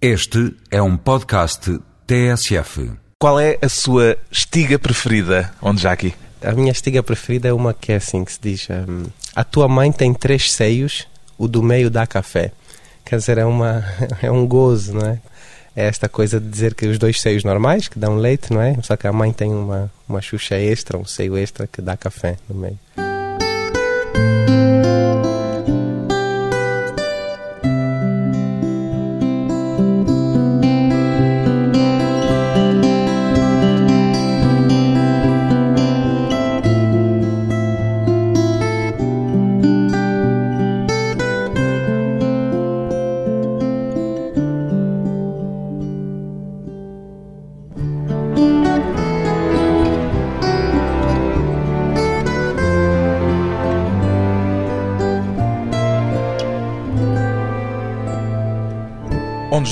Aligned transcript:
Este 0.00 0.54
é 0.70 0.82
um 0.82 0.94
podcast 0.94 1.80
TSF. 2.06 2.92
Qual 3.18 3.40
é 3.40 3.56
a 3.62 3.68
sua 3.68 4.18
estiga 4.30 4.78
preferida, 4.78 5.50
onde 5.62 5.80
já 5.80 5.90
aqui? 5.90 6.14
A 6.42 6.52
minha 6.52 6.70
estiga 6.70 7.02
preferida 7.02 7.48
é 7.48 7.52
uma 7.52 7.72
que 7.72 7.92
é 7.92 7.96
assim 7.96 8.22
que 8.22 8.30
se 8.30 8.38
diz: 8.38 8.68
hum, 8.70 9.06
A 9.34 9.42
tua 9.42 9.66
mãe 9.66 9.90
tem 9.90 10.12
três 10.12 10.52
seios, 10.52 11.08
o 11.38 11.48
do 11.48 11.62
meio 11.62 11.88
dá 11.88 12.06
café. 12.06 12.52
Quer 13.06 13.16
dizer, 13.16 13.38
é, 13.38 13.46
uma, 13.46 13.82
é 14.20 14.30
um 14.30 14.46
gozo, 14.46 14.92
não 14.92 15.08
é? 15.08 15.18
É 15.74 15.86
esta 15.86 16.10
coisa 16.10 16.38
de 16.38 16.46
dizer 16.46 16.74
que 16.74 16.86
os 16.86 16.98
dois 16.98 17.18
seios 17.18 17.42
normais, 17.42 17.88
que 17.88 17.98
dão 17.98 18.16
leite, 18.16 18.52
não 18.52 18.60
é? 18.60 18.76
Só 18.82 18.96
que 18.98 19.06
a 19.06 19.12
mãe 19.12 19.32
tem 19.32 19.50
uma, 19.50 19.90
uma 20.06 20.20
xuxa 20.20 20.56
extra, 20.56 20.98
um 20.98 21.06
seio 21.06 21.38
extra 21.38 21.66
que 21.66 21.80
dá 21.80 21.96
café 21.96 22.36
no 22.46 22.54
meio. 22.54 22.78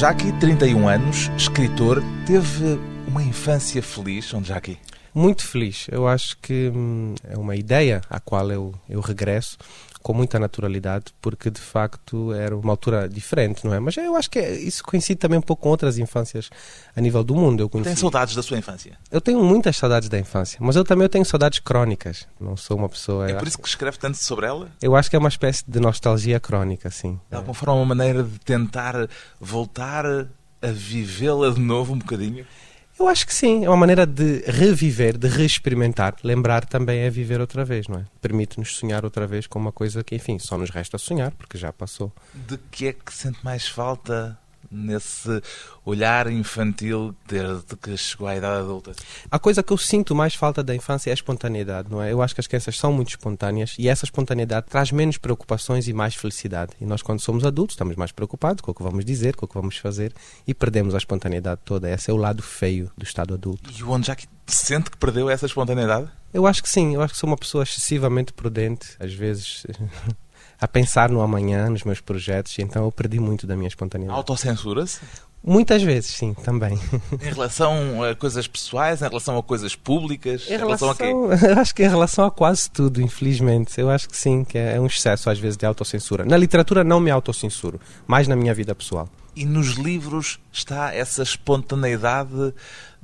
Aqui, 0.05 0.31
31 0.33 0.87
anos, 0.87 1.31
escritor, 1.35 2.03
teve 2.27 2.79
uma 3.09 3.23
infância 3.23 3.83
feliz, 3.83 4.35
onde 4.35 4.53
aqui? 4.53 4.77
Muito 5.15 5.47
feliz. 5.47 5.87
Eu 5.91 6.07
acho 6.07 6.37
que 6.43 6.71
hum, 6.75 7.15
é 7.25 7.39
uma 7.39 7.57
ideia 7.57 8.03
à 8.11 8.21
qual 8.21 8.51
eu, 8.53 8.75
eu 8.87 9.01
regresso 9.01 9.57
com 10.05 10.13
muita 10.13 10.39
naturalidade, 10.39 11.15
porque 11.19 11.51
de 11.51 11.61
facto 11.61 12.31
era 12.35 12.55
uma 12.55 12.75
altura 12.75 13.09
diferente, 13.09 13.65
não 13.65 13.73
é? 13.73 13.81
Mas 13.81 13.97
eu 13.97 14.15
acho 14.15 14.31
que 14.31 14.39
é, 14.39 14.53
isso 14.53 14.85
coincide 14.85 15.19
também 15.19 15.39
um 15.39 15.43
pouco 15.43 15.63
com 15.63 15.71
outras 15.71 15.97
infâncias 15.97 16.51
a 16.95 17.01
nível 17.01 17.25
do 17.25 17.35
mundo. 17.35 17.63
Eu 17.63 17.71
conheci... 17.71 17.89
Tem 17.89 17.97
saudades 17.97 18.37
da 18.37 18.43
sua 18.43 18.59
infância? 18.59 18.99
Eu 19.11 19.19
tenho 19.19 19.43
muitas 19.43 19.79
saudades 19.79 20.11
da 20.11 20.19
infância, 20.19 20.59
mas 20.61 20.77
eu 20.77 20.85
também 20.85 21.07
eu 21.07 21.09
tenho 21.09 21.25
saudades 21.25 21.59
crónicas. 21.59 22.29
Não 22.39 22.55
sou 22.55 22.77
uma 22.77 22.89
pessoa. 22.91 23.31
É 23.31 23.33
por 23.33 23.49
isso 23.49 23.59
que 23.59 23.67
escreve 23.67 23.97
tanto 23.97 24.19
sobre 24.19 24.45
ela? 24.45 24.71
Eu 24.83 24.95
acho 24.95 25.09
que 25.09 25.17
é 25.17 25.19
uma 25.19 25.31
espécie 25.31 25.65
de 25.67 25.81
nostalgia 25.81 26.39
crónica, 26.39 26.91
sim. 26.91 27.19
De 27.31 27.37
alguma 27.37 27.55
forma, 27.55 27.73
uma 27.73 27.95
maneira 27.95 28.23
de 28.23 28.39
tentar 28.41 29.09
voltar 29.41 30.05
a 30.05 30.67
vivê-la 30.71 31.49
de 31.49 31.61
novo 31.61 31.95
um 31.95 31.99
bocadinho? 31.99 32.45
Eu 32.99 33.09
acho 33.09 33.27
que 33.27 33.35
sim, 33.35 33.65
é 33.65 33.69
uma 33.69 33.77
maneira 33.77 34.07
de 34.07 34.45
reviver, 34.47 35.19
de 35.19 35.27
reexperimentar. 35.27 36.15
Lembrar 36.23 36.65
também 36.65 37.01
é 37.01 37.11
viver 37.11 37.41
outra 37.41 37.65
vez, 37.65 37.89
não 37.89 37.99
é? 37.99 38.05
Permite-nos 38.21 38.77
sonhar 38.77 39.05
outra 39.05 39.27
vez 39.27 39.47
com 39.49 39.59
uma 39.59 39.73
coisa 39.73 40.05
que, 40.05 40.15
enfim, 40.15 40.39
só 40.39 40.57
nos 40.57 40.71
resta 40.71 40.97
sonhar, 40.97 41.33
porque 41.33 41.59
já 41.59 41.73
passou. 41.73 42.13
De 42.33 42.57
que 42.71 42.87
é 42.87 42.93
que 42.93 43.13
sente 43.13 43.45
mais 43.45 43.67
falta 43.67 44.39
nesse 44.71 45.43
olhar 45.85 46.31
infantil 46.31 47.15
desde 47.27 47.77
que 47.77 47.97
chegou 47.97 48.27
à 48.27 48.37
idade 48.37 48.61
adulta? 48.61 48.93
A 49.31 49.39
coisa 49.39 49.63
que 49.63 49.73
eu 49.73 49.79
sinto 49.79 50.15
mais 50.15 50.35
falta 50.35 50.63
da 50.63 50.75
infância 50.75 51.11
é 51.11 51.13
a 51.13 51.15
espontaneidade, 51.15 51.91
não 51.91 52.03
é? 52.03 52.13
Eu 52.13 52.23
acho 52.23 52.35
que 52.35 52.41
as 52.41 52.47
crianças 52.47 52.79
são 52.79 52.93
muito 52.93 53.11
espontâneas 53.11 53.75
e 53.79 53.89
essa 53.89 54.05
espontaneidade 54.05 54.67
traz 54.69 54.91
menos 54.91 55.19
preocupações 55.19 55.89
e 55.89 55.93
mais 55.93 56.15
felicidade. 56.15 56.73
E 56.81 56.87
nós, 56.87 57.03
quando 57.03 57.21
somos 57.21 57.45
adultos, 57.45 57.75
estamos 57.75 57.97
mais 57.97 58.13
preocupados 58.13 58.61
com 58.61 58.71
o 58.71 58.75
que 58.75 58.83
vamos 58.83 59.05
dizer, 59.05 59.37
com 59.37 59.47
o 59.47 59.49
que 59.49 59.55
vamos 59.55 59.77
fazer 59.77 60.13
e 60.47 60.55
perdemos 60.55 60.95
a 60.95 60.99
espontaneidade 60.99 61.61
toda. 61.65 61.91
Esse 61.91 62.11
é 62.11 62.15
o 62.15 62.17
lado 62.17 62.43
feio 62.43 62.91
do 62.97 63.05
estado 63.05 63.35
adulto. 63.35 63.71
E 63.71 63.83
onde 63.83 64.07
já 64.07 64.17
que 64.17 64.27
sente 64.47 64.91
que 64.91 64.97
perdeu 64.97 65.29
essa 65.29 65.47
espontaneidade? 65.47 66.09
Eu 66.33 66.47
acho 66.47 66.63
que 66.63 66.69
sim, 66.69 66.95
eu 66.95 67.01
acho 67.01 67.15
que 67.15 67.21
sou 67.21 67.29
uma 67.29 67.37
pessoa 67.37 67.63
excessivamente 67.63 68.33
prudente, 68.33 68.97
às 68.99 69.15
vezes 69.15 69.65
a 70.61 70.69
pensar 70.69 71.11
no 71.11 71.21
amanhã, 71.21 71.69
nos 71.69 71.85
meus 71.85 72.01
projetos, 72.01 72.57
e 72.59 72.63
então 72.63 72.85
eu 72.85 72.93
perdi 72.93 73.21
muito 73.21 73.47
da 73.47 73.57
minha 73.57 73.69
espontaneidade. 73.69 74.17
Autocensura-se? 74.17 75.01
Muitas 75.47 75.83
vezes, 75.83 76.11
sim, 76.13 76.33
também. 76.33 76.79
Em 77.21 77.29
relação 77.29 78.03
a 78.03 78.15
coisas 78.15 78.47
pessoais, 78.47 79.03
em 79.03 79.05
relação 79.05 79.37
a 79.37 79.43
coisas 79.43 79.77
públicas, 79.77 80.49
Em 80.49 80.55
em 80.55 80.57
relação 80.57 80.89
a 80.89 80.95
quê? 80.95 81.05
Eu 81.47 81.59
acho 81.61 81.75
que 81.75 81.85
em 81.85 81.89
relação 81.89 82.25
a 82.25 82.31
quase 82.31 82.71
tudo, 82.71 83.03
infelizmente. 83.03 83.79
Eu 83.79 83.91
acho 83.91 84.09
que 84.09 84.17
sim, 84.17 84.43
que 84.43 84.57
é 84.57 84.81
um 84.81 84.87
excesso 84.87 85.29
às 85.29 85.39
vezes 85.39 85.59
de 85.59 85.67
autocensura. 85.67 86.25
Na 86.25 86.39
literatura 86.39 86.83
não 86.83 86.99
me 86.99 87.11
autocensuro, 87.11 87.79
mais 88.07 88.27
na 88.27 88.35
minha 88.35 88.55
vida 88.55 88.75
pessoal. 88.75 89.07
E 89.37 89.45
nos 89.45 89.75
livros 89.75 90.39
está 90.59 90.95
essa 90.95 91.23
espontaneidade 91.23 92.55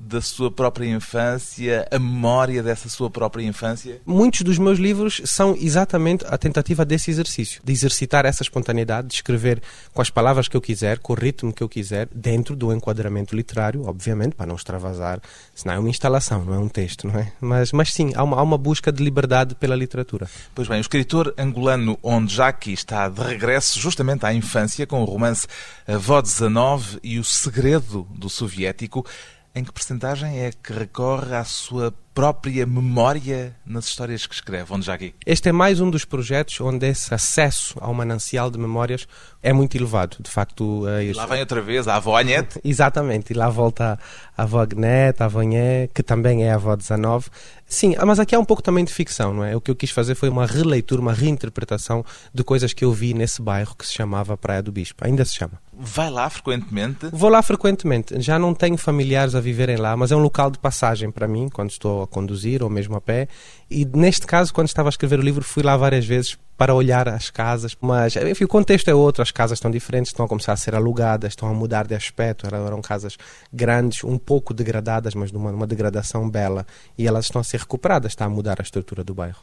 da 0.00 0.21
sua 0.22 0.50
própria 0.50 0.87
infância, 0.87 1.87
a 1.91 1.99
memória 1.99 2.62
dessa 2.62 2.88
sua 2.88 3.11
própria 3.11 3.44
infância? 3.44 4.00
Muitos 4.06 4.41
dos 4.41 4.56
meus 4.56 4.78
livros 4.78 5.21
são 5.27 5.55
exatamente 5.60 6.25
a 6.27 6.39
tentativa 6.39 6.84
desse 6.87 7.10
exercício, 7.10 7.60
de 7.62 7.71
exercitar 7.71 8.25
essa 8.25 8.43
espontaneidade, 8.43 9.09
de 9.09 9.15
escrever 9.15 9.62
com 9.93 10.00
as 10.00 10.09
palavras 10.09 10.49
que 10.49 10.56
eu 10.56 10.60
quiser, 10.60 10.99
com 10.99 11.12
o 11.12 11.16
ritmo 11.16 11.53
que 11.53 11.62
eu 11.62 11.69
quiser, 11.69 12.09
dentro 12.15 12.56
do 12.56 12.72
enquadramento 12.72 13.37
literário, 13.37 13.87
obviamente, 13.87 14.34
para 14.34 14.47
não 14.47 14.56
extravasar, 14.56 15.21
senão 15.55 15.75
é 15.75 15.78
uma 15.78 15.91
instalação, 15.91 16.44
não 16.44 16.55
é 16.55 16.59
um 16.59 16.69
texto, 16.69 17.06
não 17.06 17.21
é? 17.21 17.33
Mas, 17.39 17.71
mas 17.72 17.93
sim, 17.93 18.12
há 18.15 18.25
uma, 18.25 18.39
há 18.39 18.43
uma 18.43 18.56
busca 18.56 18.91
de 18.91 19.05
liberdade 19.05 19.55
pela 19.55 19.77
literatura. 19.77 20.27
Pois 20.55 20.66
bem, 20.66 20.78
o 20.78 20.81
escritor 20.81 21.34
angolano 21.37 21.99
Onde 22.03 22.34
Jaqui 22.34 22.72
está 22.72 23.09
de 23.09 23.21
regresso 23.21 23.78
justamente 23.78 24.25
à 24.25 24.33
infância 24.33 24.87
com 24.87 25.03
o 25.03 25.05
romance 25.05 25.47
Avó 25.87 26.22
19 26.22 27.00
e 27.03 27.19
o 27.19 27.25
Segredo 27.41 28.06
do 28.11 28.28
Soviético. 28.28 29.06
Em 29.55 29.65
que 29.65 29.73
percentagem 29.73 30.41
é 30.41 30.53
que 30.53 30.75
recorre 30.75 31.34
à 31.34 31.43
sua 31.43 31.91
própria 32.20 32.66
memória 32.66 33.56
nas 33.64 33.86
histórias 33.86 34.26
que 34.26 34.34
escreve, 34.34 34.70
onde 34.70 34.84
já 34.84 34.92
aqui? 34.92 35.14
Este 35.25 35.48
é 35.48 35.53
mais 35.53 35.81
um 35.81 35.88
dos 35.88 36.04
projetos 36.04 36.60
onde 36.60 36.86
esse 36.86 37.14
acesso 37.14 37.78
ao 37.81 37.94
manancial 37.94 38.50
de 38.50 38.58
memórias 38.58 39.08
é 39.42 39.54
muito 39.54 39.75
elevado. 39.75 40.19
De 40.20 40.30
facto, 40.30 40.86
é 40.86 41.10
lá 41.14 41.25
vem 41.25 41.41
outra 41.41 41.62
vez 41.62 41.88
a 41.88 41.97
avó 41.97 42.19
Anete. 42.19 42.60
Exatamente, 42.62 43.32
e 43.32 43.34
lá 43.34 43.48
volta 43.48 43.98
a 44.36 44.42
avó 44.42 44.60
Agnete, 44.60 45.22
a 45.22 45.26
avó 45.26 45.41
Nhé, 45.41 45.88
que 45.94 46.03
também 46.03 46.44
é 46.44 46.53
a 46.53 46.56
avó 46.56 46.76
19. 46.76 47.30
Sim, 47.66 47.94
mas 48.04 48.19
aqui 48.19 48.34
há 48.34 48.38
um 48.38 48.44
pouco 48.44 48.62
também 48.62 48.84
de 48.84 48.92
ficção, 48.92 49.32
não 49.32 49.44
é? 49.44 49.54
O 49.54 49.60
que 49.60 49.70
eu 49.70 49.76
quis 49.76 49.91
fazer 49.91 50.14
foi 50.14 50.28
uma 50.28 50.44
releitura, 50.44 51.00
uma 51.00 51.12
reinterpretação 51.12 52.04
de 52.34 52.42
coisas 52.42 52.72
que 52.72 52.84
eu 52.84 52.92
vi 52.92 53.14
nesse 53.14 53.41
bairro 53.41 53.76
que 53.76 53.86
se 53.86 53.94
chamava 53.94 54.36
Praia 54.36 54.60
do 54.60 54.72
Bispo. 54.72 55.04
Ainda 55.06 55.25
se 55.25 55.36
chama. 55.36 55.53
Vai 55.72 56.10
lá 56.10 56.28
frequentemente. 56.28 57.09
Vou 57.12 57.30
lá 57.30 57.41
frequentemente. 57.41 58.20
Já 58.20 58.38
não 58.38 58.53
tenho 58.53 58.76
familiares 58.76 59.34
a 59.34 59.41
viverem 59.41 59.76
lá, 59.76 59.97
mas 59.97 60.10
é 60.10 60.16
um 60.16 60.19
local 60.19 60.50
de 60.50 60.59
passagem 60.59 61.10
para 61.10 61.28
mim, 61.28 61.48
quando 61.48 61.70
estou 61.70 62.03
conduzir 62.10 62.62
ou 62.62 62.69
mesmo 62.69 62.97
a 62.97 63.00
pé. 63.00 63.28
E 63.71 63.84
neste 63.84 64.26
caso, 64.26 64.53
quando 64.53 64.69
estava 64.69 64.88
a 64.88 64.91
escrever 64.91 65.19
o 65.19 65.22
livro, 65.22 65.43
fui 65.43 65.62
lá 65.62 65.76
várias 65.76 66.04
vezes 66.04 66.37
para 66.60 66.75
olhar 66.75 67.09
as 67.09 67.31
casas, 67.31 67.75
mas 67.81 68.16
enfim, 68.16 68.44
o 68.44 68.48
contexto 68.48 68.88
é 68.88 68.94
outro, 68.94 69.22
as 69.22 69.31
casas 69.31 69.56
estão 69.56 69.71
diferentes, 69.71 70.10
estão 70.10 70.26
a 70.26 70.28
começar 70.28 70.53
a 70.53 70.56
ser 70.59 70.75
alugadas, 70.75 71.32
estão 71.32 71.48
a 71.48 71.54
mudar 71.54 71.87
de 71.87 71.94
aspecto, 71.94 72.47
eram, 72.47 72.66
eram 72.66 72.82
casas 72.82 73.16
grandes, 73.50 74.04
um 74.04 74.19
pouco 74.19 74.53
degradadas, 74.53 75.15
mas 75.15 75.32
numa, 75.32 75.50
numa 75.50 75.66
degradação 75.66 76.28
bela, 76.28 76.66
e 76.98 77.09
elas 77.09 77.25
estão 77.25 77.41
a 77.41 77.44
ser 77.44 77.60
recuperadas, 77.60 78.12
está 78.12 78.27
a 78.27 78.28
mudar 78.28 78.60
a 78.60 78.62
estrutura 78.62 79.03
do 79.03 79.15
bairro. 79.15 79.38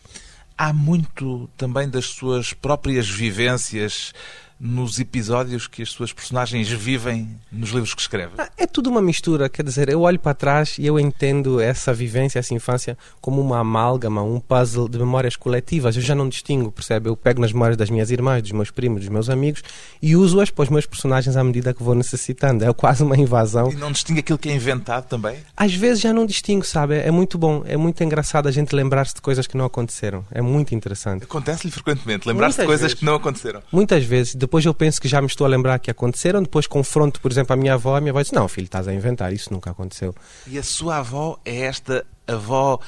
Há 0.55 0.71
muito 0.71 1.49
também 1.57 1.89
das 1.89 2.05
suas 2.05 2.53
próprias 2.53 3.09
vivências 3.09 4.13
nos 4.59 4.99
episódios 4.99 5.67
que 5.67 5.81
as 5.83 5.89
suas 5.89 6.11
personagens 6.11 6.67
vivem 6.69 7.29
nos 7.51 7.69
livros 7.69 7.93
que 7.93 8.01
escreve? 8.01 8.33
Ah, 8.37 8.49
É 8.57 8.65
tudo 8.65 8.89
uma 8.89 9.01
mistura, 9.01 9.47
quer 9.49 9.63
dizer, 9.63 9.89
eu 9.89 10.01
olho 10.01 10.19
para 10.19 10.33
trás 10.33 10.77
e 10.79 10.85
eu 10.85 10.99
entendo 10.99 11.59
essa 11.59 11.93
vivência, 11.93 12.39
essa 12.39 12.53
infância, 12.53 12.97
como 13.21 13.39
uma 13.41 13.59
amálgama, 13.59 14.21
um 14.23 14.39
puzzle 14.39 14.89
de 14.89 14.97
memórias 14.97 15.35
coletivas. 15.35 15.95
Eu 15.95 16.01
já 16.01 16.15
não 16.15 16.27
distingo, 16.27 16.71
percebe? 16.71 17.09
Eu 17.09 17.15
pego 17.15 17.41
nas 17.41 17.53
memórias 17.53 17.77
das 17.77 17.89
minhas 17.89 18.09
irmãs, 18.11 18.41
dos 18.41 18.51
meus 18.51 18.71
primos, 18.71 19.01
dos 19.01 19.09
meus 19.09 19.29
amigos 19.29 19.61
e 20.01 20.15
uso-as 20.15 20.49
para 20.49 20.63
os 20.63 20.69
meus 20.69 20.85
personagens 20.85 21.35
à 21.37 21.43
medida 21.43 21.73
que 21.73 21.83
vou 21.83 21.93
necessitando. 21.95 22.63
É 22.63 22.73
quase 22.73 23.03
uma 23.03 23.15
invasão. 23.17 23.71
E 23.71 23.75
não 23.75 23.91
distingue 23.91 24.21
aquilo 24.21 24.37
que 24.39 24.49
é 24.49 24.53
inventado 24.55 25.07
também? 25.07 25.37
Às 25.55 25.73
vezes 25.75 26.01
já 26.01 26.11
não 26.13 26.25
distingo, 26.25 26.65
sabe? 26.65 26.95
É 26.95 27.11
muito 27.11 27.37
bom, 27.37 27.63
é 27.67 27.77
muito 27.77 28.03
engraçado 28.03 28.47
a 28.47 28.51
gente 28.51 28.75
lembrar-se 28.75 29.13
de 29.15 29.21
coisas 29.21 29.45
que 29.45 29.55
não 29.55 29.65
aconteceram. 29.65 30.25
É 30.31 30.41
muito 30.41 30.73
interessante. 30.73 31.23
Acontece-lhe 31.23 31.71
frequentemente 31.71 32.27
lembrar-se 32.27 32.59
de 32.59 32.65
coisas 32.65 32.81
vezes. 32.83 32.99
que 32.99 33.05
não 33.05 33.15
aconteceram. 33.15 33.61
Muitas 33.71 34.03
vezes, 34.03 34.35
depois 34.47 34.65
eu 34.65 34.73
penso 34.73 34.99
que 34.99 35.07
já 35.07 35.21
me 35.21 35.27
estou 35.27 35.45
a 35.45 35.49
lembrar 35.49 35.77
que 35.77 35.91
aconteceram, 35.91 36.41
depois 36.41 36.65
confronto, 36.65 37.19
por 37.19 37.29
exemplo, 37.29 37.53
a 37.53 37.55
minha 37.57 37.73
avó, 37.73 37.97
a 37.97 38.01
minha 38.01 38.11
avó 38.11 38.21
diz: 38.21 38.31
Não, 38.31 38.47
filho, 38.47 38.65
estás 38.65 38.87
a 38.87 38.93
inventar, 38.93 39.31
isso 39.33 39.51
nunca 39.51 39.69
aconteceu. 39.69 40.15
E 40.47 40.57
a 40.57 40.63
sua 40.63 40.97
avó 40.97 41.37
é 41.45 41.61
esta 41.61 42.05
avó 42.25 42.79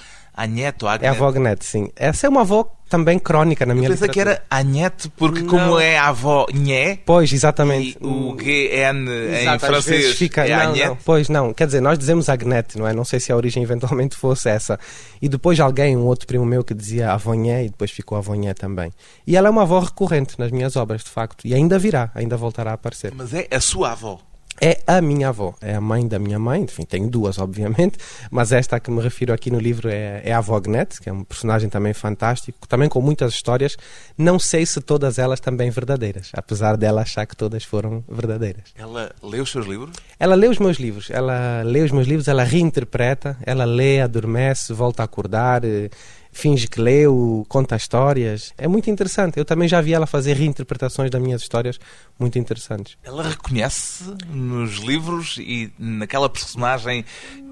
Anhete 0.43 0.85
ou 0.85 0.91
É 0.91 1.07
a 1.07 1.11
avó 1.11 1.27
Agnete, 1.27 1.65
sim. 1.65 1.89
Essa 1.95 2.27
é 2.27 2.29
uma 2.29 2.41
avó 2.41 2.69
também 2.89 3.19
crónica 3.19 3.65
na 3.67 3.73
Eu 3.73 3.77
minha 3.77 3.89
pensei 3.89 4.07
que 4.09 4.19
era 4.19 4.41
Anhete, 4.49 5.09
porque 5.09 5.41
Não. 5.41 5.47
como 5.49 5.79
é 5.79 5.97
a 5.97 6.07
avó 6.07 6.47
Nhé, 6.51 6.97
Pois, 7.05 7.31
e 7.31 7.35
exatamente. 7.35 7.97
o 8.01 8.33
GN 8.33 9.07
em 9.09 9.41
Exato, 9.41 9.65
francês 9.67 10.15
fica... 10.15 10.47
é 10.47 10.65
não, 10.65 10.75
não, 10.75 10.95
pois 11.05 11.29
não, 11.29 11.53
quer 11.53 11.67
dizer, 11.67 11.81
nós 11.81 11.99
dizemos 11.99 12.29
Agnete, 12.29 12.79
não 12.79 12.87
é? 12.87 12.93
Não 12.93 13.05
sei 13.05 13.19
se 13.19 13.31
a 13.31 13.35
origem 13.35 13.61
eventualmente 13.61 14.15
fosse 14.15 14.49
essa. 14.49 14.79
E 15.21 15.29
depois 15.29 15.59
alguém, 15.59 15.95
um 15.95 16.05
outro 16.05 16.25
primo 16.25 16.45
meu, 16.45 16.63
que 16.63 16.73
dizia 16.73 17.11
Avonhé 17.11 17.65
e 17.65 17.69
depois 17.69 17.91
ficou 17.91 18.17
Avonhé 18.17 18.53
também. 18.53 18.91
E 19.27 19.37
ela 19.37 19.47
é 19.49 19.51
uma 19.51 19.61
avó 19.63 19.79
recorrente 19.79 20.39
nas 20.39 20.49
minhas 20.51 20.75
obras, 20.75 21.03
de 21.03 21.09
facto. 21.09 21.45
E 21.45 21.53
ainda 21.53 21.77
virá, 21.77 22.09
ainda 22.15 22.37
voltará 22.37 22.71
a 22.71 22.73
aparecer. 22.75 23.13
Mas 23.15 23.33
é 23.33 23.47
a 23.51 23.59
sua 23.59 23.91
avó. 23.91 24.19
É 24.61 24.79
a 24.85 25.01
minha 25.01 25.29
avó, 25.29 25.55
é 25.61 25.75
a 25.75 25.81
mãe 25.81 26.07
da 26.07 26.19
minha 26.19 26.37
mãe, 26.37 26.61
enfim, 26.61 26.83
tenho 26.83 27.09
duas, 27.09 27.37
obviamente, 27.39 27.97
mas 28.29 28.51
esta 28.51 28.75
a 28.75 28.79
que 28.79 28.91
me 28.91 29.01
refiro 29.01 29.33
aqui 29.33 29.49
no 29.49 29.59
livro 29.59 29.89
é, 29.89 30.21
é 30.23 30.33
a 30.33 30.37
avó 30.39 30.59
Gnete, 30.59 31.01
que 31.01 31.09
é 31.09 31.13
um 31.13 31.23
personagem 31.23 31.69
também 31.69 31.93
fantástico, 31.93 32.67
também 32.67 32.89
com 32.89 33.01
muitas 33.01 33.33
histórias, 33.33 33.77
não 34.17 34.37
sei 34.39 34.65
se 34.65 34.81
todas 34.81 35.17
elas 35.17 35.39
também 35.39 35.69
verdadeiras, 35.69 36.31
apesar 36.33 36.75
dela 36.75 37.01
achar 37.01 37.25
que 37.25 37.35
todas 37.35 37.63
foram 37.63 38.03
verdadeiras. 38.07 38.63
Ela 38.75 39.11
lê 39.23 39.39
os 39.39 39.51
seus 39.51 39.65
livros? 39.65 39.91
Ela 40.19 40.35
lê 40.35 40.47
os 40.47 40.59
meus 40.59 40.77
livros, 40.77 41.09
ela 41.09 41.61
lê 41.63 41.81
os 41.81 41.91
meus 41.91 42.07
livros, 42.07 42.27
ela 42.27 42.43
reinterpreta, 42.43 43.37
ela 43.45 43.65
lê, 43.65 44.01
adormece, 44.01 44.73
volta 44.73 45.03
a 45.03 45.05
acordar, 45.05 45.63
eh, 45.63 45.89
finge 46.31 46.67
que 46.67 46.79
leu, 46.79 47.45
conta 47.49 47.75
histórias. 47.75 48.53
É 48.57 48.67
muito 48.67 48.89
interessante. 48.89 49.37
Eu 49.37 49.45
também 49.45 49.67
já 49.67 49.81
vi 49.81 49.93
ela 49.93 50.05
fazer 50.05 50.33
reinterpretações 50.33 51.09
das 51.09 51.21
minhas 51.21 51.41
histórias 51.41 51.79
muito 52.19 52.37
interessantes. 52.37 52.97
Ela 53.03 53.23
reconhece 53.23 54.03
nos 54.29 54.77
livros 54.77 55.37
e 55.39 55.71
naquela 55.77 56.29
personagem 56.29 57.03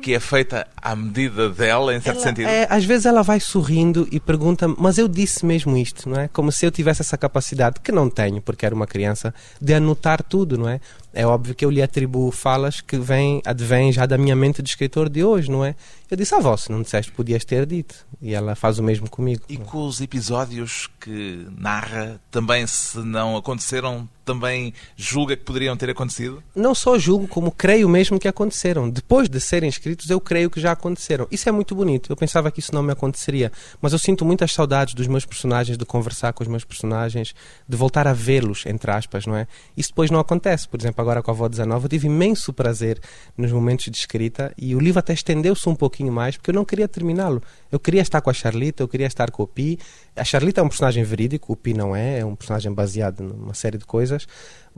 que 0.02 0.14
é 0.14 0.20
feita 0.20 0.68
à 0.76 0.96
medida 0.96 1.50
dela, 1.50 1.96
em 1.96 2.00
certo 2.00 2.18
ela, 2.18 2.28
sentido? 2.28 2.48
É, 2.48 2.68
às 2.70 2.86
vezes 2.86 3.06
ela 3.06 3.22
vai 3.22 3.40
sorrindo 3.40 4.08
e 4.12 4.20
pergunta 4.20 4.68
mas 4.78 4.98
eu 4.98 5.08
disse 5.08 5.46
mesmo 5.46 5.76
isto, 5.76 6.10
não 6.10 6.20
é? 6.20 6.28
Como 6.28 6.52
se 6.52 6.66
eu 6.66 6.72
tivesse 6.72 7.02
essa 7.02 7.18
capacidade, 7.18 7.80
que 7.80 7.92
não 7.92 8.10
tenho, 8.10 8.42
porque 8.42 8.66
era 8.66 8.74
uma 8.74 8.88
criança, 8.88 9.34
de 9.60 9.74
anotar 9.74 10.24
tudo, 10.24 10.58
não 10.58 10.70
é? 10.70 10.80
É 11.14 11.26
óbvio 11.26 11.56
que 11.56 11.66
eu 11.66 11.70
lhe 11.70 11.82
atribuo 11.82 12.32
falas 12.32 12.80
que 12.80 12.98
vêm, 12.98 13.42
advêm 13.44 13.92
já 13.92 14.06
da 14.06 14.18
minha 14.18 14.36
mente 14.36 14.62
de 14.62 14.70
escritor 14.70 15.10
de 15.10 15.24
hoje, 15.24 15.50
não 15.50 15.66
é? 15.66 15.76
Eu 16.10 16.16
disse, 16.16 16.36
à 16.36 16.38
ah, 16.38 16.58
se 16.58 16.72
não 16.72 16.82
disseste, 16.82 17.12
podias 17.12 17.44
ter 17.44 17.66
dito. 17.66 18.06
E 18.22 18.34
ela 18.34 18.56
faz 18.56 18.78
o 18.78 18.84
mesmo 18.84 19.10
comigo. 19.10 19.42
E 19.50 19.58
com 19.58 19.86
os 19.86 20.00
episódios 20.00 20.88
que 21.00 21.48
narra, 21.58 22.22
também 22.30 22.66
se 22.68 23.00
não 23.00 23.36
aconteceram, 23.36 24.08
também 24.28 24.74
julga 24.98 25.38
que 25.38 25.44
poderiam 25.44 25.78
ter 25.78 25.90
acontecido? 25.90 26.44
Não 26.54 26.76
só 26.76 27.00
julgo, 27.00 27.28
como 27.30 27.50
creio 27.50 27.88
mesmo 27.88 28.20
que 28.20 28.28
aconteceram. 28.28 28.90
Depois 28.90 29.30
de 29.30 29.40
serem 29.40 29.70
escritos, 29.70 30.10
eu 30.10 30.20
creio 30.20 30.50
que 30.50 30.60
já 30.60 30.74
aconteceram. 30.74 31.26
Isso 31.32 31.48
é 31.48 31.52
muito 31.52 31.74
bonito. 31.74 32.12
Eu 32.12 32.18
pensava 32.18 32.52
que 32.52 32.60
isso 32.60 32.76
não 32.76 32.84
me 32.84 32.92
aconteceria. 32.92 33.52
Mas 33.82 33.94
eu 33.94 34.00
sinto 34.00 34.26
muitas 34.26 34.52
saudades 34.52 34.94
dos 34.94 35.08
meus 35.08 35.26
personagens, 35.26 35.78
de 35.78 35.86
conversar 35.86 36.34
com 36.34 36.44
os 36.44 36.50
meus 36.50 36.66
personagens, 36.66 37.34
de 37.68 37.78
voltar 37.78 38.06
a 38.06 38.14
vê-los, 38.14 38.66
entre 38.66 38.92
aspas, 38.92 39.26
não 39.26 39.36
é? 39.36 39.48
Isso 39.78 39.90
depois 39.90 40.12
não 40.12 40.20
acontece. 40.20 40.68
Por 40.68 40.80
exemplo, 40.80 41.02
agora 41.02 41.24
com 41.24 41.32
a 41.32 41.34
Avó 41.34 41.48
19, 41.48 41.86
eu 41.86 41.90
tive 41.90 42.08
imenso 42.08 42.52
prazer 42.52 43.00
nos 43.38 43.52
momentos 43.52 43.86
de 43.86 43.98
escrita 43.98 44.54
e 44.58 44.76
o 44.76 44.80
livro 44.80 45.00
até 45.00 45.14
estendeu-se 45.14 45.68
um 45.70 45.76
pouquinho 45.76 46.12
mais, 46.12 46.36
porque 46.36 46.50
eu 46.50 46.56
não 46.56 46.66
queria 46.66 46.88
terminá-lo. 46.88 47.42
Eu 47.72 47.80
queria 47.80 48.02
estar 48.02 48.20
com 48.20 48.30
a 48.30 48.34
Charlita, 48.34 48.84
eu 48.84 48.88
queria 48.88 49.08
estar 49.08 49.32
com 49.32 49.44
o 49.44 49.48
Pi. 49.48 49.80
A 50.18 50.24
Charlita 50.24 50.62
é 50.62 50.64
um 50.64 50.68
personagem 50.68 51.04
verídico, 51.04 51.54
o 51.54 51.56
Pi 51.56 51.74
não 51.74 51.96
é, 51.96 52.20
é 52.20 52.26
um 52.26 52.36
personagem 52.36 52.74
baseado 52.74 53.22
numa 53.22 53.54
série 53.54 53.78
de 53.78 53.86
coisas 53.86 54.28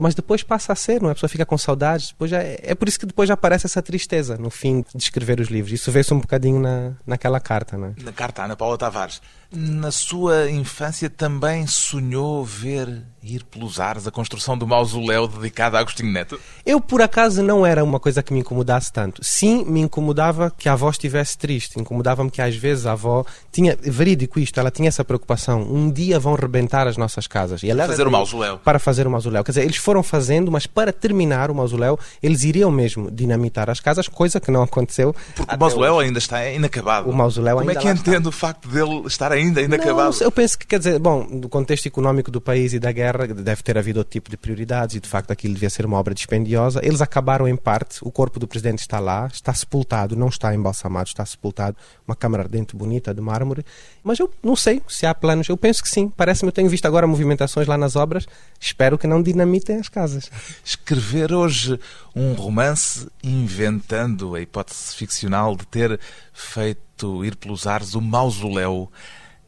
mas 0.00 0.14
depois 0.14 0.42
passa 0.42 0.72
a 0.72 0.76
ser, 0.76 1.02
não 1.02 1.10
é? 1.10 1.12
A 1.12 1.14
pessoa 1.14 1.28
fica 1.28 1.44
com 1.44 1.58
saudades, 1.58 2.08
depois 2.08 2.30
já 2.30 2.42
é, 2.42 2.58
é 2.62 2.74
por 2.74 2.88
isso 2.88 2.98
que 2.98 3.04
depois 3.04 3.28
já 3.28 3.34
aparece 3.34 3.66
essa 3.66 3.82
tristeza 3.82 4.38
no 4.38 4.48
fim 4.48 4.82
de 4.94 5.02
escrever 5.02 5.38
os 5.38 5.48
livros. 5.48 5.74
Isso 5.74 5.92
vê-se 5.92 6.14
um 6.14 6.18
bocadinho 6.18 6.58
na, 6.58 6.92
naquela 7.06 7.38
carta, 7.38 7.76
não 7.76 7.88
é? 7.88 7.94
Na 8.02 8.12
carta, 8.12 8.42
Ana 8.42 8.56
Paula 8.56 8.78
Tavares. 8.78 9.20
Na 9.52 9.90
sua 9.90 10.50
infância 10.50 11.10
também 11.10 11.66
sonhou 11.66 12.44
ver 12.44 13.04
ir 13.22 13.44
pelos 13.44 13.78
ares 13.78 14.06
a 14.06 14.10
construção 14.10 14.56
do 14.56 14.66
mausoléu 14.66 15.28
dedicado 15.28 15.76
a 15.76 15.80
Agostinho 15.80 16.12
Neto? 16.12 16.40
Eu, 16.64 16.80
por 16.80 17.02
acaso, 17.02 17.42
não 17.42 17.66
era 17.66 17.84
uma 17.84 18.00
coisa 18.00 18.22
que 18.22 18.32
me 18.32 18.40
incomodasse 18.40 18.92
tanto. 18.92 19.22
Sim, 19.24 19.64
me 19.64 19.80
incomodava 19.80 20.50
que 20.56 20.68
a 20.68 20.72
avó 20.72 20.88
estivesse 20.88 21.36
triste. 21.36 21.78
Incomodava-me 21.80 22.30
que 22.30 22.40
às 22.40 22.54
vezes 22.54 22.86
a 22.86 22.92
avó 22.92 23.24
tinha, 23.52 23.76
verídico 23.80 24.38
isto, 24.38 24.58
ela 24.58 24.70
tinha 24.70 24.88
essa 24.88 25.04
preocupação. 25.04 25.62
Um 25.62 25.90
dia 25.90 26.18
vão 26.18 26.34
rebentar 26.34 26.86
as 26.86 26.96
nossas 26.96 27.26
casas. 27.26 27.62
E 27.62 27.70
ela 27.70 27.86
fazer 27.86 28.06
o 28.06 28.10
mausoléu. 28.10 28.58
Para 28.58 28.78
fazer 28.78 29.06
o 29.06 29.10
mausoléu. 29.10 29.44
Quer 29.44 29.50
dizer, 29.52 29.62
eles 29.62 29.76
foram 29.90 30.04
fazendo, 30.04 30.52
mas 30.52 30.68
para 30.68 30.92
terminar 30.92 31.50
o 31.50 31.54
mausoléu, 31.54 31.98
eles 32.22 32.44
iriam 32.44 32.70
mesmo 32.70 33.10
dinamitar 33.10 33.68
as 33.68 33.80
casas, 33.80 34.06
coisa 34.06 34.38
que 34.38 34.48
não 34.48 34.62
aconteceu. 34.62 35.12
Porque 35.34 35.52
o 35.52 35.58
mausoléu 35.58 35.94
hoje. 35.94 36.06
ainda 36.06 36.18
está 36.20 36.48
inacabado. 36.48 37.10
O 37.10 37.12
mausoléu 37.12 37.56
Como 37.56 37.68
ainda 37.68 37.80
é 37.80 37.82
que 37.82 37.88
entende 37.88 38.28
o 38.28 38.32
facto 38.32 38.68
dele 38.68 39.02
estar 39.06 39.32
ainda 39.32 39.60
inacabado? 39.60 40.16
Não, 40.16 40.24
eu 40.24 40.30
penso 40.30 40.56
que, 40.56 40.64
quer 40.64 40.78
dizer, 40.78 41.00
bom, 41.00 41.26
do 41.26 41.48
contexto 41.48 41.86
económico 41.86 42.30
do 42.30 42.40
país 42.40 42.72
e 42.72 42.78
da 42.78 42.92
guerra, 42.92 43.26
deve 43.26 43.64
ter 43.64 43.76
havido 43.76 43.98
outro 43.98 44.12
tipo 44.12 44.30
de 44.30 44.36
prioridades 44.36 44.94
e, 44.94 45.00
de 45.00 45.08
facto, 45.08 45.32
aquilo 45.32 45.54
devia 45.54 45.68
ser 45.68 45.84
uma 45.84 45.98
obra 45.98 46.14
dispendiosa. 46.14 46.78
Eles 46.84 47.00
acabaram 47.00 47.48
em 47.48 47.56
parte, 47.56 47.98
o 48.02 48.12
corpo 48.12 48.38
do 48.38 48.46
presidente 48.46 48.78
está 48.78 49.00
lá, 49.00 49.26
está 49.26 49.52
sepultado, 49.52 50.14
não 50.14 50.28
está 50.28 50.54
embalsamado, 50.54 51.08
está 51.08 51.26
sepultado, 51.26 51.76
uma 52.06 52.14
câmara 52.14 52.44
ardente 52.44 52.76
bonita 52.76 53.12
de 53.12 53.20
mármore. 53.20 53.66
Mas 54.04 54.20
eu 54.20 54.30
não 54.40 54.54
sei 54.54 54.80
se 54.86 55.04
há 55.04 55.12
planos, 55.12 55.48
eu 55.48 55.56
penso 55.56 55.82
que 55.82 55.88
sim. 55.88 56.08
Parece-me, 56.16 56.48
eu 56.48 56.52
tenho 56.52 56.68
visto 56.68 56.86
agora 56.86 57.08
movimentações 57.08 57.66
lá 57.66 57.76
nas 57.76 57.96
obras, 57.96 58.24
espero 58.60 58.96
que 58.96 59.08
não 59.08 59.20
dinamitem 59.20 59.69
as 59.78 59.88
casas. 59.88 60.30
Escrever 60.64 61.32
hoje 61.32 61.78
um 62.14 62.32
romance 62.32 63.08
inventando 63.22 64.34
a 64.34 64.40
hipótese 64.40 64.94
ficcional 64.94 65.56
de 65.56 65.66
ter 65.66 66.00
feito 66.32 67.24
ir 67.24 67.36
pelos 67.36 67.66
ares 67.66 67.94
o 67.94 68.00
mausoléu 68.00 68.90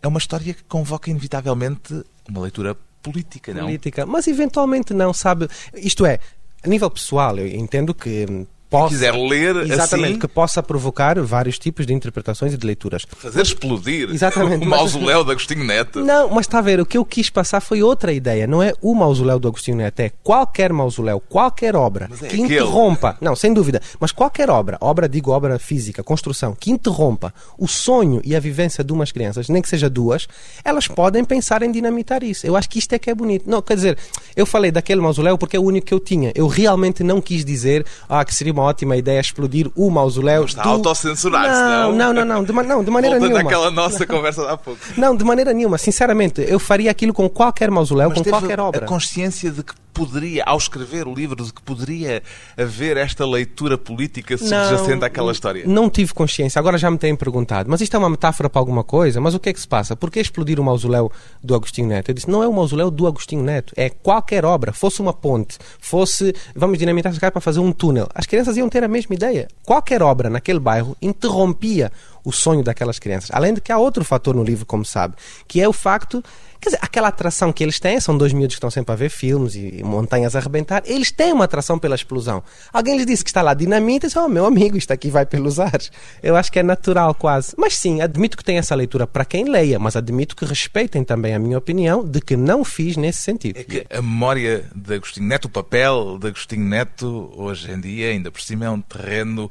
é 0.02 0.08
uma 0.08 0.18
história 0.18 0.52
que 0.52 0.64
convoca 0.64 1.10
inevitavelmente 1.10 2.04
uma 2.28 2.40
leitura 2.40 2.76
política, 3.02 3.54
não? 3.54 3.64
Política, 3.64 4.04
mas 4.04 4.26
eventualmente 4.26 4.92
não, 4.92 5.12
sabe? 5.12 5.48
Isto 5.74 6.04
é, 6.04 6.18
a 6.62 6.68
nível 6.68 6.90
pessoal, 6.90 7.38
eu 7.38 7.46
entendo 7.46 7.94
que 7.94 8.46
possa, 8.72 8.88
quiser 8.88 9.14
ler 9.14 9.56
exatamente, 9.56 10.10
assim, 10.10 10.18
que 10.18 10.28
possa 10.28 10.62
provocar 10.62 11.20
vários 11.20 11.58
tipos 11.58 11.86
de 11.86 11.92
interpretações 11.92 12.54
e 12.54 12.56
de 12.56 12.66
leituras. 12.66 13.06
Fazer 13.16 13.42
explodir 13.42 14.08
exatamente, 14.12 14.64
o 14.64 14.68
mausoléu 14.68 15.18
mas, 15.18 15.26
de 15.26 15.32
Agostinho 15.32 15.64
Neto. 15.64 16.00
Não, 16.00 16.30
mas 16.30 16.46
está 16.46 16.58
a 16.58 16.62
ver, 16.62 16.80
o 16.80 16.86
que 16.86 16.96
eu 16.96 17.04
quis 17.04 17.30
passar 17.30 17.60
foi 17.60 17.82
outra 17.82 18.12
ideia. 18.12 18.46
Não 18.46 18.62
é 18.62 18.72
o 18.80 18.94
mausoléu 18.94 19.38
do 19.38 19.48
Agostinho 19.48 19.76
Neto, 19.76 20.00
é 20.00 20.10
qualquer 20.22 20.72
mausoléu, 20.72 21.20
qualquer 21.20 21.76
obra 21.76 22.08
é 22.12 22.16
que 22.16 22.26
aquele. 22.26 22.42
interrompa, 22.42 23.16
não, 23.20 23.36
sem 23.36 23.52
dúvida, 23.52 23.80
mas 24.00 24.10
qualquer 24.10 24.50
obra, 24.50 24.78
obra, 24.80 25.08
digo 25.08 25.30
obra 25.30 25.58
física, 25.58 26.02
construção, 26.02 26.56
que 26.58 26.70
interrompa 26.70 27.32
o 27.58 27.68
sonho 27.68 28.20
e 28.24 28.34
a 28.34 28.40
vivência 28.40 28.82
de 28.82 28.92
umas 28.92 29.12
crianças, 29.12 29.48
nem 29.48 29.60
que 29.60 29.68
seja 29.68 29.90
duas, 29.90 30.26
elas 30.64 30.88
podem 30.88 31.24
pensar 31.24 31.62
em 31.62 31.70
dinamitar 31.70 32.22
isso. 32.22 32.46
Eu 32.46 32.56
acho 32.56 32.68
que 32.68 32.78
isto 32.78 32.92
é 32.94 32.98
que 32.98 33.10
é 33.10 33.14
bonito. 33.14 33.48
Não, 33.48 33.60
quer 33.60 33.74
dizer, 33.74 33.98
eu 34.34 34.46
falei 34.46 34.70
daquele 34.70 35.00
mausoléu 35.00 35.36
porque 35.36 35.56
é 35.56 35.60
o 35.60 35.64
único 35.64 35.86
que 35.86 35.94
eu 35.94 36.00
tinha. 36.00 36.32
Eu 36.34 36.46
realmente 36.46 37.02
não 37.02 37.20
quis 37.20 37.44
dizer 37.44 37.84
ah, 38.08 38.24
que 38.24 38.34
seria 38.34 38.52
uma 38.52 38.61
ótima 38.62 38.96
ideia 38.96 39.20
explodir 39.20 39.70
o 39.74 39.90
mausoléu. 39.90 40.44
está 40.44 40.62
do... 40.62 40.68
a 40.68 40.72
autocensurar 40.72 41.42
não, 41.52 41.92
não, 41.92 42.12
não, 42.12 42.24
não, 42.24 42.44
de, 42.44 42.52
não, 42.52 42.84
de 42.84 42.90
maneira 42.90 43.18
Voltando 43.18 43.34
nenhuma. 43.34 43.50
àquela 43.50 43.70
nossa 43.70 44.06
conversa 44.06 44.50
há 44.50 44.56
pouco. 44.56 44.80
Não, 44.96 45.16
de 45.16 45.24
maneira 45.24 45.52
nenhuma. 45.52 45.78
Sinceramente, 45.78 46.44
eu 46.46 46.58
faria 46.58 46.90
aquilo 46.90 47.12
com 47.12 47.28
qualquer 47.28 47.70
mausoléu, 47.70 48.08
Mas 48.10 48.18
com 48.18 48.24
qualquer 48.24 48.60
obra. 48.60 48.84
a 48.84 48.88
consciência 48.88 49.50
de 49.50 49.62
que 49.62 49.74
poderia, 49.92 50.42
ao 50.44 50.56
escrever 50.56 51.06
o 51.06 51.14
livro, 51.14 51.44
de 51.44 51.52
que 51.52 51.62
poderia 51.62 52.22
haver 52.56 52.96
esta 52.96 53.26
leitura 53.26 53.76
política 53.76 54.36
subjacente 54.38 54.96
não, 54.96 55.06
àquela 55.06 55.32
história? 55.32 55.64
Não 55.66 55.90
tive 55.90 56.14
consciência. 56.14 56.58
Agora 56.58 56.78
já 56.78 56.90
me 56.90 56.98
têm 56.98 57.14
perguntado, 57.14 57.70
mas 57.70 57.80
isto 57.80 57.94
é 57.94 57.98
uma 57.98 58.08
metáfora 58.08 58.48
para 58.48 58.60
alguma 58.60 58.82
coisa? 58.82 59.20
Mas 59.20 59.34
o 59.34 59.40
que 59.40 59.50
é 59.50 59.52
que 59.52 59.60
se 59.60 59.68
passa? 59.68 59.94
Por 59.94 60.10
que 60.10 60.20
explodir 60.20 60.58
o 60.58 60.64
mausoléu 60.64 61.12
do 61.42 61.54
Agostinho 61.54 61.88
Neto? 61.88 62.10
Eu 62.10 62.14
disse, 62.14 62.30
não 62.30 62.42
é 62.42 62.48
o 62.48 62.52
mausoléu 62.52 62.90
do 62.90 63.06
Agostinho 63.06 63.42
Neto, 63.42 63.72
é 63.76 63.90
qualquer 63.90 64.44
obra, 64.44 64.72
fosse 64.72 65.00
uma 65.00 65.12
ponte, 65.12 65.58
fosse, 65.78 66.34
vamos 66.54 66.78
dinamitar 66.78 67.12
casas 67.12 67.30
para 67.30 67.40
fazer 67.40 67.60
um 67.60 67.72
túnel. 67.72 68.08
As 68.14 68.26
crianças 68.26 68.51
iam 68.56 68.68
ter 68.68 68.84
a 68.84 68.88
mesma 68.88 69.14
ideia. 69.14 69.48
Qualquer 69.64 70.02
obra 70.02 70.30
naquele 70.30 70.58
bairro 70.58 70.96
interrompia 71.00 71.90
o 72.24 72.32
sonho 72.32 72.62
daquelas 72.62 72.98
crianças. 72.98 73.30
Além 73.32 73.54
de 73.54 73.60
que 73.60 73.72
há 73.72 73.78
outro 73.78 74.04
fator 74.04 74.34
no 74.34 74.44
livro, 74.44 74.66
como 74.66 74.84
sabe, 74.84 75.14
que 75.46 75.60
é 75.60 75.68
o 75.68 75.72
facto 75.72 76.22
Quer 76.62 76.68
dizer, 76.68 76.78
aquela 76.80 77.08
atração 77.08 77.52
que 77.52 77.64
eles 77.64 77.80
têm, 77.80 77.98
são 77.98 78.16
dois 78.16 78.32
miúdos 78.32 78.54
que 78.54 78.58
estão 78.58 78.70
sempre 78.70 78.92
a 78.92 78.94
ver 78.94 79.08
filmes 79.08 79.56
e 79.56 79.82
montanhas 79.82 80.36
a 80.36 80.38
arrebentar, 80.38 80.80
eles 80.86 81.10
têm 81.10 81.32
uma 81.32 81.44
atração 81.44 81.76
pela 81.76 81.96
explosão. 81.96 82.40
Alguém 82.72 82.96
lhes 82.96 83.04
disse 83.04 83.24
que 83.24 83.30
está 83.30 83.42
lá 83.42 83.52
dinamita 83.52 84.06
e 84.06 84.08
diz, 84.08 84.16
oh 84.16 84.28
meu 84.28 84.46
amigo, 84.46 84.76
isto 84.76 84.92
aqui 84.92 85.10
vai 85.10 85.26
pelos 85.26 85.58
ares. 85.58 85.90
Eu 86.22 86.36
acho 86.36 86.52
que 86.52 86.60
é 86.60 86.62
natural 86.62 87.16
quase. 87.16 87.52
Mas 87.58 87.76
sim, 87.76 88.00
admito 88.00 88.36
que 88.36 88.44
tem 88.44 88.58
essa 88.58 88.76
leitura 88.76 89.08
para 89.08 89.24
quem 89.24 89.50
leia, 89.50 89.76
mas 89.80 89.96
admito 89.96 90.36
que 90.36 90.44
respeitem 90.44 91.02
também 91.02 91.34
a 91.34 91.38
minha 91.40 91.58
opinião 91.58 92.04
de 92.04 92.20
que 92.20 92.36
não 92.36 92.64
fiz 92.64 92.96
nesse 92.96 93.22
sentido. 93.22 93.58
É 93.58 93.64
que 93.64 93.84
a 93.90 94.00
memória 94.00 94.64
de 94.72 94.94
Agostinho 94.94 95.26
Neto, 95.26 95.46
o 95.46 95.50
papel 95.50 96.16
de 96.20 96.28
Agostinho 96.28 96.64
Neto, 96.64 97.32
hoje 97.36 97.72
em 97.72 97.80
dia, 97.80 98.10
ainda 98.10 98.30
por 98.30 98.40
cima, 98.40 98.66
é 98.66 98.70
um 98.70 98.80
terreno 98.80 99.50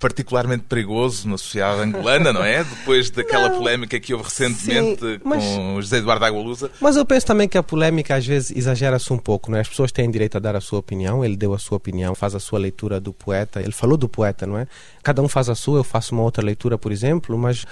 particularmente 0.00 0.64
perigoso 0.64 1.28
na 1.28 1.36
sociedade 1.36 1.82
angolana, 1.82 2.32
não 2.32 2.42
é? 2.42 2.64
Depois 2.64 3.10
daquela 3.10 3.50
não, 3.50 3.58
polémica 3.58 4.00
que 4.00 4.14
houve 4.14 4.24
recentemente 4.24 5.00
sim, 5.00 5.20
mas, 5.22 5.44
com 5.44 5.80
José 5.80 5.98
Eduardo 5.98 6.24
Agualusa. 6.24 6.70
Mas 6.80 6.96
eu 6.96 7.04
penso 7.04 7.26
também 7.26 7.46
que 7.46 7.58
a 7.58 7.62
polémica 7.62 8.16
às 8.16 8.26
vezes 8.26 8.50
exagera-se 8.50 9.12
um 9.12 9.18
pouco, 9.18 9.50
não 9.50 9.58
é? 9.58 9.60
As 9.60 9.68
pessoas 9.68 9.92
têm 9.92 10.10
direito 10.10 10.36
a 10.36 10.40
dar 10.40 10.56
a 10.56 10.60
sua 10.60 10.78
opinião, 10.78 11.24
ele 11.24 11.36
deu 11.36 11.52
a 11.52 11.58
sua 11.58 11.76
opinião, 11.76 12.14
faz 12.14 12.34
a 12.34 12.40
sua 12.40 12.58
leitura 12.58 12.98
do 12.98 13.12
poeta, 13.12 13.60
ele 13.60 13.72
falou 13.72 13.98
do 13.98 14.08
poeta, 14.08 14.46
não 14.46 14.58
é? 14.58 14.66
Cada 15.02 15.20
um 15.20 15.28
faz 15.28 15.50
a 15.50 15.54
sua, 15.54 15.78
eu 15.78 15.84
faço 15.84 16.14
uma 16.14 16.24
outra 16.24 16.42
leitura, 16.42 16.78
por 16.78 16.90
exemplo, 16.90 17.36
mas 17.36 17.66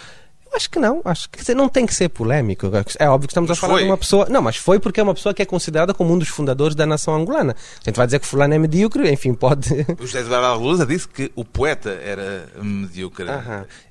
Acho 0.55 0.71
que 0.71 0.78
não, 0.78 1.00
acho 1.05 1.28
que 1.31 1.55
não 1.55 1.69
tem 1.69 1.87
que 1.87 1.95
ser 1.95 2.09
polémico. 2.09 2.71
É 2.99 3.09
óbvio 3.09 3.28
que 3.28 3.33
estamos 3.33 3.49
mas 3.49 3.59
a 3.59 3.61
falar 3.61 3.75
foi. 3.75 3.83
de 3.83 3.88
uma 3.88 3.97
pessoa. 3.97 4.26
Não, 4.28 4.43
mas 4.43 4.57
foi 4.57 4.78
porque 4.78 5.00
é 5.00 5.02
uma 5.02 5.14
pessoa 5.14 5.35
que 5.35 5.43
é 5.43 5.45
considerada 5.45 5.95
como 5.95 6.12
um 6.12 6.19
dos 6.19 6.28
fundadores 6.28 6.75
da 6.75 6.87
nação 6.87 7.14
angolana. 7.14 7.55
A 7.81 7.85
gente 7.85 7.97
vai 7.97 8.07
dizer 8.07 8.19
que 8.19 8.26
fulano 8.26 8.55
é 8.55 8.59
medíocre, 8.59 9.11
enfim, 9.11 9.35
pode. 9.35 9.87
O 9.99 10.02
José 10.07 10.21
Eduardo 10.21 10.62
Lusa 10.62 10.87
disse 10.87 11.09
que 11.09 11.31
o 11.35 11.45
poeta 11.45 11.90
era 11.90 12.49
medíocre. 12.62 13.26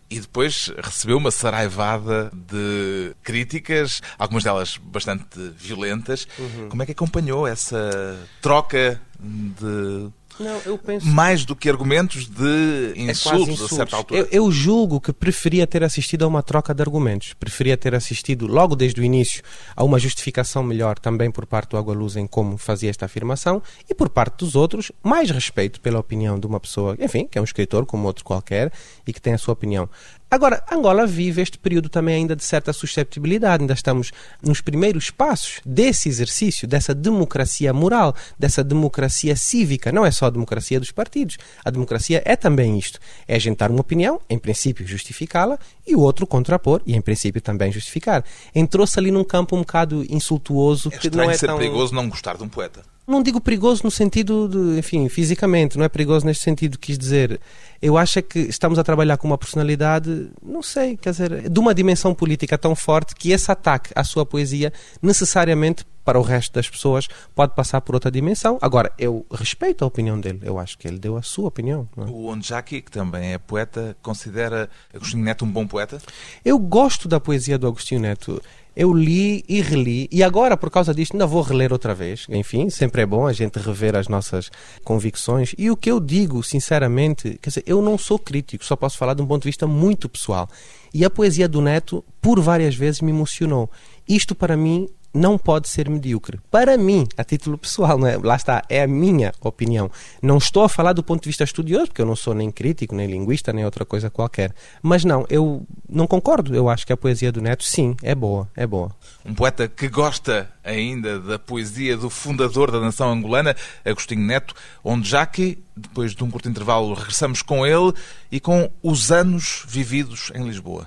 E 0.10 0.22
depois 0.22 0.72
recebeu 0.82 1.18
uma 1.18 1.32
saraivada 1.32 2.32
de 2.34 3.14
críticas, 3.22 4.02
algumas 4.18 4.42
delas 4.42 4.78
bastante 4.78 5.26
violentas. 5.58 6.26
Uhum. 6.40 6.70
Como 6.70 6.82
é 6.82 6.86
que 6.86 6.94
acompanhou 6.94 7.46
essa 7.46 8.18
troca 8.42 9.02
de 9.20 10.10
Não, 10.40 10.62
eu 10.66 10.78
penso... 10.78 11.08
Mais 11.08 11.46
do 11.46 11.56
que 11.56 11.70
argumentos 11.70 12.28
de 12.28 12.94
É 12.96 13.02
insultos, 13.02 13.22
quase 13.24 13.52
insultos. 13.52 13.74
a 13.74 13.76
certa 13.76 13.96
altura. 13.96 14.20
Eu, 14.20 14.28
eu 14.32 14.52
julgo 14.52 15.02
que 15.02 15.12
preferia 15.12 15.66
ter 15.66 15.84
assistido 15.84 16.24
a 16.24 16.28
uma 16.28 16.44
troca 16.44 16.74
de 16.74 16.82
argumentos. 16.82 17.34
Preferia 17.34 17.76
ter 17.78 17.96
assistido, 17.96 18.48
logo 18.48 18.76
desde 18.76 19.02
o 19.02 19.04
início, 19.04 19.42
a 19.76 19.84
uma 19.84 20.00
justificação 20.00 20.64
melhor 20.64 21.00
também 21.00 21.32
por 21.32 21.46
parte 21.46 21.72
do 21.72 21.78
Água 21.78 21.94
Luz 21.94 22.16
em 22.16 22.28
como 22.28 22.58
fazia 22.58 22.90
esta 22.90 23.06
afirmação 23.06 23.62
e 23.90 23.94
por 23.94 24.10
parte 24.10 24.38
dos 24.38 24.56
outros, 24.56 24.92
mais 25.04 25.30
respeito 25.32 25.82
pela 25.82 26.00
opinião 26.00 26.40
de 26.40 26.46
uma 26.46 26.60
pessoa, 26.60 26.96
enfim, 27.00 27.28
que 27.30 27.38
é 27.38 27.42
um 27.42 27.46
escritor 27.46 27.86
como 27.86 28.08
outro 28.08 28.24
qualquer 28.24 28.72
e 29.06 29.14
que 29.14 29.22
tem 29.22 29.34
a 29.34 29.38
sua 29.38 29.54
opinião. 29.54 29.90
Agora, 30.30 30.62
Angola 30.70 31.08
vive 31.08 31.42
este 31.42 31.58
período 31.58 31.88
também 31.88 32.16
ainda 32.16 32.36
de 32.36 32.44
certa 32.44 32.74
susceptibilidade. 32.74 33.64
Ainda 33.64 33.74
estamos 33.74 34.12
nos 34.42 34.60
primeiros 34.60 35.10
passos 35.10 35.62
desse 35.66 36.10
exercício, 36.10 36.68
dessa 36.68 36.94
democracia 36.94 37.74
moral, 37.74 38.14
dessa 38.38 38.62
democracia 38.62 39.38
cívica. 39.38 39.90
Não 39.90 40.06
é 40.06 40.12
só 40.12 40.26
a 40.26 40.30
democracia 40.30 40.82
dos 40.82 40.92
partidos. 40.92 41.38
A 41.64 41.70
democracia 41.70 42.22
é 42.26 42.36
também 42.36 42.78
isto. 42.78 43.00
É 43.26 43.36
a 43.36 43.40
gente 43.40 43.58
dar 43.58 43.72
uma 43.72 43.80
opinião, 43.80 44.20
em 44.30 44.38
princípio 44.38 44.86
justificá-la, 44.86 45.58
e 45.86 45.96
o 45.96 46.02
outro 46.02 46.28
contrapor, 46.28 46.82
e 46.86 46.94
em 46.94 47.02
princípio 47.02 47.42
também 47.42 47.72
justificar. 47.72 48.24
Entrou-se 48.54 49.00
ali 49.00 49.12
num 49.12 49.24
campo 49.24 49.56
um 49.56 49.60
bocado 49.60 50.06
insultuoso. 50.10 50.90
É 50.92 50.98
que 50.98 51.10
não 51.10 51.32
é 51.32 51.38
ser 51.38 51.48
tão... 51.48 51.58
perigoso 51.58 51.96
não 51.96 52.10
gostar 52.10 52.36
de 52.36 52.44
um 52.44 52.50
poeta. 52.50 52.84
Não 53.08 53.24
digo 53.24 53.40
perigoso 53.40 53.84
no 53.86 53.90
sentido 53.90 54.50
de, 54.50 54.80
enfim, 54.80 55.08
fisicamente, 55.08 55.78
não 55.78 55.86
é 55.86 55.88
perigoso 55.88 56.26
neste 56.26 56.44
sentido, 56.44 56.78
quis 56.78 56.98
dizer. 56.98 57.40
Eu 57.82 57.98
acho 57.98 58.20
é 58.20 58.22
que 58.22 58.40
estamos 58.40 58.78
a 58.78 58.84
trabalhar 58.84 59.16
com 59.16 59.26
uma 59.26 59.38
personalidade, 59.38 60.30
não 60.44 60.62
sei, 60.62 60.98
quer 60.98 61.12
dizer, 61.12 61.50
de 61.50 61.58
uma 61.58 61.74
dimensão 61.74 62.14
política 62.14 62.58
tão 62.58 62.76
forte 62.76 63.16
que 63.16 63.32
esse 63.32 63.50
ataque 63.50 63.92
à 63.96 64.04
sua 64.04 64.26
poesia 64.26 64.74
necessariamente 65.02 65.86
para 66.04 66.20
o 66.20 66.22
resto 66.22 66.54
das 66.54 66.70
pessoas 66.70 67.08
pode 67.34 67.56
passar 67.56 67.80
por 67.80 67.96
outra 67.96 68.12
dimensão. 68.12 68.58
Agora, 68.62 68.92
eu 68.98 69.26
respeito 69.32 69.86
a 69.86 69.88
opinião 69.88 70.20
dele, 70.20 70.40
eu 70.42 70.60
acho 70.60 70.78
que 70.78 70.86
ele 70.86 71.00
deu 71.00 71.16
a 71.16 71.22
sua 71.22 71.48
opinião. 71.48 71.88
é? 71.98 72.02
O 72.02 72.28
Onjaki, 72.28 72.82
que 72.82 72.92
também 72.92 73.34
é 73.34 73.38
poeta, 73.38 73.96
considera 74.02 74.70
Agostinho 74.94 75.24
Neto 75.24 75.46
um 75.46 75.52
bom 75.52 75.66
poeta? 75.66 76.02
Eu 76.44 76.60
gosto 76.60 77.08
da 77.08 77.22
poesia 77.22 77.58
do 77.58 77.68
Agostinho 77.68 78.02
Neto. 78.02 78.42
Eu 78.80 78.94
li 78.94 79.44
e 79.50 79.60
reli, 79.60 80.08
e 80.12 80.22
agora, 80.22 80.56
por 80.56 80.70
causa 80.70 80.94
disto, 80.94 81.14
ainda 81.16 81.26
vou 81.26 81.42
reler 81.42 81.74
outra 81.74 81.96
vez. 81.96 82.28
Enfim, 82.30 82.70
sempre 82.70 83.02
é 83.02 83.08
bom 83.08 83.26
a 83.26 83.34
gente 83.34 83.58
rever 83.58 83.96
as 83.96 84.08
nossas 84.08 84.52
convicções. 84.84 85.56
E 85.58 85.72
o 85.72 85.76
que 85.76 85.90
eu 85.90 86.00
digo, 86.00 86.44
sinceramente, 86.44 87.40
quer 87.42 87.50
dizer, 87.50 87.64
eu 87.66 87.82
não 87.82 87.98
sou 87.98 88.20
crítico, 88.20 88.64
só 88.64 88.76
posso 88.76 88.96
falar 88.96 89.16
de 89.16 89.22
um 89.24 89.26
ponto 89.26 89.42
de 89.42 89.48
vista 89.48 89.66
muito 89.66 90.08
pessoal. 90.08 90.48
E 90.94 91.04
a 91.04 91.10
poesia 91.10 91.48
do 91.50 91.60
Neto, 91.60 92.06
por 92.22 92.40
várias 92.40 92.76
vezes, 92.76 93.02
me 93.02 93.10
emocionou. 93.10 93.68
Isto, 94.08 94.36
para 94.36 94.56
mim, 94.56 94.88
não 95.14 95.38
pode 95.38 95.68
ser 95.68 95.90
medíocre. 95.90 96.40
Para 96.52 96.78
mim, 96.78 97.08
a 97.18 97.24
título 97.24 97.58
pessoal, 97.58 98.06
é? 98.06 98.18
lá 98.18 98.36
está, 98.36 98.64
é 98.70 98.84
a 98.84 98.88
minha 98.88 99.34
opinião. 99.42 99.90
Não 100.22 100.38
estou 100.38 100.64
a 100.64 100.70
falar 100.70 100.94
do 100.94 101.04
ponto 101.04 101.24
de 101.24 101.30
vista 101.30 101.44
estudioso, 101.44 101.88
porque 101.88 102.02
eu 102.02 102.06
não 102.06 102.16
sou 102.16 102.34
nem 102.34 102.52
crítico, 102.52 102.96
nem 102.96 103.08
linguista, 103.08 103.52
nem 103.52 103.66
outra 103.66 103.86
coisa 103.86 104.10
qualquer. 104.10 104.54
Mas 104.82 105.04
não, 105.04 105.26
eu 105.30 105.66
não 105.90 106.08
concordo. 106.08 106.56
Eu 106.56 106.70
acho 106.70 106.86
que 106.86 106.94
a 106.94 106.98
poesia 106.98 107.32
do 107.32 107.42
Neto, 107.42 107.64
sim, 107.64 107.96
é 108.04 108.14
boa, 108.14 108.50
é 108.56 108.68
boa. 108.68 108.92
Um 109.26 109.34
poeta 109.34 109.68
que 109.68 109.90
gosta 109.90 110.50
ainda 110.64 111.20
da 111.20 111.40
poesia 111.40 111.98
do 111.98 112.10
fundador 112.10 112.72
da 112.72 112.80
nação 112.80 113.12
angolana, 113.12 113.56
Agostinho 113.86 114.22
Neto, 114.22 114.54
onde 114.84 115.10
já 115.10 115.26
que, 115.26 115.58
depois 115.76 116.14
de 116.14 116.24
um 116.24 116.30
curto 116.30 116.50
intervalo, 116.50 116.94
regressamos 116.94 117.42
com 117.42 117.66
ele 117.66 117.94
e 118.32 118.40
com 118.40 118.70
os 118.84 119.12
anos 119.12 119.64
vividos 119.68 120.32
em 120.36 120.44
Lisboa. 120.44 120.86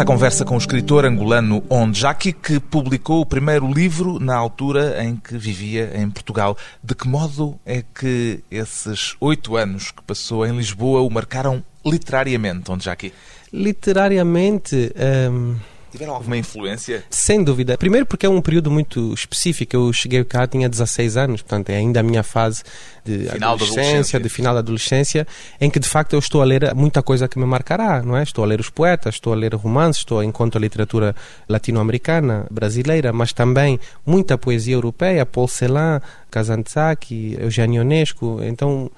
À 0.00 0.04
conversa 0.06 0.46
com 0.46 0.54
o 0.54 0.58
escritor 0.58 1.04
angolano 1.04 1.62
Ondjaki, 1.68 2.32
que 2.32 2.58
publicou 2.58 3.20
o 3.20 3.26
primeiro 3.26 3.70
livro 3.70 4.18
na 4.18 4.34
altura 4.34 5.04
em 5.04 5.14
que 5.14 5.36
vivia 5.36 5.92
em 5.94 6.08
Portugal. 6.08 6.56
De 6.82 6.94
que 6.94 7.06
modo 7.06 7.60
é 7.66 7.82
que 7.82 8.42
esses 8.50 9.14
oito 9.20 9.58
anos 9.58 9.90
que 9.90 10.02
passou 10.02 10.46
em 10.46 10.56
Lisboa 10.56 11.02
o 11.02 11.10
marcaram 11.10 11.62
literariamente, 11.84 12.72
Ondjaki? 12.72 13.12
Literariamente. 13.52 14.90
hum, 15.30 15.56
Tiveram 15.90 16.14
alguma 16.14 16.36
influência? 16.36 17.04
Sem 17.10 17.42
dúvida. 17.42 17.76
Primeiro 17.76 18.06
porque 18.06 18.24
é 18.24 18.28
um 18.28 18.40
período 18.40 18.70
muito 18.70 19.12
específico. 19.12 19.74
Eu 19.74 19.92
cheguei 19.92 20.22
cá, 20.24 20.46
tinha 20.46 20.68
16 20.68 21.16
anos, 21.16 21.42
portanto 21.42 21.70
é 21.70 21.76
ainda 21.76 22.00
a 22.00 22.02
minha 22.02 22.22
fase 22.22 22.62
de 23.04 23.28
Final 23.28 23.38
da 23.38 23.46
adolescência, 23.46 23.82
adolescência. 23.82 24.20
de 24.20 24.28
final 24.28 24.54
da 24.54 24.60
adolescência, 24.60 25.26
em 25.60 25.70
que 25.70 25.80
de 25.80 25.88
facto 25.88 26.12
eu 26.12 26.18
estou 26.18 26.42
a 26.42 26.44
ler 26.44 26.74
muita 26.74 27.02
coisa 27.02 27.26
que 27.26 27.38
me 27.38 27.46
marcará, 27.46 28.02
não 28.02 28.16
é? 28.16 28.22
Estou 28.22 28.44
a 28.44 28.46
ler 28.46 28.60
os 28.60 28.70
poetas, 28.70 29.16
estou 29.16 29.32
a 29.32 29.36
ler 29.36 29.54
romances, 29.54 30.00
estou 30.00 30.20
a 30.20 30.24
encontro 30.24 30.58
a 30.58 30.60
literatura 30.60 31.14
latino-americana, 31.48 32.46
brasileira, 32.50 33.12
mas 33.12 33.32
também 33.32 33.80
muita 34.06 34.38
poesia 34.38 34.74
europeia, 34.74 35.26
Paul 35.26 35.48
Celan, 35.48 36.00
Kazantzaki, 36.30 37.36
Eugênio 37.40 37.80
Ionesco. 37.80 38.40
Então 38.42 38.90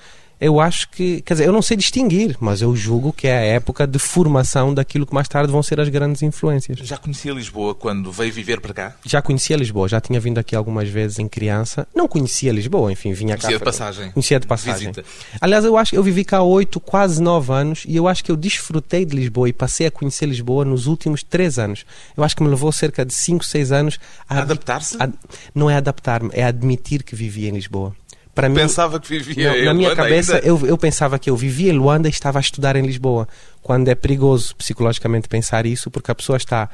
eu 0.42 0.58
acho 0.58 0.88
que, 0.88 1.22
quer 1.22 1.34
dizer, 1.34 1.46
eu 1.46 1.52
não 1.52 1.62
sei 1.62 1.76
distinguir, 1.76 2.36
mas 2.40 2.60
eu 2.60 2.74
julgo 2.74 3.12
que 3.12 3.28
é 3.28 3.38
a 3.38 3.42
época 3.42 3.86
de 3.86 3.96
formação 3.96 4.74
daquilo 4.74 5.06
que 5.06 5.14
mais 5.14 5.28
tarde 5.28 5.52
vão 5.52 5.62
ser 5.62 5.78
as 5.78 5.88
grandes 5.88 6.20
influências. 6.20 6.80
Já 6.80 6.96
conhecia 6.96 7.32
Lisboa 7.32 7.76
quando 7.76 8.10
veio 8.10 8.32
viver 8.32 8.60
para 8.60 8.74
cá? 8.74 8.96
Já 9.06 9.22
conhecia 9.22 9.56
Lisboa, 9.56 9.88
já 9.88 10.00
tinha 10.00 10.18
vindo 10.18 10.38
aqui 10.38 10.56
algumas 10.56 10.88
vezes 10.88 11.20
em 11.20 11.28
criança. 11.28 11.86
Não 11.94 12.08
conhecia 12.08 12.50
Lisboa, 12.50 12.90
enfim, 12.90 13.12
vinha 13.12 13.36
cá. 13.36 13.42
Conhecia 13.42 13.58
de 13.58 13.64
passagem. 13.64 14.10
Conhecia 14.10 14.40
de 14.40 14.46
passagem. 14.48 14.88
Visita. 14.88 15.04
Aliás, 15.40 15.64
eu 15.64 15.76
acho 15.76 15.92
que 15.92 15.96
eu 15.96 16.02
vivi 16.02 16.24
cá 16.24 16.42
oito, 16.42 16.80
quase 16.80 17.22
nove 17.22 17.52
anos 17.52 17.84
e 17.86 17.94
eu 17.94 18.08
acho 18.08 18.24
que 18.24 18.32
eu 18.32 18.36
desfrutei 18.36 19.04
de 19.04 19.14
Lisboa 19.14 19.48
e 19.48 19.52
passei 19.52 19.86
a 19.86 19.92
conhecer 19.92 20.26
Lisboa 20.26 20.64
nos 20.64 20.88
últimos 20.88 21.22
três 21.22 21.56
anos. 21.56 21.84
Eu 22.16 22.24
acho 22.24 22.34
que 22.34 22.42
me 22.42 22.48
levou 22.48 22.72
cerca 22.72 23.06
de 23.06 23.14
cinco, 23.14 23.44
seis 23.44 23.70
anos 23.70 23.96
a 24.28 24.40
adaptar-se? 24.40 24.98
não 25.54 25.70
é 25.70 25.76
adaptar-me, 25.76 26.30
é 26.32 26.42
admitir 26.42 27.04
que 27.04 27.14
vivia 27.14 27.48
em 27.48 27.52
Lisboa. 27.52 27.94
Para 28.34 28.48
mim, 28.48 28.54
Pensava 28.54 28.98
que 28.98 29.08
vivia 29.18 29.50
não, 29.50 29.56
em 29.56 29.64
na 29.64 29.74
minha 29.74 29.88
Luanda 29.88 30.02
cabeça, 30.02 30.36
ainda? 30.36 30.46
eu, 30.46 30.66
eu 30.66 30.78
pensava 30.78 31.18
que 31.18 31.28
eu 31.28 31.36
vivia 31.36 31.70
em 31.72 31.76
Luanda 31.76 32.08
e 32.08 32.10
estava 32.10 32.38
a 32.38 32.40
estudar 32.40 32.76
em 32.76 32.82
Lisboa. 32.82 33.28
Quando 33.62 33.88
é 33.88 33.94
perigoso 33.94 34.56
psicologicamente 34.56 35.28
pensar 35.28 35.66
isso, 35.66 35.90
porque 35.90 36.10
a 36.10 36.14
pessoa 36.14 36.36
está 36.38 36.68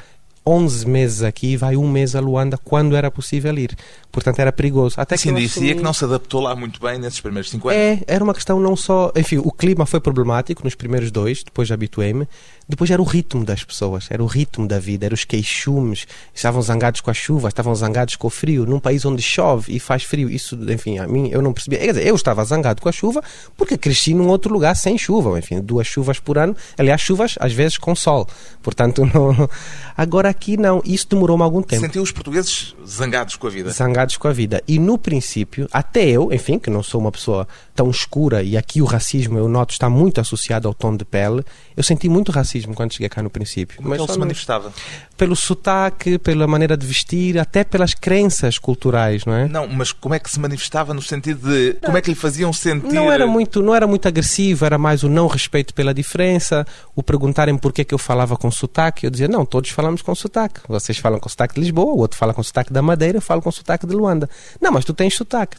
11 0.47 0.89
meses 0.89 1.23
aqui 1.23 1.49
e 1.53 1.57
vai 1.57 1.77
um 1.77 1.91
mês 1.91 2.15
a 2.15 2.21
Luanda 2.21 2.57
quando 2.57 2.97
era 2.97 3.11
possível 3.11 3.57
ir. 3.59 3.77
Portanto, 4.11 4.39
era 4.39 4.51
perigoso. 4.51 4.95
Até 4.99 5.17
que 5.17 5.21
Assim 5.21 5.29
eu 5.31 5.35
dizia 5.37 5.49
assumi- 5.63 5.75
que 5.77 5.83
não 5.83 5.93
se 5.93 6.05
adaptou 6.05 6.41
lá 6.41 6.57
muito 6.57 6.81
bem 6.81 6.99
nesses 6.99 7.21
primeiros 7.21 7.51
cinco 7.51 7.69
anos. 7.69 7.79
é, 7.81 8.01
era 8.07 8.25
uma 8.25 8.33
questão 8.35 8.59
não 8.59 8.75
só. 8.75 9.13
Enfim, 9.15 9.37
o 9.39 9.53
clima 9.53 9.85
foi 9.87 10.01
problemático 10.01 10.65
nos 10.65 10.75
primeiros 10.75 11.11
dois, 11.11 11.43
depois 11.45 11.71
habituei-me. 11.71 12.27
Depois 12.69 12.91
era 12.91 13.01
o 13.01 13.05
ritmo 13.05 13.45
das 13.47 13.65
pessoas, 13.65 14.09
era 14.11 14.23
o 14.23 14.27
ritmo 14.27 14.67
da 14.69 14.79
vida, 14.79 15.07
eram 15.07 15.15
os 15.15 15.25
queixumes. 15.25 16.07
Estavam 16.35 16.61
zangados 16.61 17.01
com 17.01 17.11
a 17.11 17.15
chuva, 17.15 17.49
estavam 17.49 17.75
zangados 17.75 18.17
com 18.17 18.27
o 18.27 18.31
frio. 18.31 18.67
Num 18.67 18.79
país 18.79 19.05
onde 19.07 19.23
chove 19.23 19.75
e 19.75 19.79
faz 19.81 20.03
frio, 20.03 20.29
isso, 20.29 20.55
enfim, 20.71 20.99
a 20.99 21.07
mim 21.07 21.29
eu 21.31 21.41
não 21.41 21.53
percebia. 21.53 21.79
Quer 21.79 21.89
dizer, 21.93 22.07
eu 22.07 22.15
estava 22.15 22.45
zangado 22.45 22.83
com 22.83 22.89
a 22.89 22.93
chuva 22.93 23.23
porque 23.57 23.79
cresci 23.79 24.13
num 24.15 24.29
outro 24.29 24.53
lugar 24.53 24.75
sem 24.75 24.99
chuva. 24.99 25.39
Enfim, 25.39 25.61
duas 25.61 25.87
chuvas 25.87 26.19
por 26.19 26.37
ano. 26.37 26.55
Aliás, 26.77 27.01
chuvas 27.01 27.37
às 27.41 27.53
vezes 27.53 27.79
com 27.79 27.95
sol. 27.95 28.27
Portanto, 28.63 29.03
não. 29.15 29.49
Agora 29.97 30.29
aqui 30.29 30.57
não. 30.57 30.83
Isso 30.85 31.07
demorou-me 31.09 31.43
algum 31.43 31.63
tempo 31.63 31.81
Sentiu 31.83 32.03
os 32.03 32.13
portugueses 32.13 32.75
zangados 32.87 33.37
com 33.37 33.47
a 33.47 33.51
vida. 33.51 33.71
zangados 33.71 33.98
com 34.17 34.29
a 34.29 34.33
vida. 34.33 34.63
E 34.67 34.79
no 34.79 34.99
princípio, 34.99 35.69
até 35.73 36.05
eu, 36.07 36.33
enfim, 36.33 36.59
que 36.59 36.71
não 36.71 36.83
sou 36.83 37.01
uma 37.01 37.11
pessoa 37.11 37.47
tão 37.75 37.91
escura 37.91 38.43
e 38.43 38.57
aqui 38.57 38.83
o 38.83 38.85
racismo 38.85 39.39
eu 39.39 39.49
noto 39.49 39.73
está 39.73 39.89
muito 39.89 40.21
associado 40.21 40.67
ao 40.67 40.75
tom 40.75 40.97
de 40.97 41.05
pele, 41.05 41.45
eu 41.77 41.83
senti 41.83 42.09
muito 42.09 42.33
racismo 42.33 42.75
quando 42.75 42.93
cheguei 42.93 43.09
cá 43.09 43.23
no 43.23 43.31
princípio. 43.31 43.77
Como 43.77 43.95
é 43.95 43.97
que 43.97 44.03
ele 44.03 44.13
se 44.13 44.19
manifestava? 44.19 44.73
Pelo 45.17 45.37
sotaque, 45.37 46.19
pela 46.19 46.47
maneira 46.47 46.77
de 46.77 46.85
vestir, 46.85 47.39
até 47.39 47.63
pelas 47.63 47.95
crenças 47.95 48.59
culturais, 48.59 49.25
não 49.25 49.33
é? 49.33 49.49
Não, 49.49 49.69
mas 49.69 49.93
como 49.93 50.15
é 50.15 50.19
que 50.19 50.31
se 50.31 50.41
manifestava 50.41 50.93
no 50.93 51.01
sentido 51.01 51.49
de 51.49 51.75
como 51.75 51.97
é 51.97 52.01
que 52.01 52.11
lhe 52.11 52.17
faziam 52.17 52.53
sentir? 52.53 52.93
Não 52.93 53.11
era 53.11 53.27
muito, 53.27 53.63
não 53.63 53.75
era 53.75 53.87
muito 53.87 54.09
agressivo, 54.09 54.65
era 54.65 54.77
mais 54.77 55.03
o 55.03 55.09
não 55.09 55.27
respeito 55.27 55.73
pela 55.73 55.95
diferença, 55.95 56.67
o 56.97 57.03
perguntarem 57.03 57.57
porque 57.57 57.83
é 57.83 57.85
que 57.85 57.95
eu 57.95 57.99
falava 57.99 58.37
com 58.37 58.51
sotaque, 58.51 59.07
eu 59.07 59.11
dizia, 59.11 59.29
não, 59.29 59.45
todos 59.47 59.71
falamos 59.71 60.03
com 60.03 60.15
sotaque. 60.15 60.61
Vocês 60.69 60.99
falam 60.99 61.21
com 61.21 61.29
sotaque 61.29 61.55
de 61.55 61.61
Lisboa, 61.61 61.93
o 61.93 61.99
outro 61.99 62.19
fala 62.19 62.35
com 62.35 62.43
sotaque 62.43 62.73
da 62.73 62.83
Madeira, 62.83 63.19
eu 63.19 63.23
falo 63.23 63.41
com 63.41 63.51
sotaque 63.51 63.87
de 63.89 63.95
Luanda. 63.95 64.29
Não, 64.61 64.71
mas 64.71 64.85
tu 64.85 64.93
tens 64.95 65.15
sotaque. 65.15 65.57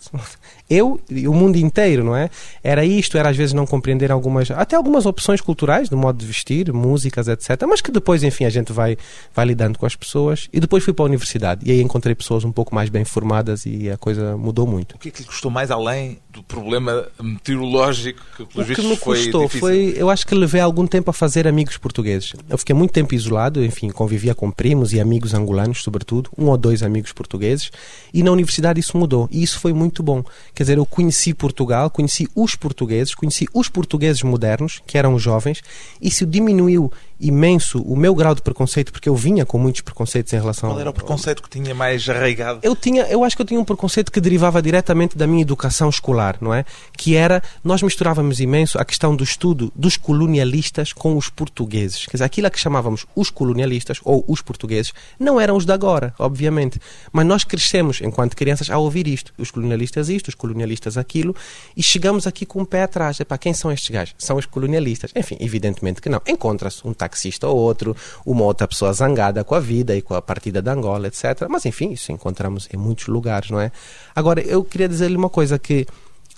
Eu 0.70 1.00
e 1.10 1.28
o 1.28 1.34
mundo 1.34 1.58
inteiro, 1.58 2.04
não 2.04 2.16
é? 2.16 2.30
Era 2.64 2.86
isto, 2.86 3.18
era 3.18 3.30
às 3.30 3.38
vezes 3.38 3.54
não 3.54 3.66
compreender 3.66 4.12
algumas, 4.12 4.52
até 4.52 4.76
algumas 4.76 5.06
opções 5.06 5.42
culturais, 5.42 5.90
do 5.90 5.98
modo 5.98 6.18
de 6.18 6.26
vestir, 6.26 6.72
músicas, 6.72 7.28
etc. 7.28 7.62
Mas 7.68 7.82
que 7.82 7.92
depois, 7.92 8.24
enfim, 8.24 8.46
a 8.46 8.50
gente 8.50 8.72
vai, 8.72 8.98
vai 9.34 9.46
lidando 9.46 9.80
com 9.80 9.86
as 9.86 9.96
pessoas. 9.96 10.48
E 10.54 10.60
depois 10.60 10.84
fui 10.84 10.94
para 10.94 11.06
a 11.06 11.08
universidade 11.08 11.62
e 11.66 11.72
aí 11.72 11.82
encontrei 11.82 12.14
pessoas 12.14 12.44
um 12.44 12.52
pouco 12.52 12.74
mais 12.74 12.90
bem 12.90 13.04
formadas 13.04 13.66
e 13.66 13.90
a 13.90 13.98
coisa 13.98 14.38
mudou 14.38 14.68
muito. 14.68 14.96
O 14.96 15.00
que 15.00 15.10
é 15.10 15.12
que 15.12 15.22
lhe 15.22 15.28
custou 15.28 15.50
mais 15.50 15.72
além 15.72 16.20
do 16.30 16.44
problema 16.44 17.08
meteorológico 17.22 18.22
que, 18.38 18.46
pelos 18.46 18.70
O 18.70 18.76
que 18.76 18.82
me 18.82 18.96
foi 18.96 19.18
custou 19.18 19.42
difícil? 19.44 19.60
foi, 19.60 19.94
eu 19.96 20.10
acho 20.10 20.26
que 20.26 20.36
levei 20.36 20.62
algum 20.62 20.86
tempo 20.86 21.10
a 21.10 21.14
fazer 21.14 21.48
amigos 21.48 21.78
portugueses. 21.78 22.34
Eu 22.48 22.58
fiquei 22.58 22.76
muito 22.76 22.92
tempo 22.92 23.14
isolado, 23.16 23.64
enfim, 23.64 23.90
convivia 23.90 24.36
com 24.36 24.52
primos 24.52 24.94
e 24.94 25.00
amigos 25.00 25.34
angolanos, 25.34 25.82
sobretudo, 25.82 26.30
um 26.38 26.48
ou 26.48 26.58
dois 26.58 26.84
amigos 26.84 27.12
portugueses, 27.12 27.72
e 28.14 28.24
na 28.24 28.32
universidade 28.32 28.80
isso 28.80 28.98
mudou, 28.98 29.28
e 29.32 29.42
isso 29.42 29.60
foi 29.60 29.74
muito 29.74 30.04
bom. 30.04 30.24
Quer 30.60 30.63
dizer, 30.63 30.78
eu 30.78 30.86
conheci 30.86 31.34
Portugal, 31.34 31.89
conheci 31.89 32.28
os 32.36 32.54
portugueses, 32.54 33.16
conheci 33.16 33.48
os 33.54 33.70
portugueses 33.70 34.22
modernos, 34.24 34.82
que 34.86 34.98
eram 34.98 35.18
jovens, 35.18 35.62
e 36.01 36.10
isso 36.10 36.25
diminuiu 36.25 36.92
imenso 37.20 37.82
o 37.82 37.96
meu 37.96 38.16
grau 38.16 38.34
de 38.34 38.42
preconceito, 38.42 38.92
porque 38.92 39.10
eu 39.10 39.16
vinha 39.16 39.46
com 39.46 39.58
muitos 39.58 39.82
preconceitos 39.82 40.32
em 40.34 40.40
relação 40.40 40.70
Qual 40.70 40.80
era 40.80 40.90
o 40.90 40.94
preconceito 40.94 41.44
que 41.44 41.50
tinha 41.50 41.74
mais 41.76 42.08
arraigado? 42.08 42.60
eu 42.64 42.76
tinha, 42.76 43.04
eu 43.04 43.24
acho 43.24 43.36
que 43.36 43.42
eu 43.42 43.46
tinha 43.46 43.60
um 43.60 43.66
preconceito 43.66 44.12
que 44.12 44.22
derivava 44.22 44.62
diretamente 44.62 45.18
da 45.18 45.28
minha 45.28 45.42
educação 45.42 45.90
escolar, 45.90 46.38
não 46.40 46.54
é? 46.54 46.66
Que 46.98 47.16
era 47.16 47.42
nós 47.64 47.82
misturávamos 47.82 48.40
imenso 48.40 48.78
a 48.80 48.86
questão 48.86 49.16
do 49.16 49.24
estudo 49.24 49.72
dos 49.76 49.98
colonialistas 49.98 50.94
com 50.94 51.18
os 51.18 51.30
portugueses. 51.30 52.06
Quer 52.06 52.14
dizer, 52.14 52.24
aquilo 52.24 52.48
a 52.48 52.50
que 52.50 52.60
chamávamos 52.60 53.06
os 53.16 53.30
colonialistas 53.30 54.00
ou 54.04 54.24
os 54.28 54.42
portugueses 54.42 54.94
não 55.20 55.40
eram 55.40 55.56
os 55.56 55.66
de 55.66 55.72
agora, 55.72 56.14
obviamente, 56.18 56.80
mas 57.12 57.26
nós 57.26 57.44
crescemos 57.44 58.02
enquanto 58.02 58.36
crianças 58.36 58.70
a 58.70 58.78
ouvir 58.78 59.08
isto, 59.08 59.34
os 59.38 59.52
colonialistas 59.52 60.10
isto, 60.10 60.30
os 60.30 60.36
colonialistas 60.36 60.98
aquilo, 60.98 61.36
e 61.76 61.84
chegamos 61.84 62.28
aqui 62.28 62.46
com 62.46 62.62
o 62.62 62.66
pé 62.66 62.84
atrás. 62.84 63.20
Epá, 63.20 63.38
quem 63.38 63.54
são 63.54 63.72
estes 63.72 63.90
gajos? 63.90 64.16
São 64.18 64.38
os 64.38 64.46
colonialistas. 64.46 65.12
Enfim, 65.16 65.38
evidentemente 65.40 66.02
que 66.02 66.10
não. 66.10 66.22
Encontra-se 66.28 66.88
um 66.88 66.94
taxista 67.10 67.48
ou 67.48 67.58
outro, 67.58 67.96
uma 68.25 68.44
outra 68.44 68.68
pessoa 68.68 68.94
zangada 68.94 69.44
com 69.44 69.56
a 69.56 69.60
vida 69.60 69.96
e 69.96 70.01
com 70.01 70.13
a 70.13 70.22
partida 70.22 70.62
de 70.62 70.70
Angola, 70.70 71.08
etc. 71.08 71.48
Mas 71.50 71.66
enfim, 71.66 71.92
isso 71.92 72.12
encontramos 72.12 72.70
em 72.72 72.78
muitos 72.78 73.08
lugares, 73.08 73.50
não 73.50 73.60
é? 73.60 73.72
Agora, 74.16 74.42
eu 74.42 74.63
queria 74.63 74.88
dizer-lhe 74.88 75.18
uma 75.18 75.30
coisa 75.30 75.58
que 75.58 75.86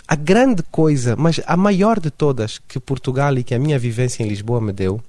a 0.08 0.16
grande 0.16 0.62
coisa, 0.64 1.14
mas 1.16 1.40
a 1.46 1.56
maior 1.56 2.00
de 2.00 2.10
todas 2.10 2.58
que 2.58 2.80
Portugal 2.80 3.36
e 3.38 3.44
que 3.44 3.54
a 3.54 3.58
minha 3.58 3.78
vivência 3.78 4.22
em 4.22 4.28
Lisboa 4.28 4.60
me 4.60 4.72
deu, 4.72 5.00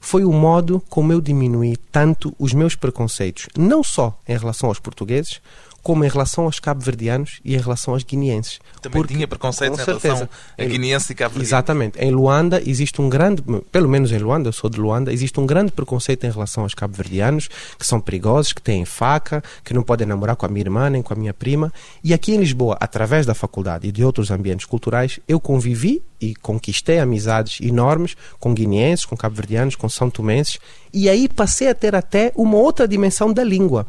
foi 0.00 0.24
o 0.24 0.32
modo 0.32 0.82
como 0.88 1.12
eu 1.12 1.20
diminuí 1.20 1.76
tanto 1.92 2.34
os 2.38 2.52
meus 2.52 2.74
preconceitos, 2.74 3.48
não 3.56 3.84
só 3.84 4.18
em 4.26 4.36
relação 4.36 4.68
aos 4.68 4.80
portugueses, 4.80 5.40
como 5.82 6.04
em 6.04 6.08
relação 6.08 6.44
aos 6.44 6.60
cabo-verdianos 6.60 7.40
e 7.44 7.54
em 7.54 7.58
relação 7.58 7.94
aos 7.94 8.04
guineenses. 8.04 8.60
Também 8.80 9.00
Porque- 9.00 9.14
tinha 9.14 9.26
preconceito 9.26 9.72
em 9.72 9.76
relação 9.84 10.00
certeza. 10.16 10.30
a 10.58 10.64
guineense 10.64 11.12
e 11.12 11.14
cabo 11.14 11.40
Exatamente. 11.40 11.98
Em 11.98 12.10
Luanda 12.10 12.62
existe 12.64 13.00
um 13.02 13.08
grande, 13.08 13.42
pelo 13.70 13.88
menos 13.88 14.12
em 14.12 14.18
Luanda, 14.18 14.48
eu 14.48 14.52
sou 14.52 14.70
de 14.70 14.78
Luanda, 14.80 15.12
existe 15.12 15.38
um 15.40 15.46
grande 15.46 15.72
preconceito 15.72 16.24
em 16.24 16.30
relação 16.30 16.62
aos 16.62 16.74
cabo-verdianos, 16.74 17.48
que 17.78 17.86
são 17.86 18.00
perigosos, 18.00 18.52
que 18.52 18.62
têm 18.62 18.84
faca, 18.84 19.42
que 19.64 19.74
não 19.74 19.82
podem 19.82 20.06
namorar 20.06 20.36
com 20.36 20.46
a 20.46 20.48
minha 20.48 20.60
irmã 20.62 20.88
nem 20.88 21.02
com 21.02 21.12
a 21.12 21.16
minha 21.16 21.34
prima. 21.34 21.72
E 22.04 22.14
aqui 22.14 22.32
em 22.32 22.38
Lisboa, 22.38 22.76
através 22.80 23.26
da 23.26 23.34
faculdade 23.34 23.88
e 23.88 23.92
de 23.92 24.04
outros 24.04 24.30
ambientes 24.30 24.66
culturais, 24.66 25.18
eu 25.26 25.40
convivi 25.40 26.02
e 26.20 26.34
conquistei 26.36 27.00
amizades 27.00 27.60
enormes 27.60 28.16
com 28.38 28.54
guineenses, 28.54 29.04
com 29.04 29.16
cabo-verdianos, 29.16 29.74
com 29.74 29.88
são 29.88 30.08
tomenses, 30.08 30.58
e 30.92 31.08
aí 31.08 31.28
passei 31.28 31.68
a 31.68 31.74
ter 31.74 31.94
até 31.96 32.30
uma 32.36 32.56
outra 32.56 32.86
dimensão 32.86 33.32
da 33.32 33.42
língua 33.42 33.86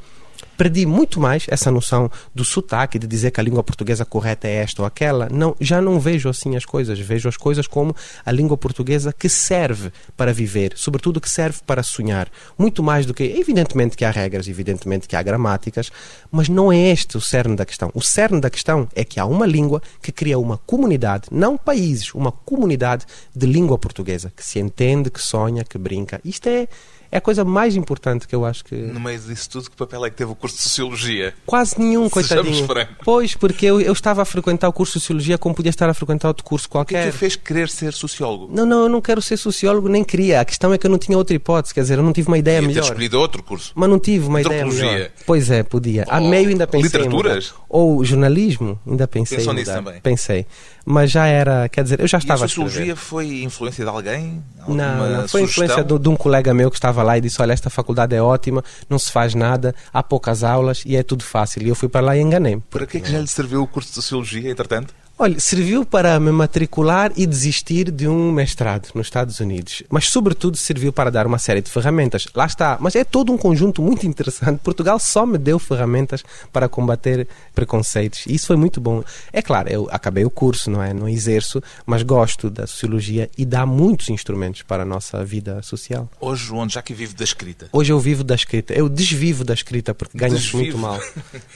perdi 0.58 0.86
muito 0.86 1.20
mais 1.20 1.46
essa 1.48 1.72
noção 1.72 2.10
do 2.34 2.44
sotaque, 2.44 3.00
de 3.00 3.08
dizer 3.08 3.32
que 3.32 3.40
a 3.40 3.44
língua 3.44 3.64
portuguesa 3.64 4.06
correta 4.06 4.48
é 4.48 4.56
esta 4.56 4.82
ou 4.82 4.86
aquela. 4.86 5.28
Não, 5.30 5.56
já 5.60 5.82
não 5.82 6.00
vejo 6.00 6.30
assim 6.30 6.56
as 6.56 6.66
coisas. 6.66 7.00
Vejo 7.00 7.28
as 7.30 7.38
coisas 7.38 7.68
como 7.68 7.96
a 8.26 8.32
língua 8.32 8.58
portuguesa 8.58 9.14
que 9.14 9.30
serve 9.30 9.92
para 10.16 10.34
viver, 10.34 10.74
sobretudo 10.76 11.20
que 11.20 11.30
serve 11.30 11.60
para 11.66 11.84
sonhar. 11.84 12.30
Muito 12.58 12.84
mais 12.84 13.06
do 13.06 13.14
que. 13.14 13.24
Evidentemente 13.24 13.98
que 13.98 14.06
há 14.06 14.12
regras, 14.12 14.48
evidentemente 14.48 15.08
que 15.08 15.16
há 15.16 15.24
gramáticas, 15.24 15.92
mas 16.32 16.50
não 16.50 16.72
é 16.72 16.78
este 16.78 17.18
o 17.18 17.22
cerne 17.22 17.56
da 17.56 17.66
questão. 17.66 17.92
O 17.94 18.02
cerne 18.02 18.40
da 18.40 18.50
questão 18.50 18.88
é 18.96 19.04
que 19.04 19.20
há 19.20 19.26
uma 19.26 19.46
língua 19.46 19.82
que 20.02 20.12
cria 20.12 20.38
uma 20.38 20.58
comunidade, 20.58 21.28
não 21.32 21.58
países, 21.58 22.14
uma 22.14 22.32
comunidade 22.32 23.06
de 23.36 23.46
língua 23.46 23.78
portuguesa 23.78 24.32
que 24.36 24.46
se 24.46 24.60
entende, 24.60 25.10
que 25.10 25.22
sonha, 25.22 25.64
que 25.64 25.78
brinca. 25.78 26.20
Isto 26.24 26.48
é. 26.48 26.68
É 27.14 27.18
a 27.18 27.22
coisa 27.22 27.46
mais 27.46 27.76
importante 27.76 28.28
que 28.28 28.34
eu 28.34 28.44
acho 28.44 28.66
que. 28.66 28.74
No 28.74 29.00
meio 29.00 29.20
disso 29.20 29.48
tudo, 29.48 29.70
que 29.70 29.76
papel 29.76 30.04
é 30.04 30.10
que 30.10 30.16
teve 30.16 30.32
o 30.32 30.36
curso 30.36 30.56
de 30.56 30.64
Sociologia? 30.64 31.32
Quase 31.46 31.80
nenhum, 31.80 32.10
Sejamos 32.10 32.28
coitadinho. 32.30 32.66
francos. 32.66 32.96
Pois, 33.06 33.36
porque 33.36 33.68
eu, 33.68 33.80
eu 33.80 33.94
estava 33.94 34.24
a 34.24 34.26
frequentar 34.26 34.68
o 34.68 34.74
curso 34.74 34.94
de 34.94 35.02
Sociologia 35.02 35.38
como 35.38 35.54
podia 35.54 35.70
estar 35.70 35.88
a 35.88 35.94
frequentar 35.94 36.30
outro 36.30 36.44
curso 36.44 36.66
O 36.68 36.70
que 36.72 36.78
é 36.78 36.84
que 36.86 36.94
qualquer. 36.94 37.06
lhe 37.06 37.12
fez 37.12 37.36
querer 37.36 37.70
ser 37.70 37.94
sociólogo? 37.94 38.50
Não, 38.52 38.66
não, 38.66 38.84
eu 38.84 38.90
não 38.90 39.00
quero 39.00 39.22
ser 39.22 39.38
sociólogo, 39.38 39.88
nem 39.88 40.04
queria. 40.04 40.42
A 40.42 40.46
questão 40.46 40.74
é 40.74 40.78
que 40.80 40.88
eu 40.88 40.90
não 40.90 40.98
tinha 40.98 41.16
outra 41.16 41.36
hipótese, 41.36 41.72
quer 41.72 41.82
dizer, 41.82 42.00
eu 42.00 42.04
não 42.04 42.14
tive 42.14 42.28
uma 42.30 42.38
ideia 42.40 42.60
Podia 42.60 42.70
ter 42.74 42.80
melhor. 42.80 42.90
escolhido 42.92 43.20
outro 43.20 43.44
curso. 43.44 43.72
Mas 43.76 43.90
não 43.92 44.00
tive 44.00 44.28
uma 44.28 44.42
ideia 44.42 44.66
melhor. 44.66 45.10
Pois 45.28 45.52
é, 45.52 45.62
podia. 45.62 46.06
A 46.10 46.20
Ou 46.20 46.28
meio 46.28 46.50
ainda 46.50 46.66
pensei. 46.66 46.82
literaturas? 46.90 47.54
Ou 47.70 48.04
jornalismo, 48.04 48.80
ainda 48.88 49.08
pensei. 49.08 49.38
Pensou 49.38 49.54
nisso 49.54 49.72
também? 49.72 50.02
Pensei. 50.02 50.48
Mas 50.86 51.12
já 51.12 51.26
era, 51.28 51.70
quer 51.70 51.84
dizer, 51.84 52.00
eu 52.02 52.08
já 52.08 52.18
E 52.18 52.20
a 52.20 52.20
estava 52.20 52.44
a 52.44 52.46
escrever. 52.46 52.70
sociologia 52.70 52.96
foi 52.96 53.42
influência 53.42 53.86
de 53.86 53.90
alguém? 53.90 54.44
Não, 54.68 54.76
não. 54.76 55.28
Foi 55.30 55.42
sugestão? 55.42 55.44
influência 55.66 55.84
de, 55.84 55.98
de 55.98 56.10
um 56.10 56.16
colega 56.16 56.54
meu 56.54 56.70
que 56.70 56.76
estava 56.78 57.02
lá 57.04 57.18
e 57.18 57.22
disse: 57.22 57.42
Olha, 57.42 57.54
esta 57.54 57.70
faculdade 57.70 58.14
é 58.16 58.22
ótima, 58.22 58.62
não 58.90 59.00
se 59.00 59.12
faz 59.12 59.34
nada, 59.34 59.74
há 59.94 60.04
poucas 60.04 60.44
aulas 60.44 60.84
e 60.86 60.96
é 60.98 61.04
tudo 61.04 61.24
fácil. 61.24 61.64
E 61.64 61.70
eu 61.70 61.76
fui 61.76 61.88
para 61.88 62.06
lá 62.06 62.18
e 62.18 62.22
enganei-me. 62.22 62.62
Para 62.70 62.86
que 62.86 62.98
é 62.98 63.00
que 63.00 63.10
já 63.10 63.20
lhe 63.20 63.28
serviu 63.28 63.62
o 63.62 63.68
curso 63.68 63.90
de 63.90 63.96
Sociologia, 63.96 64.52
entretanto? 64.52 64.94
Olha, 65.24 65.40
serviu 65.40 65.86
para 65.86 66.20
me 66.20 66.34
matricular 66.34 67.14
e 67.16 67.26
desistir 67.26 67.90
de 67.90 68.10
um 68.10 68.30
mestrado 68.30 68.90
nos 68.94 69.08
Estados 69.08 69.40
Unidos. 69.40 69.82
Mas, 69.90 70.10
sobretudo, 70.10 70.58
serviu 70.58 70.92
para 70.92 71.10
dar 71.10 71.26
uma 71.26 71.40
série 71.40 71.62
de 71.62 71.72
ferramentas. 71.72 72.28
Lá 72.36 72.46
está. 72.46 72.78
Mas 72.82 72.94
é 72.94 73.06
todo 73.06 73.32
um 73.32 73.38
conjunto 73.38 73.82
muito 73.82 74.06
interessante. 74.06 74.60
Portugal 74.60 75.00
só 75.00 75.26
me 75.26 75.38
deu 75.38 75.58
ferramentas 75.60 76.26
para 76.52 76.68
combater 76.68 77.26
preconceitos. 77.56 78.26
E 78.28 78.36
isso 78.36 78.48
foi 78.48 78.58
muito 78.58 78.82
bom. 78.82 79.02
É 79.32 79.42
claro, 79.42 79.70
eu 79.70 79.88
acabei 79.92 80.26
o 80.26 80.30
curso, 80.30 80.70
não 80.70 80.84
é? 80.84 80.94
Não 80.94 81.08
exerço, 81.08 81.64
mas 81.86 82.04
gosto 82.04 82.50
da 82.50 82.68
sociologia 82.68 83.30
e 83.38 83.46
dá 83.46 83.66
muitos 83.66 84.10
instrumentos 84.10 84.62
para 84.62 84.84
a 84.84 84.86
nossa 84.86 85.24
vida 85.24 85.62
social. 85.62 86.10
Hoje, 86.20 86.52
onde 86.52 86.74
já 86.74 86.82
que 86.82 86.94
vive 86.94 87.14
da 87.14 87.24
escrita? 87.24 87.70
Hoje 87.72 87.94
eu 87.94 88.00
vivo 88.02 88.26
da 88.26 88.36
escrita. 88.36 88.74
Eu 88.74 88.90
desvivo 88.90 89.46
da 89.46 89.54
escrita 89.54 89.94
porque 89.94 90.18
ganha-se 90.18 90.54
muito 90.54 90.78
mal. 90.78 91.00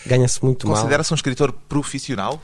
Ganha-se 0.06 0.42
muito 0.42 0.66
mal. 0.70 0.78
Considera-se 0.78 1.14
um 1.14 1.16
escritor 1.16 1.52
profissional? 1.68 2.42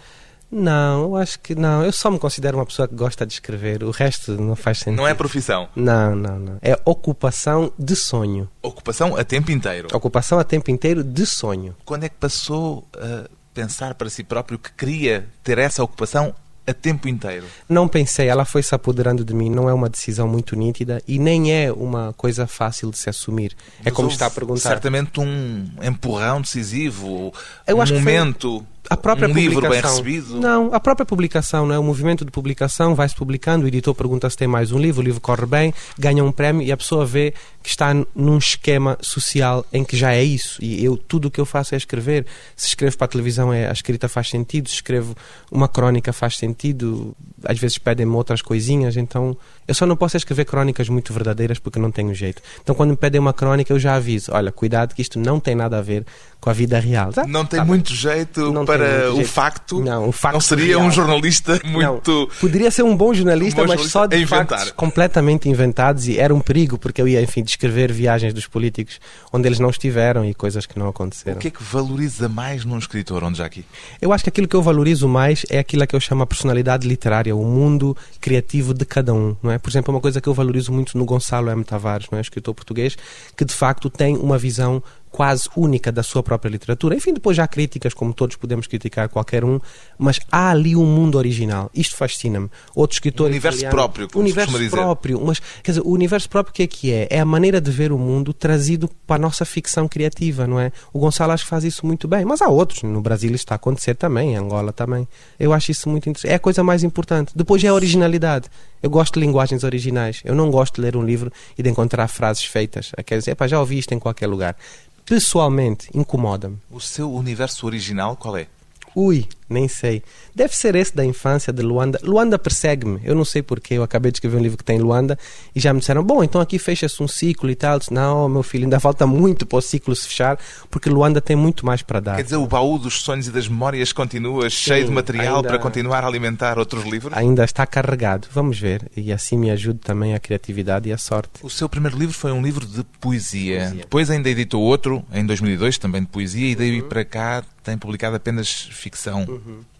Não, 0.54 1.04
eu 1.04 1.16
acho 1.16 1.39
que 1.39 1.56
não. 1.56 1.84
Eu 1.84 1.92
só 1.92 2.12
me 2.12 2.20
considero 2.20 2.58
uma 2.58 2.66
pessoa 2.66 2.88
que 2.88 2.94
gosta 2.94 3.26
de 3.26 3.34
escrever. 3.34 3.84
O 3.84 3.89
resto 3.89 4.39
não 4.39 4.56
faz 4.56 4.80
sentido. 4.80 4.98
Não 4.98 5.08
é 5.08 5.13
profissão. 5.16 5.68
Não, 5.76 6.16
não, 6.16 6.38
não. 6.38 6.58
É 6.62 6.80
ocupação 6.86 7.74
de 7.78 7.96
sonho. 7.96 8.48
Ocupação 8.62 9.16
a 9.16 9.24
tempo 9.24 9.52
inteiro. 9.52 9.88
Ocupação 9.92 10.38
a 10.38 10.44
tempo 10.44 10.70
inteiro 10.70 11.04
de 11.04 11.26
sonho. 11.26 11.76
Quando 11.84 12.04
é 12.04 12.10
que 12.10 12.16
passou 12.16 12.88
a 12.96 13.28
pensar 13.54 13.96
para 13.96 14.10
si 14.10 14.24
próprio 14.24 14.60
que 14.60 14.72
queria 14.74 15.28
ter 15.44 15.58
essa 15.58 15.84
ocupação 15.84 16.36
a 16.66 16.74
tempo 16.74 17.08
inteiro? 17.08 17.46
Não 17.68 17.88
pensei, 17.88 18.28
ela 18.28 18.46
foi 18.46 18.63
se 18.63 18.74
apoderando 18.74 19.26
de 19.26 19.34
mim. 19.34 19.50
Não 19.50 19.68
é 19.68 19.74
uma 19.74 19.89
decisão 19.89 20.28
muito 20.28 20.56
nítida 20.56 21.02
e 21.08 21.20
nem 21.20 21.52
é 21.52 21.72
uma 21.72 22.13
coisa 22.13 22.48
fácil 22.48 22.92
de 22.92 22.98
se 22.98 23.10
assumir. 23.10 23.56
é 23.80 23.86
Mas 23.86 23.94
como 23.94 24.06
houve 24.06 24.16
está 24.16 24.28
a 24.28 24.30
perguntar. 24.30 24.70
Certamente 24.70 25.20
um 25.20 25.68
empurrão 25.82 26.42
decisivo, 26.42 27.34
Eu 27.66 27.78
um 27.78 27.82
acho 27.82 27.94
que 27.94 28.02
foi 28.02 28.13
momento, 28.13 28.66
a 28.94 28.98
própria 28.98 29.28
um 29.28 29.34
livro 29.34 29.70
bem 29.70 29.82
recebido. 29.82 30.40
Não, 30.40 30.74
a 30.74 30.80
própria 30.80 31.06
publicação, 31.06 31.66
não 31.66 31.76
é? 31.76 31.80
O 31.80 31.84
movimento 31.84 32.24
de 32.24 32.32
publicação 32.32 32.96
vai-se 32.96 33.16
publicando, 33.16 33.66
o 33.66 33.68
editor 33.68 33.94
pergunta 33.94 34.30
se 34.30 34.38
tem 34.38 34.48
mais 34.48 34.72
um 34.72 34.78
livro, 34.78 35.02
o 35.02 35.04
livro 35.04 35.20
corre 35.20 35.46
bem, 35.46 35.74
ganha 35.98 36.24
um 36.24 36.32
prémio 36.32 36.62
e 36.62 36.72
a 36.72 36.78
pessoa 36.78 37.06
vê 37.06 37.34
que 37.62 37.70
está 37.70 37.94
num 38.14 38.38
esquema 38.38 38.98
social 39.02 39.66
em 39.72 39.84
que 39.84 39.96
já 39.96 40.14
é 40.14 40.24
isso. 40.24 40.64
E 40.64 40.84
eu, 40.84 40.98
tudo 40.98 41.28
o 41.28 41.32
que 41.32 41.40
eu 41.40 41.46
faço 41.46 41.74
é 41.74 41.78
escrever. 41.78 42.26
Se 42.56 42.68
escrevo 42.68 42.98
para 42.98 43.06
a 43.06 43.08
televisão, 43.08 43.54
é, 43.54 43.68
a 43.68 43.72
escrita 43.72 44.08
faz 44.10 44.30
sentido. 44.30 44.68
Se 44.68 44.76
escrevo 44.76 45.16
uma 45.52 45.68
crónica, 45.68 46.12
faz 46.12 46.38
sentido. 46.38 47.16
Às 47.44 47.58
vezes 47.58 47.78
pedem-me 47.78 48.14
outras 48.16 48.42
coisinhas, 48.42 48.98
então 48.98 49.36
eu 49.67 49.73
só 49.73 49.86
não 49.86 49.95
posso 49.95 50.17
escrever 50.17 50.45
crónicas 50.45 50.89
muito 50.89 51.13
verdadeiras 51.13 51.60
porque 51.60 51.80
não 51.80 51.91
tenho 51.91 52.13
jeito. 52.13 52.41
Então 52.62 52.73
quando 52.76 52.91
me 52.91 52.97
pedem 52.97 53.19
uma 53.19 53.34
crónica, 53.34 53.71
eu 53.73 53.80
já 53.80 53.95
aviso: 53.95 54.32
olha, 54.34 54.52
cuidado 54.52 54.93
que 54.95 55.02
isto 55.02 55.19
não 55.19 55.39
tem 55.39 55.56
nada 55.56 55.78
a 55.78 55.82
ver 55.82 56.06
com 56.39 56.49
a 56.49 56.54
vida 56.54 56.78
real. 56.80 57.13
Tá? 57.13 57.26
Não 57.26 57.45
tem 57.45 57.58
Tá 57.58 57.63
bem. 57.63 57.69
muito 57.69 57.93
jeito 57.95 58.52
Não 58.52 58.65
para 58.65 59.06
do 59.08 59.13
o 59.13 59.15
jeito- 59.17 59.30
facto, 59.30 59.80
Não, 59.82 60.10
o 60.10 60.12
facto 60.12 60.34
não 60.34 60.41
seria 60.41 60.76
real. 60.78 60.82
um 60.82 60.91
jornalista 60.91 61.60
muito. 61.63 62.12
Não, 62.12 62.28
poderia 62.41 62.69
ser 62.69 62.84
um 62.84 62.95
bom 62.97 63.13
jornalista, 63.13 63.62
Um 63.62 63.65
bom 63.65 63.71
mas 63.73 63.80
jornalista 63.80 63.99
só 63.99 64.04
a 64.04 64.08
de 64.08 64.17
inventar. 64.17 64.47
factos 64.47 64.71
completamente 64.71 65.47
inventados 65.47 66.08
e 66.08 66.19
era 66.19 66.36
um 66.36 66.41
perigo 66.41 66.78
porque 66.78 67.02
eu 67.02 67.08
ia, 67.08 67.21
enfim, 67.21 67.41
descrever 67.43 67.91
viagens 67.93 68.34
dos 68.34 68.45
políticos 68.45 68.99
onde 69.32 69.47
eles 69.47 69.60
não 69.60 69.69
estiveram 69.69 70.26
e 70.26 70.34
coisas 70.34 70.65
que 70.65 70.78
não 70.78 70.89
aconteceram. 70.89 71.38
O 71.38 71.39
que 71.39 71.47
é 71.47 71.52
que 71.52 71.63
valoriza 71.63 72.28
mais 72.28 72.65
num 72.65 72.78
escritor, 72.78 73.23
onde 73.23 73.38
já 73.38 73.45
aqui? 73.45 73.63
Eu 74.02 74.12
acho 74.12 74.23
que 74.26 74.30
aquilo 74.30 74.47
que 74.47 74.56
eu 74.56 74.62
valorizo 74.62 75.08
mais 75.08 75.45
é 75.49 75.60
aquilo 75.60 75.88
que 75.88 75.95
eu 75.95 75.99
chamo 76.02 76.23
a 76.23 76.28
personalidade 76.28 76.86
literária, 76.88 77.34
o 77.34 77.43
mundo 77.45 77.95
criativo 78.19 78.73
de 78.73 78.84
cada 78.86 79.13
um, 79.13 79.36
não 79.41 79.52
é? 79.52 79.53
Por 79.58 79.70
exemplo, 79.70 79.94
uma 79.94 80.02
coisa 80.02 80.20
que 80.22 80.28
eu 80.30 80.34
valorizo 80.34 80.72
muito 80.72 80.98
no 80.98 81.06
Gonçalo 81.06 81.50
M. 81.50 81.63
Tavares, 81.63 82.08
não 82.12 82.18
é? 82.18 82.22
escritor 82.22 82.54
português, 82.54 82.98
que 83.36 83.46
de 83.46 83.54
facto 83.54 83.89
tem 83.89 84.16
uma 84.18 84.38
visão 84.38 84.82
quase 85.12 85.48
única 85.56 85.92
da 85.92 86.02
sua 86.02 86.24
própria 86.24 86.50
literatura. 86.50 86.96
Enfim, 86.96 87.13
depois 87.13 87.38
já 87.38 87.44
há 87.44 87.48
críticas, 87.48 87.94
como 87.94 88.12
todos 88.16 88.36
podemos 88.36 88.66
criticar 88.66 89.08
qualquer 89.10 89.46
um, 89.46 89.60
mas 89.96 90.20
há 90.32 90.50
ali 90.50 90.76
um 90.76 90.86
mundo 90.88 91.20
original. 91.20 91.70
Isto 91.72 91.96
fascina-me. 91.96 92.50
Outro 92.74 92.96
escritor 92.96 93.28
Um 93.28 93.30
universo 93.30 93.60
italiano- 93.60 93.76
próprio, 93.78 94.10
como 94.10 94.24
universo 94.24 94.58
dizer. 94.58 94.72
próprio, 94.72 95.22
mas 95.24 95.39
quer 95.62 95.70
dizer, 95.74 95.82
o 95.82 95.89
universo 95.92 96.28
próprio 96.28 96.52
o 96.52 96.56
que 96.56 96.63
é 96.63 96.68
que 96.68 96.92
é? 96.92 97.08
É 97.12 97.20
a 97.20 97.26
maneira 97.26 97.62
de 97.62 97.70
ver 97.70 97.92
o 97.92 97.98
mundo 98.00 98.34
trazido 98.34 98.89
para 99.06 99.18
a 99.18 99.20
nossa 99.20 99.46
ficção 99.46 99.88
criativa, 99.88 100.48
não 100.48 100.60
é? 100.60 100.72
O 100.92 100.98
Gonçalo 100.98 101.32
acho 101.32 101.44
que 101.44 101.50
faz 101.52 101.63
isso 101.63 101.86
muito 101.86 102.08
bem, 102.08 102.26
mas 102.26 102.42
há 102.42 102.48
outros, 102.48 102.82
no 102.82 103.00
Brasil 103.00 103.30
isto 103.30 103.44
está 103.46 103.54
a 103.54 103.58
acontecer 103.58 103.94
também, 103.94 104.32
em 104.32 104.36
Angola 104.38 104.74
também. 104.74 105.08
Eu 105.39 105.54
acho 105.54 105.70
isso 105.70 105.88
muito 105.89 106.10
interessante. 106.10 106.32
É 106.32 106.36
a 106.36 106.39
coisa 106.39 106.63
mais 106.63 106.84
importante. 106.84 107.32
Depois 107.36 107.63
é 107.63 107.68
a 107.68 107.74
originalidade. 107.76 108.50
Eu 108.84 108.89
gosto 108.89 109.13
de 109.13 109.22
linguagens 109.22 109.63
originais. 109.63 110.22
Eu 110.26 110.36
não 110.36 110.52
gosto 110.52 110.76
de 110.76 110.82
ler 110.82 110.98
um 110.98 111.04
livro 111.04 111.32
e 111.58 111.63
de 111.63 111.69
encontrar 111.69 112.10
frases 112.10 112.43
feitas. 112.43 112.91
Quer 113.06 113.17
dizer, 113.17 113.32
"Epá, 113.32 113.48
já 113.48 113.58
ouvi 113.58 113.80
isto 113.80 113.93
em 113.93 114.00
qualquer 114.00 114.28
lugar. 114.28 114.58
Pessoalmente, 115.06 115.89
incomoda-me. 115.93 116.58
O 116.69 116.82
seu 116.82 117.12
universo 117.12 117.65
original 117.65 118.17
qual 118.17 118.36
é? 118.36 118.48
Ui, 118.93 119.26
nem 119.50 119.68
sei. 119.68 120.02
Deve 120.36 120.56
ser 120.56 120.76
esse 120.76 120.96
da 120.96 121.04
infância 121.06 121.52
de 121.54 121.62
Luanda. 121.62 122.00
Luanda 122.04 122.38
persegue-me. 122.40 123.00
Eu 123.04 123.16
não 123.16 123.26
sei 123.26 123.42
porquê. 123.42 123.76
Eu 123.76 123.84
acabei 123.84 124.12
de 124.12 124.18
escrever 124.18 124.38
um 124.38 124.42
livro 124.42 124.58
que 124.58 124.64
tem 124.64 124.80
Luanda 124.80 125.18
e 125.56 125.60
já 125.60 125.74
me 125.74 125.80
disseram: 125.80 126.04
bom, 126.04 126.24
então 126.24 126.40
aqui 126.42 126.58
fecha-se 126.60 127.02
um 127.02 127.08
ciclo 127.08 127.50
e 127.50 127.56
tal. 127.56 127.80
Disse, 127.80 127.94
não, 127.94 128.28
meu 128.30 128.44
filho, 128.44 128.64
ainda 128.66 128.80
falta 128.82 129.06
muito 129.08 129.46
para 129.46 129.58
o 129.58 129.62
ciclo 129.62 129.96
se 129.96 130.08
fechar 130.08 130.38
porque 130.70 130.90
Luanda 130.90 131.22
tem 131.22 131.36
muito 131.36 131.66
mais 131.66 131.82
para 131.82 132.00
dar. 132.00 132.16
Quer 132.16 132.24
dizer, 132.24 132.36
o 132.38 132.48
baú 132.48 132.78
dos 132.78 133.02
sonhos 133.02 133.28
e 133.28 133.32
das 133.32 133.48
memórias 133.48 133.92
continua 133.94 134.50
cheio 134.50 134.86
de 134.86 134.92
material 134.92 135.38
ainda- 135.38 135.48
para 135.50 135.60
continuar 135.60 136.04
a 136.04 136.08
alimentar 136.08 136.58
outros 136.58 136.84
livros? 136.86 137.14
Ainda 137.16 137.44
está 137.44 137.66
carregado. 137.66 138.28
Vamos 138.32 138.60
ver. 138.60 138.90
E 138.96 139.12
assim 139.12 139.38
me 139.38 139.52
ajude 139.52 139.80
também 139.80 140.14
a 140.14 140.20
criatividade 140.20 140.90
e 140.90 140.94
a 140.94 140.98
sorte. 140.98 141.30
O 141.42 141.50
seu 141.50 141.68
primeiro 141.70 141.98
livro 141.98 142.14
foi 142.16 142.32
um 142.32 142.42
livro 142.42 142.66
de 142.66 142.84
poesia. 143.00 143.60
Poesia. 143.60 143.70
Depois 143.82 144.10
ainda 144.10 144.30
editou 144.30 144.62
outro, 144.62 145.04
em 145.14 145.26
2002, 145.26 145.78
também 145.78 146.02
de 146.02 146.08
poesia, 146.08 146.50
e 146.52 146.56
daí 146.56 146.82
para 146.82 147.04
cá 147.06 147.44
tem 147.64 147.78
publicado 147.78 148.16
apenas 148.16 148.68
ficção. 148.72 149.33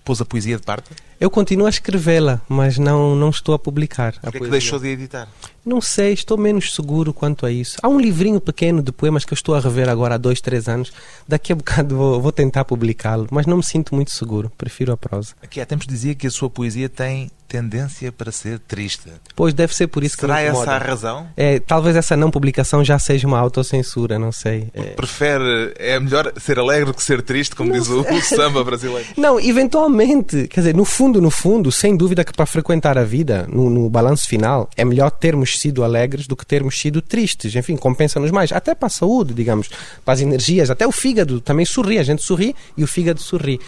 Pôs 0.03 0.21
a 0.21 0.25
poesia 0.25 0.57
de 0.57 0.63
parte? 0.63 0.91
Eu 1.23 1.29
continuo 1.29 1.67
a 1.67 1.69
escrevê-la, 1.69 2.41
mas 2.49 2.77
não, 2.77 3.15
não 3.15 3.29
estou 3.29 3.55
a 3.55 3.57
publicar. 3.57 4.13
a 4.17 4.23
Porquê 4.23 4.39
é 4.39 4.41
que 4.41 4.49
deixou 4.49 4.77
de 4.77 4.89
editar? 4.89 5.29
Não 5.65 5.79
sei, 5.79 6.12
estou 6.12 6.38
menos 6.38 6.75
seguro 6.75 7.13
quanto 7.13 7.45
a 7.45 7.51
isso. 7.51 7.77
Há 7.81 7.88
um 7.88 7.97
livrinho 7.97 8.41
pequeno 8.41 8.83
de 8.83 8.91
poemas 8.91 9.23
que 9.23 9.31
eu 9.31 9.36
estou 9.36 9.55
a 9.55 9.62
rever 9.62 9.88
agora 9.88 10.15
há 10.15 10.17
dois, 10.17 10.41
três 10.41 10.67
anos. 10.67 10.91
Daqui 11.25 11.53
a 11.53 11.55
bocado 11.55 11.95
vou, 11.95 12.19
vou 12.19 12.33
tentar 12.33 12.65
publicá-lo, 12.65 13.29
mas 13.31 13.45
não 13.45 13.55
me 13.55 13.63
sinto 13.63 13.95
muito 13.95 14.12
seguro. 14.12 14.51
Prefiro 14.57 14.91
a 14.91 14.97
prosa. 14.97 15.33
Aqui 15.41 15.62
há 15.62 15.65
tempos 15.65 15.88
dizia 15.88 16.13
que 16.13 16.27
a 16.27 16.29
sua 16.29 16.49
poesia 16.49 16.89
tem 16.89 17.31
tendência 17.53 18.12
para 18.12 18.31
ser 18.31 18.57
triste. 18.57 19.12
Pois 19.36 19.53
deve 19.53 19.75
ser 19.75 19.86
por 19.86 20.03
isso 20.03 20.15
que 20.15 20.21
Será 20.21 20.41
essa 20.41 20.71
a 20.71 20.77
razão? 20.79 21.27
É, 21.38 21.59
talvez 21.59 21.95
essa 21.95 22.17
não 22.17 22.31
publicação 22.31 22.83
já 22.83 22.97
seja 22.97 23.27
uma 23.27 23.38
autocensura, 23.38 24.17
não 24.17 24.31
sei. 24.31 24.69
É. 24.73 24.81
Prefere, 24.95 25.71
é 25.77 25.99
melhor 25.99 26.33
ser 26.38 26.57
alegre 26.57 26.86
do 26.86 26.95
que 26.95 27.03
ser 27.03 27.21
triste, 27.21 27.55
como 27.55 27.71
diz 27.71 27.88
o, 27.89 28.01
o 28.01 28.21
samba 28.23 28.63
brasileiro. 28.63 29.07
Não, 29.15 29.39
eventualmente, 29.39 30.47
quer 30.47 30.62
dizer, 30.62 30.73
no 30.75 30.83
fundo, 30.83 31.12
no 31.21 31.30
fundo, 31.30 31.71
sem 31.71 31.95
dúvida 31.95 32.23
que 32.23 32.34
para 32.34 32.45
frequentar 32.45 32.97
a 32.97 33.04
vida, 33.04 33.47
no, 33.52 33.69
no 33.69 33.89
balanço 33.89 34.28
final, 34.28 34.69
é 34.76 34.86
melhor 34.86 35.12
termos 35.12 35.60
sido 35.60 35.84
alegres 35.84 36.28
do 36.28 36.36
que 36.36 36.45
termos 36.45 36.80
sido 36.80 37.02
tristes. 37.02 37.56
Enfim, 37.56 37.76
compensa-nos 37.76 38.32
mais. 38.32 38.52
Até 38.52 38.76
para 38.76 38.88
a 38.88 38.89
saúde, 38.89 39.34
digamos, 39.34 39.69
para 40.04 40.13
as 40.13 40.21
energias, 40.21 40.69
até 40.69 40.86
o 40.88 40.91
fígado 40.91 41.39
também 41.41 41.65
sorri. 41.65 41.97
A 41.97 42.04
gente 42.04 42.21
sorri 42.21 42.56
e 42.78 42.84
o 42.84 42.88
fígado 42.88 43.21
sorri. 43.21 43.60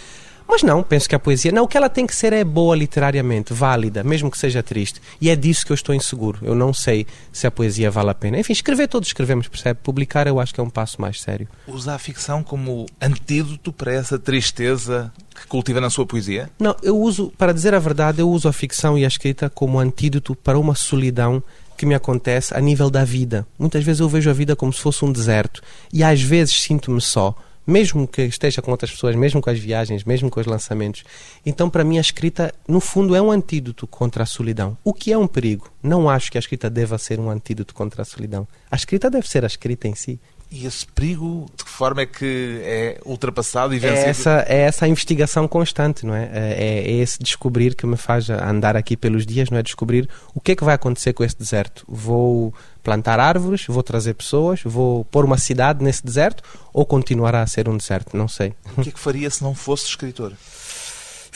Mas 0.47 0.63
não, 0.63 0.83
penso 0.83 1.09
que 1.09 1.15
a 1.15 1.19
poesia, 1.19 1.51
não, 1.51 1.63
o 1.63 1.67
que 1.67 1.77
ela 1.77 1.89
tem 1.89 2.05
que 2.05 2.15
ser 2.15 2.31
é 2.31 2.43
boa 2.43 2.75
literariamente, 2.75 3.53
válida, 3.53 4.03
mesmo 4.03 4.29
que 4.29 4.37
seja 4.37 4.61
triste. 4.61 5.01
E 5.19 5.29
é 5.29 5.35
disso 5.35 5.65
que 5.65 5.71
eu 5.71 5.75
estou 5.75 5.93
inseguro. 5.93 6.39
Eu 6.41 6.55
não 6.55 6.73
sei 6.73 7.05
se 7.31 7.47
a 7.47 7.51
poesia 7.51 7.89
vale 7.89 8.11
a 8.11 8.13
pena. 8.13 8.39
Enfim, 8.39 8.53
escrever 8.53 8.87
todos 8.87 9.09
escrevemos, 9.09 9.47
percebe? 9.47 9.79
Publicar 9.81 10.27
eu 10.27 10.39
acho 10.39 10.53
que 10.53 10.59
é 10.59 10.63
um 10.63 10.69
passo 10.69 11.01
mais 11.01 11.21
sério. 11.21 11.47
Usa 11.67 11.93
a 11.93 11.99
ficção 11.99 12.43
como 12.43 12.85
antídoto 13.01 13.73
para 13.73 13.93
essa 13.93 14.19
tristeza 14.19 15.11
que 15.35 15.47
cultiva 15.47 15.81
na 15.81 15.89
sua 15.89 16.05
poesia? 16.05 16.49
Não, 16.57 16.75
eu 16.81 16.97
uso, 16.97 17.33
para 17.37 17.53
dizer 17.53 17.73
a 17.73 17.79
verdade, 17.79 18.21
eu 18.21 18.29
uso 18.29 18.47
a 18.47 18.53
ficção 18.53 18.97
e 18.97 19.03
a 19.03 19.07
escrita 19.07 19.49
como 19.49 19.79
antídoto 19.79 20.33
para 20.35 20.57
uma 20.57 20.75
solidão 20.75 21.43
que 21.77 21.85
me 21.85 21.93
acontece 21.93 22.55
a 22.55 22.61
nível 22.61 22.89
da 22.89 23.03
vida. 23.03 23.45
Muitas 23.59 23.83
vezes 23.83 23.99
eu 23.99 24.07
vejo 24.07 24.29
a 24.29 24.33
vida 24.33 24.55
como 24.55 24.71
se 24.71 24.79
fosse 24.79 25.03
um 25.03 25.11
deserto 25.11 25.61
e 25.91 26.03
às 26.03 26.21
vezes 26.21 26.61
sinto-me 26.61 27.01
só, 27.01 27.35
mesmo 27.65 28.07
que 28.07 28.21
esteja 28.23 28.61
com 28.61 28.71
outras 28.71 28.91
pessoas, 28.91 29.15
mesmo 29.15 29.41
com 29.41 29.49
as 29.49 29.59
viagens, 29.59 30.03
mesmo 30.03 30.29
com 30.29 30.39
os 30.39 30.45
lançamentos. 30.45 31.03
Então, 31.45 31.69
para 31.69 31.83
mim, 31.83 31.97
a 31.97 32.01
escrita, 32.01 32.53
no 32.67 32.79
fundo, 32.79 33.15
é 33.15 33.21
um 33.21 33.31
antídoto 33.31 33.87
contra 33.87 34.23
a 34.23 34.25
solidão, 34.25 34.77
o 34.83 34.93
que 34.93 35.11
é 35.11 35.17
um 35.17 35.27
perigo. 35.27 35.71
Não 35.81 36.09
acho 36.09 36.31
que 36.31 36.37
a 36.37 36.39
escrita 36.39 36.69
deva 36.69 36.97
ser 36.97 37.19
um 37.19 37.29
antídoto 37.29 37.73
contra 37.73 38.01
a 38.01 38.05
solidão. 38.05 38.47
A 38.69 38.75
escrita 38.75 39.09
deve 39.09 39.27
ser 39.27 39.43
a 39.43 39.47
escrita 39.47 39.87
em 39.87 39.95
si. 39.95 40.19
E 40.51 40.65
esse 40.67 40.85
perigo, 40.85 41.47
de 41.57 41.63
que 41.65 41.69
forma 41.69 42.01
é 42.01 42.05
que 42.05 42.61
é 42.63 42.99
ultrapassado 43.03 43.73
e 43.73 43.77
É 43.77 43.79
vencido? 43.79 44.09
essa, 44.09 44.45
é 44.47 44.59
essa 44.59 44.87
investigação 44.87 45.47
constante, 45.47 46.05
não 46.05 46.15
é? 46.15 46.29
É, 46.31 46.83
é 46.85 46.91
esse 46.91 47.17
descobrir 47.19 47.75
que 47.75 47.85
me 47.85 47.97
faz 47.97 48.29
andar 48.29 48.77
aqui 48.77 48.95
pelos 48.95 49.25
dias, 49.25 49.49
não 49.49 49.57
é? 49.57 49.63
Descobrir 49.63 50.07
o 50.33 50.39
que 50.39 50.51
é 50.51 50.55
que 50.55 50.63
vai 50.63 50.75
acontecer 50.75 51.13
com 51.13 51.23
esse 51.23 51.37
deserto. 51.37 51.83
Vou 51.87 52.53
plantar 52.85 53.19
árvores, 53.19 53.65
vou 53.67 53.81
trazer 53.81 54.13
pessoas, 54.13 54.61
vou 54.63 55.03
pôr 55.05 55.25
uma 55.25 55.39
cidade 55.39 55.83
nesse 55.83 56.05
deserto 56.05 56.43
ou 56.71 56.85
continuará 56.85 57.41
a 57.41 57.47
ser 57.47 57.67
um 57.67 57.75
deserto? 57.75 58.15
Não 58.15 58.27
sei. 58.27 58.53
O 58.77 58.83
que 58.83 58.89
é 58.89 58.91
que 58.91 58.99
faria 58.99 59.27
se 59.27 59.43
não 59.43 59.55
fosse 59.55 59.87
escritor? 59.87 60.33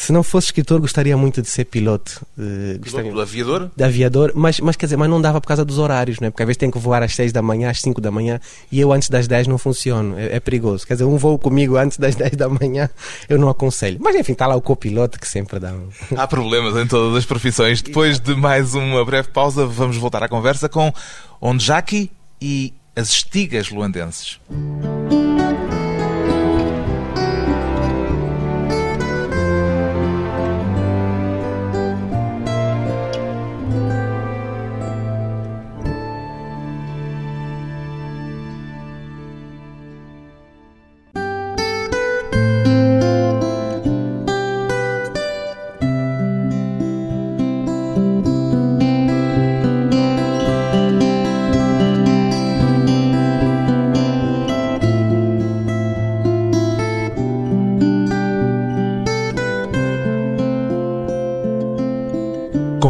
Se 0.01 0.13
não 0.13 0.23
fosse 0.23 0.47
escritor, 0.47 0.79
gostaria 0.79 1.17
muito 1.17 1.41
de 1.41 1.49
ser 1.49 1.65
piloto. 1.65 2.25
gostaria- 2.81 3.11
Piloto 3.11 3.21
aviador? 3.21 3.69
de 3.75 3.83
aviador, 3.83 4.31
mas, 4.33 4.59
mas 4.61 4.77
quer 4.77 4.85
dizer, 4.85 4.95
mas 4.95 5.09
não 5.09 5.21
dava 5.21 5.41
por 5.41 5.47
causa 5.47 5.65
dos 5.65 5.77
horários, 5.77 6.19
não 6.21 6.27
é? 6.27 6.31
Porque 6.31 6.41
às 6.41 6.47
vezes 6.47 6.57
tem 6.57 6.71
que 6.71 6.79
voar 6.79 7.03
às 7.03 7.13
6 7.13 7.33
da 7.33 7.41
manhã, 7.41 7.69
às 7.69 7.81
5 7.81 7.99
da 7.99 8.09
manhã, 8.09 8.39
e 8.71 8.79
eu 8.79 8.93
antes 8.93 9.09
das 9.09 9.27
10 9.27 9.47
não 9.47 9.57
funciono, 9.57 10.17
é, 10.17 10.37
é 10.37 10.39
perigoso. 10.39 10.87
Quer 10.87 10.93
dizer, 10.93 11.03
um 11.03 11.17
voo 11.17 11.37
comigo 11.37 11.75
antes 11.75 11.97
das 11.97 12.15
10 12.15 12.37
da 12.37 12.47
manhã, 12.47 12.89
eu 13.27 13.37
não 13.37 13.49
aconselho. 13.49 13.97
Mas 14.01 14.15
enfim, 14.15 14.31
está 14.31 14.47
lá 14.47 14.55
o 14.55 14.61
copiloto 14.61 15.19
que 15.19 15.27
sempre 15.27 15.59
dá 15.59 15.73
um... 15.73 15.89
Há 16.17 16.25
problemas 16.25 16.77
em 16.77 16.87
todas 16.87 17.17
as 17.17 17.25
profissões. 17.25 17.81
Depois 17.81 18.19
de 18.21 18.33
mais 18.35 18.73
uma 18.75 19.03
breve 19.03 19.27
pausa, 19.27 19.65
vamos 19.65 19.97
voltar 19.97 20.23
à 20.23 20.29
conversa 20.29 20.69
com 20.69 20.93
Onjaki 21.41 22.09
e 22.41 22.73
as 22.95 23.09
estigas 23.09 23.69
luandenses. 23.69 24.39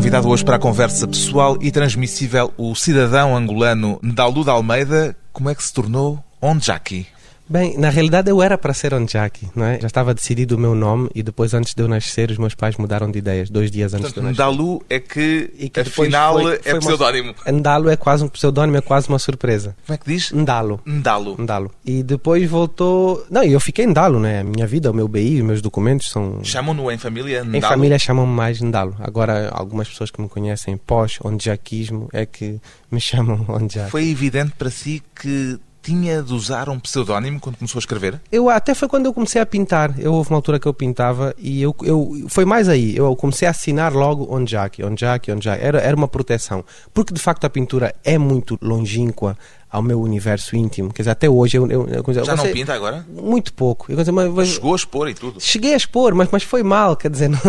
Convidado 0.09 0.29
hoje 0.29 0.43
para 0.43 0.55
a 0.55 0.59
conversa 0.59 1.07
pessoal 1.07 1.55
e 1.61 1.69
transmissível, 1.69 2.51
o 2.57 2.73
cidadão 2.73 3.37
angolano 3.37 3.99
Ndalu 4.01 4.43
de 4.43 4.49
Almeida, 4.49 5.15
como 5.31 5.51
é 5.51 5.53
que 5.53 5.61
se 5.61 5.71
tornou 5.71 6.17
Onjaki? 6.41 7.05
Bem, 7.49 7.75
na 7.79 7.89
realidade 7.89 8.29
eu 8.29 8.43
era 8.43 8.59
para 8.59 8.73
ser 8.75 8.93
Onjaki, 8.93 9.49
não 9.55 9.65
é? 9.65 9.79
Já 9.79 9.87
estava 9.87 10.13
decidido 10.13 10.55
o 10.55 10.59
meu 10.59 10.75
nome 10.75 11.09
e 11.15 11.23
depois 11.23 11.53
antes 11.55 11.73
de 11.73 11.81
eu 11.81 11.87
nascer 11.87 12.29
os 12.29 12.37
meus 12.37 12.53
pais 12.53 12.77
mudaram 12.77 13.09
de 13.09 13.17
ideias, 13.17 13.49
dois 13.49 13.71
dias 13.71 13.91
antes 13.95 14.11
Portanto, 14.13 14.23
de 14.35 14.39
eu 14.39 14.45
nascer. 14.45 14.55
Ndalu 14.59 14.83
é 14.87 14.99
que, 14.99 15.51
E 15.57 15.67
que 15.67 15.79
afinal 15.79 16.33
foi- 16.39 16.53
é 16.53 16.59
foi 16.59 16.73
uma- 16.73 16.79
pseudónimo. 16.79 17.35
Ndalo 17.51 17.89
é 17.89 17.95
quase 17.95 18.23
um 18.23 18.27
pseudónimo, 18.27 18.77
é 18.77 18.81
quase 18.81 19.09
uma 19.09 19.17
surpresa. 19.17 19.75
Como 19.85 19.95
é 19.95 19.97
que 19.97 20.05
diz? 20.05 20.31
Ndalo. 20.31 20.79
Ndalu. 20.85 21.37
Ndalo. 21.41 21.71
E 21.83 22.03
depois 22.03 22.47
voltou. 22.47 23.25
Não, 23.31 23.43
e 23.43 23.51
eu 23.51 23.59
fiquei 23.59 23.87
Ndalo, 23.87 24.19
né? 24.19 24.41
A 24.41 24.43
minha 24.43 24.67
vida, 24.67 24.91
o 24.91 24.93
meu 24.93 25.07
BI, 25.07 25.39
os 25.41 25.45
meus 25.47 25.61
documentos 25.61 26.11
são. 26.11 26.43
Chamam-no 26.43 26.91
em 26.91 26.99
família? 26.99 27.43
Em 27.51 27.61
família 27.61 27.97
chamam-me 27.97 28.31
mais 28.31 28.61
Ndalo. 28.61 28.95
Agora, 28.99 29.49
algumas 29.51 29.87
pessoas 29.89 30.11
que 30.11 30.21
me 30.21 30.29
conhecem 30.29 30.77
pós 30.77 31.17
onjaquismo 31.23 32.09
é 32.13 32.27
que 32.27 32.59
me 32.91 33.01
chamam 33.01 33.43
Onjak. 33.49 33.89
Foi 33.89 34.07
evidente 34.07 34.51
para 34.55 34.69
si 34.69 35.01
que 35.19 35.57
tinha 35.81 36.21
de 36.21 36.33
usar 36.33 36.69
um 36.69 36.79
pseudónimo 36.79 37.39
quando 37.39 37.57
começou 37.57 37.79
a 37.79 37.81
escrever? 37.81 38.19
Eu 38.31 38.49
até 38.49 38.73
foi 38.73 38.87
quando 38.87 39.05
eu 39.05 39.13
comecei 39.13 39.41
a 39.41 39.45
pintar. 39.45 39.97
Eu 39.99 40.13
houve 40.13 40.29
uma 40.29 40.37
altura 40.37 40.59
que 40.59 40.67
eu 40.67 40.73
pintava 40.73 41.33
e 41.37 41.61
eu, 41.61 41.75
eu 41.83 42.25
foi 42.27 42.45
mais 42.45 42.67
aí. 42.67 42.95
Eu 42.95 43.15
comecei 43.15 43.47
a 43.47 43.51
assinar 43.51 43.93
logo 43.93 44.33
Onjaki, 44.33 44.83
Onjaki, 44.83 45.31
Onjaki. 45.31 45.63
Era, 45.63 45.79
era 45.79 45.95
uma 45.95 46.07
proteção. 46.07 46.63
Porque 46.93 47.13
de 47.13 47.19
facto 47.19 47.45
a 47.45 47.49
pintura 47.49 47.93
é 48.03 48.17
muito 48.17 48.57
longínqua 48.61 49.37
ao 49.71 49.81
meu 49.81 50.01
universo 50.01 50.55
íntimo. 50.55 50.91
Quer 50.91 51.03
dizer, 51.03 51.11
até 51.11 51.29
hoje 51.29 51.57
eu, 51.57 51.69
eu, 51.69 51.87
eu 51.87 52.25
Já 52.25 52.35
não 52.35 52.51
pinta 52.51 52.73
agora? 52.73 53.05
Muito 53.07 53.53
pouco. 53.53 53.91
Eu, 53.91 53.97
mas, 54.13 54.29
mas, 54.33 54.47
Chegou 54.47 54.73
a 54.73 54.75
expor 54.75 55.09
e 55.09 55.13
tudo? 55.13 55.39
Cheguei 55.39 55.73
a 55.73 55.77
expor, 55.77 56.15
mas, 56.15 56.27
mas 56.31 56.43
foi 56.43 56.63
mal, 56.63 56.95
quer 56.95 57.11
dizer, 57.11 57.29
não, 57.29 57.39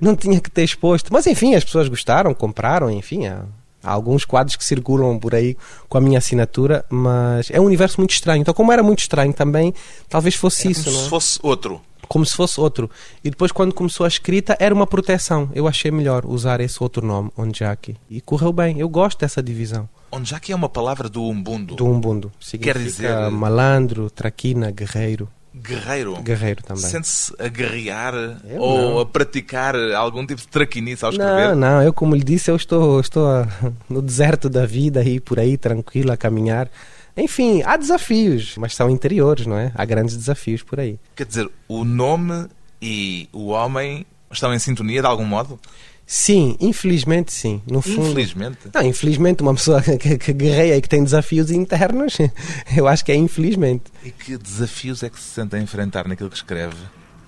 não 0.00 0.16
tinha 0.16 0.40
que 0.40 0.50
ter 0.50 0.62
exposto. 0.62 1.12
Mas 1.12 1.26
enfim, 1.26 1.54
as 1.54 1.64
pessoas 1.64 1.88
gostaram, 1.88 2.34
compraram, 2.34 2.90
enfim. 2.90 3.26
Há, 3.26 3.44
há 3.84 3.92
alguns 3.92 4.24
quadros 4.24 4.56
que 4.56 4.64
circulam 4.64 5.18
por 5.18 5.34
aí 5.34 5.56
com 5.88 5.98
a 5.98 6.00
minha 6.00 6.18
assinatura, 6.18 6.84
mas 6.90 7.50
é 7.50 7.60
um 7.60 7.64
universo 7.64 8.00
muito 8.00 8.12
estranho. 8.12 8.40
Então, 8.40 8.54
como 8.54 8.72
era 8.72 8.82
muito 8.82 9.00
estranho 9.00 9.32
também, 9.32 9.72
talvez 10.08 10.34
fosse 10.34 10.66
é 10.68 10.70
isso. 10.70 10.84
Como 10.84 10.94
não 10.96 11.00
se 11.02 11.06
é? 11.06 11.10
fosse 11.10 11.38
outro. 11.42 11.80
como 12.08 12.24
se 12.26 12.34
fosse 12.34 12.60
outro. 12.60 12.90
E 13.22 13.30
depois, 13.30 13.52
quando 13.52 13.72
começou 13.74 14.04
a 14.04 14.08
escrita, 14.08 14.56
era 14.58 14.74
uma 14.74 14.86
proteção. 14.86 15.48
Eu 15.54 15.66
achei 15.68 15.90
melhor 15.90 16.24
usar 16.26 16.60
esse 16.60 16.82
outro 16.82 17.06
nome, 17.06 17.30
Onjaki. 17.36 17.96
E 18.10 18.20
correu 18.20 18.52
bem. 18.52 18.78
Eu 18.78 18.88
gosto 18.88 19.18
dessa 19.20 19.42
divisão 19.42 19.88
que 20.40 20.52
é 20.52 20.54
uma 20.54 20.68
palavra 20.68 21.08
do 21.08 21.24
umbundo. 21.24 21.74
do 21.74 21.84
Umbundo. 21.84 22.30
Significa 22.38 22.78
Quer 22.78 22.84
dizer- 22.84 23.30
malandro, 23.32 24.08
traquina, 24.08 24.70
guerreiro. 24.70 25.28
Guerreiro. 25.56 26.20
Guerreiro 26.22 26.62
também. 26.62 26.82
Sente-se 26.82 27.32
a 27.38 27.46
guerrear 27.48 28.12
Eu 28.44 28.60
ou 28.60 28.78
não. 28.94 28.98
a 29.00 29.06
praticar 29.06 29.76
algum 29.94 30.26
tipo 30.26 30.40
de 30.40 30.48
traquinice 30.48 31.04
ao 31.04 31.12
Não, 31.12 31.24
escrever? 31.24 31.54
não, 31.54 31.82
eu 31.82 31.92
como 31.92 32.14
lhe 32.16 32.24
disse, 32.24 32.50
eu 32.50 32.56
estou, 32.56 32.98
estou 33.00 33.26
a- 33.28 33.46
no 33.88 34.02
deserto 34.02 34.48
da 34.48 34.66
vida 34.66 35.00
aí 35.00 35.20
por 35.20 35.38
aí, 35.38 35.56
tranquilo, 35.56 36.10
a 36.10 36.16
caminhar. 36.16 36.68
Enfim, 37.16 37.62
há 37.64 37.76
desafios, 37.76 38.56
mas 38.58 38.74
são 38.74 38.90
interiores, 38.90 39.46
não 39.46 39.56
é? 39.56 39.70
Há 39.76 39.84
grandes 39.84 40.16
desafios 40.16 40.62
por 40.64 40.80
aí. 40.80 40.98
Quer 41.14 41.24
dizer, 41.26 41.48
o 41.68 41.84
nome 41.84 42.46
e 42.82 43.28
o 43.32 43.48
homem 43.50 44.04
estão 44.32 44.52
em 44.52 44.58
sintonia 44.58 45.00
de 45.00 45.06
algum 45.06 45.24
modo? 45.24 45.60
Sim, 46.06 46.56
infelizmente 46.60 47.32
sim. 47.32 47.62
No 47.66 47.80
fundo, 47.80 48.10
Infelizmente. 48.10 48.58
Não, 48.72 48.82
infelizmente, 48.82 49.42
uma 49.42 49.54
pessoa 49.54 49.80
que, 49.98 50.18
que, 50.18 50.32
guerreia 50.32 50.76
e 50.76 50.82
que 50.82 50.88
tem 50.88 51.02
desafios 51.02 51.50
internos, 51.50 52.18
eu 52.76 52.86
acho 52.86 53.04
que 53.04 53.12
é 53.12 53.16
infelizmente. 53.16 53.84
E 54.04 54.10
que 54.10 54.36
desafios 54.36 55.02
é 55.02 55.08
que 55.08 55.18
se 55.18 55.30
sente 55.30 55.56
a 55.56 55.58
enfrentar 55.58 56.06
naquilo 56.06 56.30
que 56.30 56.36
escreve? 56.36 56.76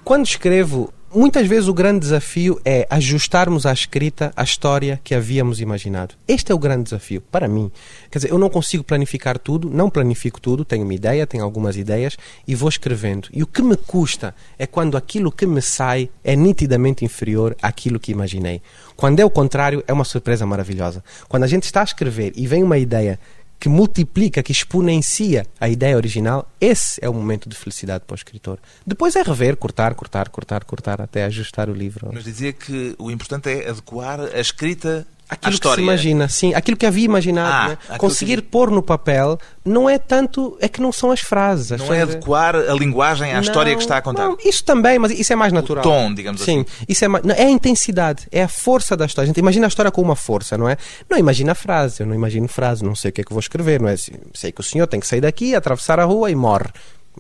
Quando 0.05 0.25
escrevo, 0.25 0.93
muitas 1.17 1.47
vezes 1.47 1.67
o 1.67 1.75
grande 1.75 2.01
desafio 2.01 2.61
é 2.65 2.87
ajustarmos 2.91 3.65
à 3.65 3.73
escrita 3.73 4.33
a 4.37 4.45
história 4.45 5.01
que 5.03 5.15
havíamos 5.15 5.61
imaginado. 5.61 6.15
Este 6.29 6.53
é 6.53 6.55
o 6.55 6.59
grande 6.59 6.85
desafio, 6.85 7.23
para 7.23 7.49
mim. 7.49 7.73
Quer 8.11 8.19
dizer, 8.19 8.31
eu 8.31 8.39
não 8.39 8.51
consigo 8.51 8.85
planificar 8.85 9.39
tudo, 9.39 9.71
não 9.71 9.89
planifico 9.89 10.41
tudo, 10.41 10.65
tenho 10.65 10.85
uma 10.85 10.95
ideia, 10.95 11.27
tenho 11.27 11.43
algumas 11.43 11.77
ideias 11.77 12.17
e 12.47 12.55
vou 12.55 12.69
escrevendo. 12.69 13.29
E 13.33 13.43
o 13.43 13.47
que 13.47 13.63
me 13.63 13.77
custa 13.77 14.35
é 14.59 14.67
quando 14.67 14.97
aquilo 14.97 15.33
que 15.33 15.47
me 15.47 15.63
sai 15.63 16.11
é 16.23 16.37
nitidamente 16.37 17.05
inferior 17.05 17.57
àquilo 17.63 17.99
que 17.99 18.13
imaginei. 18.13 18.61
Quando 18.95 19.21
é 19.21 19.25
o 19.25 19.31
contrário, 19.31 19.83
é 19.87 19.93
uma 19.93 20.05
surpresa 20.05 20.45
maravilhosa. 20.45 21.03
Quando 21.29 21.45
a 21.45 21.49
gente 21.49 21.65
está 21.65 21.81
a 21.81 21.85
escrever 21.85 22.33
e 22.37 22.47
vem 22.47 22.63
uma 22.63 22.77
ideia 22.77 23.19
que 23.59 23.69
multiplica, 23.69 24.43
que 24.43 24.53
exponencia 24.53 25.47
a 25.61 25.69
ideia 25.69 25.97
original, 25.97 26.51
esse 26.61 27.03
é 27.03 27.09
o 27.09 27.15
momento 27.15 27.49
de 27.49 27.57
felicidade 27.57 28.05
para 28.07 28.15
o 28.15 28.17
escritor. 28.17 28.59
Depois 28.87 29.17
é 29.17 29.23
rever, 29.23 29.57
cortar, 29.57 29.95
cortar, 29.95 30.29
cortar, 30.29 30.65
cortar, 30.65 31.01
até 31.01 31.25
ajustar 31.25 31.69
o 31.69 31.73
livro. 31.73 32.11
Mas 32.13 32.25
dizia 32.25 32.53
que 32.53 32.95
o 32.99 33.11
importante 33.11 33.49
é 33.49 33.69
adequar 33.69 34.21
a 34.21 34.41
escrita 34.41 35.07
Aquilo 35.29 35.41
que 35.41 35.49
se 35.49 35.55
história. 35.55 35.83
imagina, 35.83 36.29
sim, 36.29 36.55
aquilo 36.55 36.77
que 36.77 36.87
havia 36.87 37.05
imaginado, 37.05 37.79
Ah, 37.89 37.93
né? 37.95 37.99
conseguir 37.99 38.37
que- 38.37 38.49
pôr 38.49 38.71
no 38.71 38.81
papel 38.81 39.37
não 39.65 39.91
é 39.91 39.99
tanto, 39.99 40.57
é 40.61 40.69
que 40.69 40.81
não 40.81 40.93
são 40.93 41.11
as 41.11 41.19
frases. 41.21 41.73
as 41.73 41.81
Não 41.81 41.87
é 41.93 41.97
frases- 41.99 42.15
adequar 42.15 42.55
a 42.55 42.73
linguagem 42.75 43.35
à 43.35 43.41
história 43.41 43.71
Não, 43.73 43.77
que 43.77 43.83
está 43.83 43.97
a 43.97 44.03
contar. 44.03 44.25
não, 44.29 44.37
isso 44.45 44.63
também, 44.65 45.01
mas 45.01 45.11
isso 45.11 45.33
é 45.33 45.37
mais 45.37 45.53
natural. 45.53 45.83
tom, 45.83 46.15
digamos 46.15 46.43
Sim, 46.43 46.61
assim. 46.61 46.85
isso 46.89 47.05
é, 47.05 47.09
não, 47.09 47.35
é 47.35 47.43
a 47.43 47.51
intensidade, 47.51 48.29
é 48.31 48.45
a 48.45 48.49
força 48.49 48.97
da 48.97 49.05
história. 49.05 49.27
A 49.27 49.29
gente 49.29 49.41
imagina 49.41 49.67
a 49.67 49.69
história 49.69 49.91
com 49.91 50.01
uma 50.01 50.15
força, 50.15 50.57
não 50.57 50.69
é? 50.69 50.77
Não 51.11 51.19
imagina 51.19 51.53
a 51.53 51.55
frase, 51.57 52.03
eu 52.03 52.07
não 52.07 52.15
imagino 52.15 52.47
frase, 52.47 52.85
não 52.85 52.95
sei 52.95 53.09
o 53.09 53.13
que 53.13 53.23
é 53.23 53.25
que 53.25 53.33
vou 53.33 53.41
escrever, 53.41 53.81
não 53.81 53.89
é? 53.89 53.97
Sei 53.97 54.53
que 54.53 54.61
o 54.61 54.65
senhor 54.65 54.87
tem 54.87 55.01
que 55.01 55.09
sair 55.09 55.21
daqui, 55.23 55.57
atravessar 55.57 55.99
a 55.99 56.05
rua 56.05 56.31
e 56.31 56.37
morre. 56.37 56.69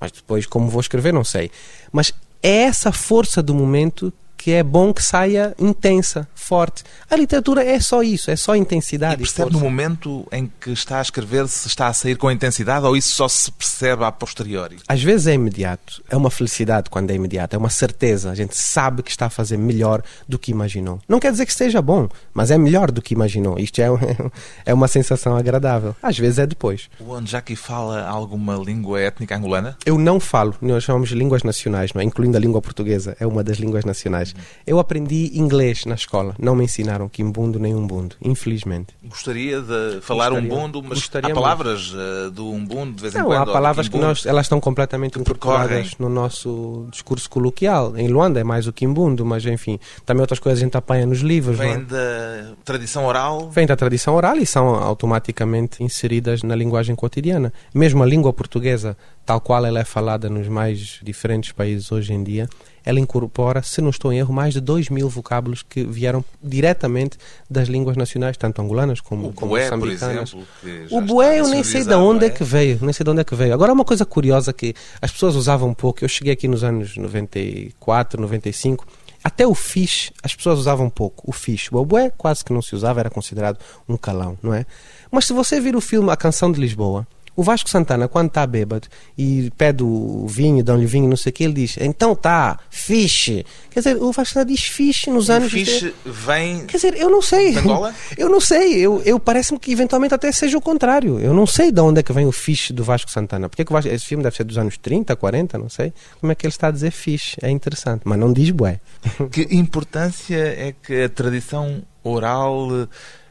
Mas 0.00 0.12
depois, 0.12 0.46
como 0.46 0.68
vou 0.68 0.80
escrever, 0.80 1.12
não 1.12 1.24
sei. 1.24 1.50
Mas 1.90 2.12
é 2.40 2.62
essa 2.64 2.92
força 2.92 3.42
do 3.42 3.52
momento 3.54 4.12
que 4.46 4.52
é 4.52 4.62
bom 4.62 4.94
que 4.94 5.02
saia 5.02 5.56
intensa, 5.58 6.28
forte. 6.32 6.84
A 7.10 7.16
literatura 7.16 7.64
é 7.64 7.80
só 7.80 8.00
isso, 8.00 8.30
é 8.30 8.36
só 8.36 8.54
intensidade. 8.54 9.14
E 9.14 9.18
percebe 9.24 9.50
força. 9.50 9.58
no 9.58 9.64
momento 9.68 10.24
em 10.30 10.48
que 10.60 10.70
está 10.70 11.00
a 11.00 11.02
escrever 11.02 11.48
se 11.48 11.66
está 11.66 11.88
a 11.88 11.92
sair 11.92 12.16
com 12.16 12.30
intensidade 12.30 12.86
ou 12.86 12.96
isso 12.96 13.08
só 13.08 13.26
se 13.26 13.50
percebe 13.50 14.04
a 14.04 14.12
posteriori? 14.12 14.76
Às 14.86 15.02
vezes 15.02 15.26
é 15.26 15.34
imediato. 15.34 16.00
É 16.08 16.16
uma 16.16 16.30
felicidade 16.30 16.88
quando 16.90 17.10
é 17.10 17.14
imediato. 17.16 17.56
É 17.56 17.58
uma 17.58 17.70
certeza. 17.70 18.30
A 18.30 18.36
gente 18.36 18.56
sabe 18.56 19.02
que 19.02 19.10
está 19.10 19.26
a 19.26 19.30
fazer 19.30 19.56
melhor 19.56 20.00
do 20.28 20.38
que 20.38 20.52
imaginou. 20.52 21.00
Não 21.08 21.18
quer 21.18 21.32
dizer 21.32 21.44
que 21.44 21.50
esteja 21.50 21.82
bom, 21.82 22.08
mas 22.32 22.52
é 22.52 22.56
melhor 22.56 22.92
do 22.92 23.02
que 23.02 23.14
imaginou. 23.14 23.58
Isto 23.58 23.80
é, 23.80 23.88
é 24.64 24.72
uma 24.72 24.86
sensação 24.86 25.36
agradável. 25.36 25.96
Às 26.00 26.16
vezes 26.16 26.38
é 26.38 26.46
depois. 26.46 26.88
O 27.00 27.12
Anjaki 27.12 27.56
fala 27.56 28.06
alguma 28.06 28.54
língua 28.54 29.00
étnica 29.00 29.36
angolana? 29.36 29.76
Eu 29.84 29.98
não 29.98 30.20
falo. 30.20 30.54
Nós 30.62 30.84
chamamos 30.84 31.10
línguas 31.10 31.42
nacionais, 31.42 31.92
não 31.92 32.00
é? 32.00 32.04
incluindo 32.04 32.36
a 32.36 32.40
língua 32.40 32.62
portuguesa. 32.62 33.16
É 33.18 33.26
uma 33.26 33.42
das 33.42 33.56
línguas 33.56 33.84
nacionais. 33.84 34.35
Eu 34.66 34.78
aprendi 34.78 35.30
inglês 35.34 35.84
na 35.84 35.94
escola. 35.94 36.34
Não 36.38 36.54
me 36.56 36.64
ensinaram 36.64 37.08
quimbundo 37.08 37.58
nem 37.58 37.74
umbundo. 37.74 38.16
Infelizmente. 38.22 38.94
Gostaria 39.04 39.60
de 39.60 40.00
falar 40.00 40.30
Gostaria. 40.30 40.52
umbundo, 40.52 40.82
mas 40.82 40.98
Gostaria 40.98 41.32
há 41.32 41.34
palavras 41.34 41.92
eh, 41.96 42.30
do 42.30 42.50
umbundo 42.50 42.92
de 42.96 43.02
vez 43.02 43.14
em 43.14 43.18
Não, 43.18 43.26
quando. 43.26 43.48
há 43.48 43.52
palavras 43.52 43.88
que 43.88 43.96
nós, 43.98 44.26
elas 44.26 44.46
estão 44.46 44.60
completamente 44.60 45.18
incorporadas 45.18 45.92
no 45.98 46.08
nosso 46.08 46.86
discurso 46.90 47.28
coloquial. 47.30 47.96
Em 47.96 48.08
Luanda 48.08 48.40
é 48.40 48.44
mais 48.44 48.66
o 48.66 48.72
quimbundo, 48.72 49.24
mas 49.24 49.44
enfim, 49.46 49.78
também 50.04 50.20
outras 50.20 50.38
coisas 50.38 50.60
a 50.60 50.64
gente 50.64 50.76
apanha 50.76 51.06
nos 51.06 51.20
livros. 51.20 51.58
não 51.58 51.64
é? 51.64 51.74
Vem 51.76 51.84
da 51.84 52.52
tradição 52.64 53.04
oral. 53.06 53.50
Vem 53.50 53.66
da 53.66 53.76
tradição 53.76 54.14
oral 54.14 54.36
e 54.36 54.46
são 54.46 54.66
automaticamente 54.74 55.82
inseridas 55.82 56.42
na 56.42 56.54
linguagem 56.54 56.94
cotidiana. 56.94 57.52
Mesmo 57.74 58.02
a 58.02 58.06
língua 58.06 58.32
portuguesa, 58.32 58.96
tal 59.24 59.40
qual 59.40 59.64
ela 59.64 59.78
é 59.80 59.84
falada 59.84 60.28
nos 60.28 60.48
mais 60.48 61.00
diferentes 61.02 61.52
países 61.52 61.90
hoje 61.92 62.12
em 62.12 62.22
dia, 62.22 62.48
ela 62.86 63.00
incorpora, 63.00 63.62
se 63.62 63.80
não 63.82 63.90
estou 63.90 64.12
em 64.12 64.18
erro, 64.18 64.32
mais 64.32 64.54
de 64.54 64.60
2 64.60 64.88
mil 64.90 65.08
vocábulos 65.08 65.62
que 65.68 65.82
vieram 65.84 66.24
diretamente 66.42 67.18
das 67.50 67.66
línguas 67.68 67.96
nacionais, 67.96 68.36
tanto 68.36 68.62
angolanas 68.62 69.00
como, 69.00 69.28
O 69.28 69.32
como 69.32 69.50
bué, 69.50 69.68
por 69.68 69.78
moçambicanas. 69.78 70.32
exemplo. 70.64 70.96
O 70.96 71.00
bué 71.00 71.40
eu 71.40 71.48
nem 71.48 71.64
sei 71.64 71.82
de 71.84 71.92
onde 71.94 72.20
não 72.20 72.26
é 72.28 72.30
que 72.30 72.44
veio, 72.44 72.78
nem 72.80 72.92
sei 72.92 73.02
de 73.02 73.10
onde 73.10 73.20
é 73.20 73.24
que 73.24 73.34
veio. 73.34 73.52
Agora 73.52 73.72
uma 73.72 73.84
coisa 73.84 74.06
curiosa 74.06 74.52
que 74.52 74.72
as 75.02 75.10
pessoas 75.10 75.34
usavam 75.34 75.68
um 75.68 75.74
pouco, 75.74 76.04
eu 76.04 76.08
cheguei 76.08 76.32
aqui 76.32 76.46
nos 76.46 76.62
anos 76.62 76.96
94, 76.96 78.20
95, 78.20 78.86
até 79.24 79.44
o 79.44 79.54
fish 79.54 80.12
as 80.22 80.34
pessoas 80.36 80.58
usavam 80.58 80.88
pouco, 80.88 81.28
o 81.28 81.32
fish. 81.32 81.68
O 81.72 81.84
bué 81.84 82.10
quase 82.16 82.44
que 82.44 82.52
não 82.52 82.62
se 82.62 82.76
usava, 82.76 83.00
era 83.00 83.10
considerado 83.10 83.58
um 83.88 83.96
calão, 83.96 84.38
não 84.40 84.54
é? 84.54 84.64
Mas 85.10 85.24
se 85.24 85.32
você 85.32 85.60
vir 85.60 85.74
o 85.74 85.80
filme 85.80 86.10
A 86.10 86.16
Canção 86.16 86.52
de 86.52 86.60
Lisboa, 86.60 87.06
o 87.36 87.42
Vasco 87.42 87.68
Santana, 87.68 88.08
quando 88.08 88.28
está 88.28 88.46
bêbado 88.46 88.88
e 89.16 89.52
pede 89.56 89.84
o 89.84 90.26
vinho, 90.26 90.64
dão-lhe 90.64 90.86
vinho, 90.86 91.08
não 91.08 91.16
sei 91.16 91.30
o 91.30 91.32
que, 91.32 91.44
ele 91.44 91.52
diz, 91.52 91.76
então 91.78 92.14
tá, 92.14 92.58
fish. 92.70 93.44
Quer 93.70 93.80
dizer, 93.80 93.96
o 93.96 94.10
Vasco 94.10 94.34
Santana 94.34 94.46
diz 94.46 94.64
fish 94.64 95.06
nos 95.06 95.28
anos... 95.28 95.52
fiche 95.52 95.94
vem 96.04 96.66
Quer 96.66 96.78
dizer, 96.78 96.96
eu 96.96 97.10
não 97.10 97.20
sei. 97.20 97.52
De 97.52 97.58
Angola? 97.58 97.94
Eu 98.16 98.30
não 98.30 98.40
sei. 98.40 98.78
Eu, 98.78 99.02
eu 99.04 99.20
parece-me 99.20 99.58
que 99.58 99.70
eventualmente 99.70 100.14
até 100.14 100.32
seja 100.32 100.56
o 100.56 100.60
contrário. 100.60 101.18
Eu 101.20 101.34
não 101.34 101.46
sei 101.46 101.70
de 101.70 101.80
onde 101.80 102.00
é 102.00 102.02
que 102.02 102.12
vem 102.12 102.26
o 102.26 102.32
fixe 102.32 102.72
do 102.72 102.82
Vasco 102.82 103.10
Santana. 103.10 103.48
Porque 103.48 103.62
é 103.62 103.64
que 103.64 103.72
Vasco, 103.72 103.90
esse 103.90 104.06
filme 104.06 104.22
deve 104.22 104.34
ser 104.36 104.44
dos 104.44 104.56
anos 104.56 104.78
30, 104.78 105.14
40, 105.14 105.58
não 105.58 105.68
sei. 105.68 105.92
Como 106.20 106.32
é 106.32 106.34
que 106.34 106.46
ele 106.46 106.52
está 106.52 106.68
a 106.68 106.70
dizer 106.70 106.90
fixe? 106.90 107.36
É 107.42 107.50
interessante, 107.50 108.02
mas 108.04 108.18
não 108.18 108.32
diz 108.32 108.50
bué. 108.50 108.80
Que 109.30 109.42
importância 109.50 110.36
é 110.36 110.72
que 110.82 111.02
a 111.02 111.08
tradição 111.08 111.82
oral 112.02 112.88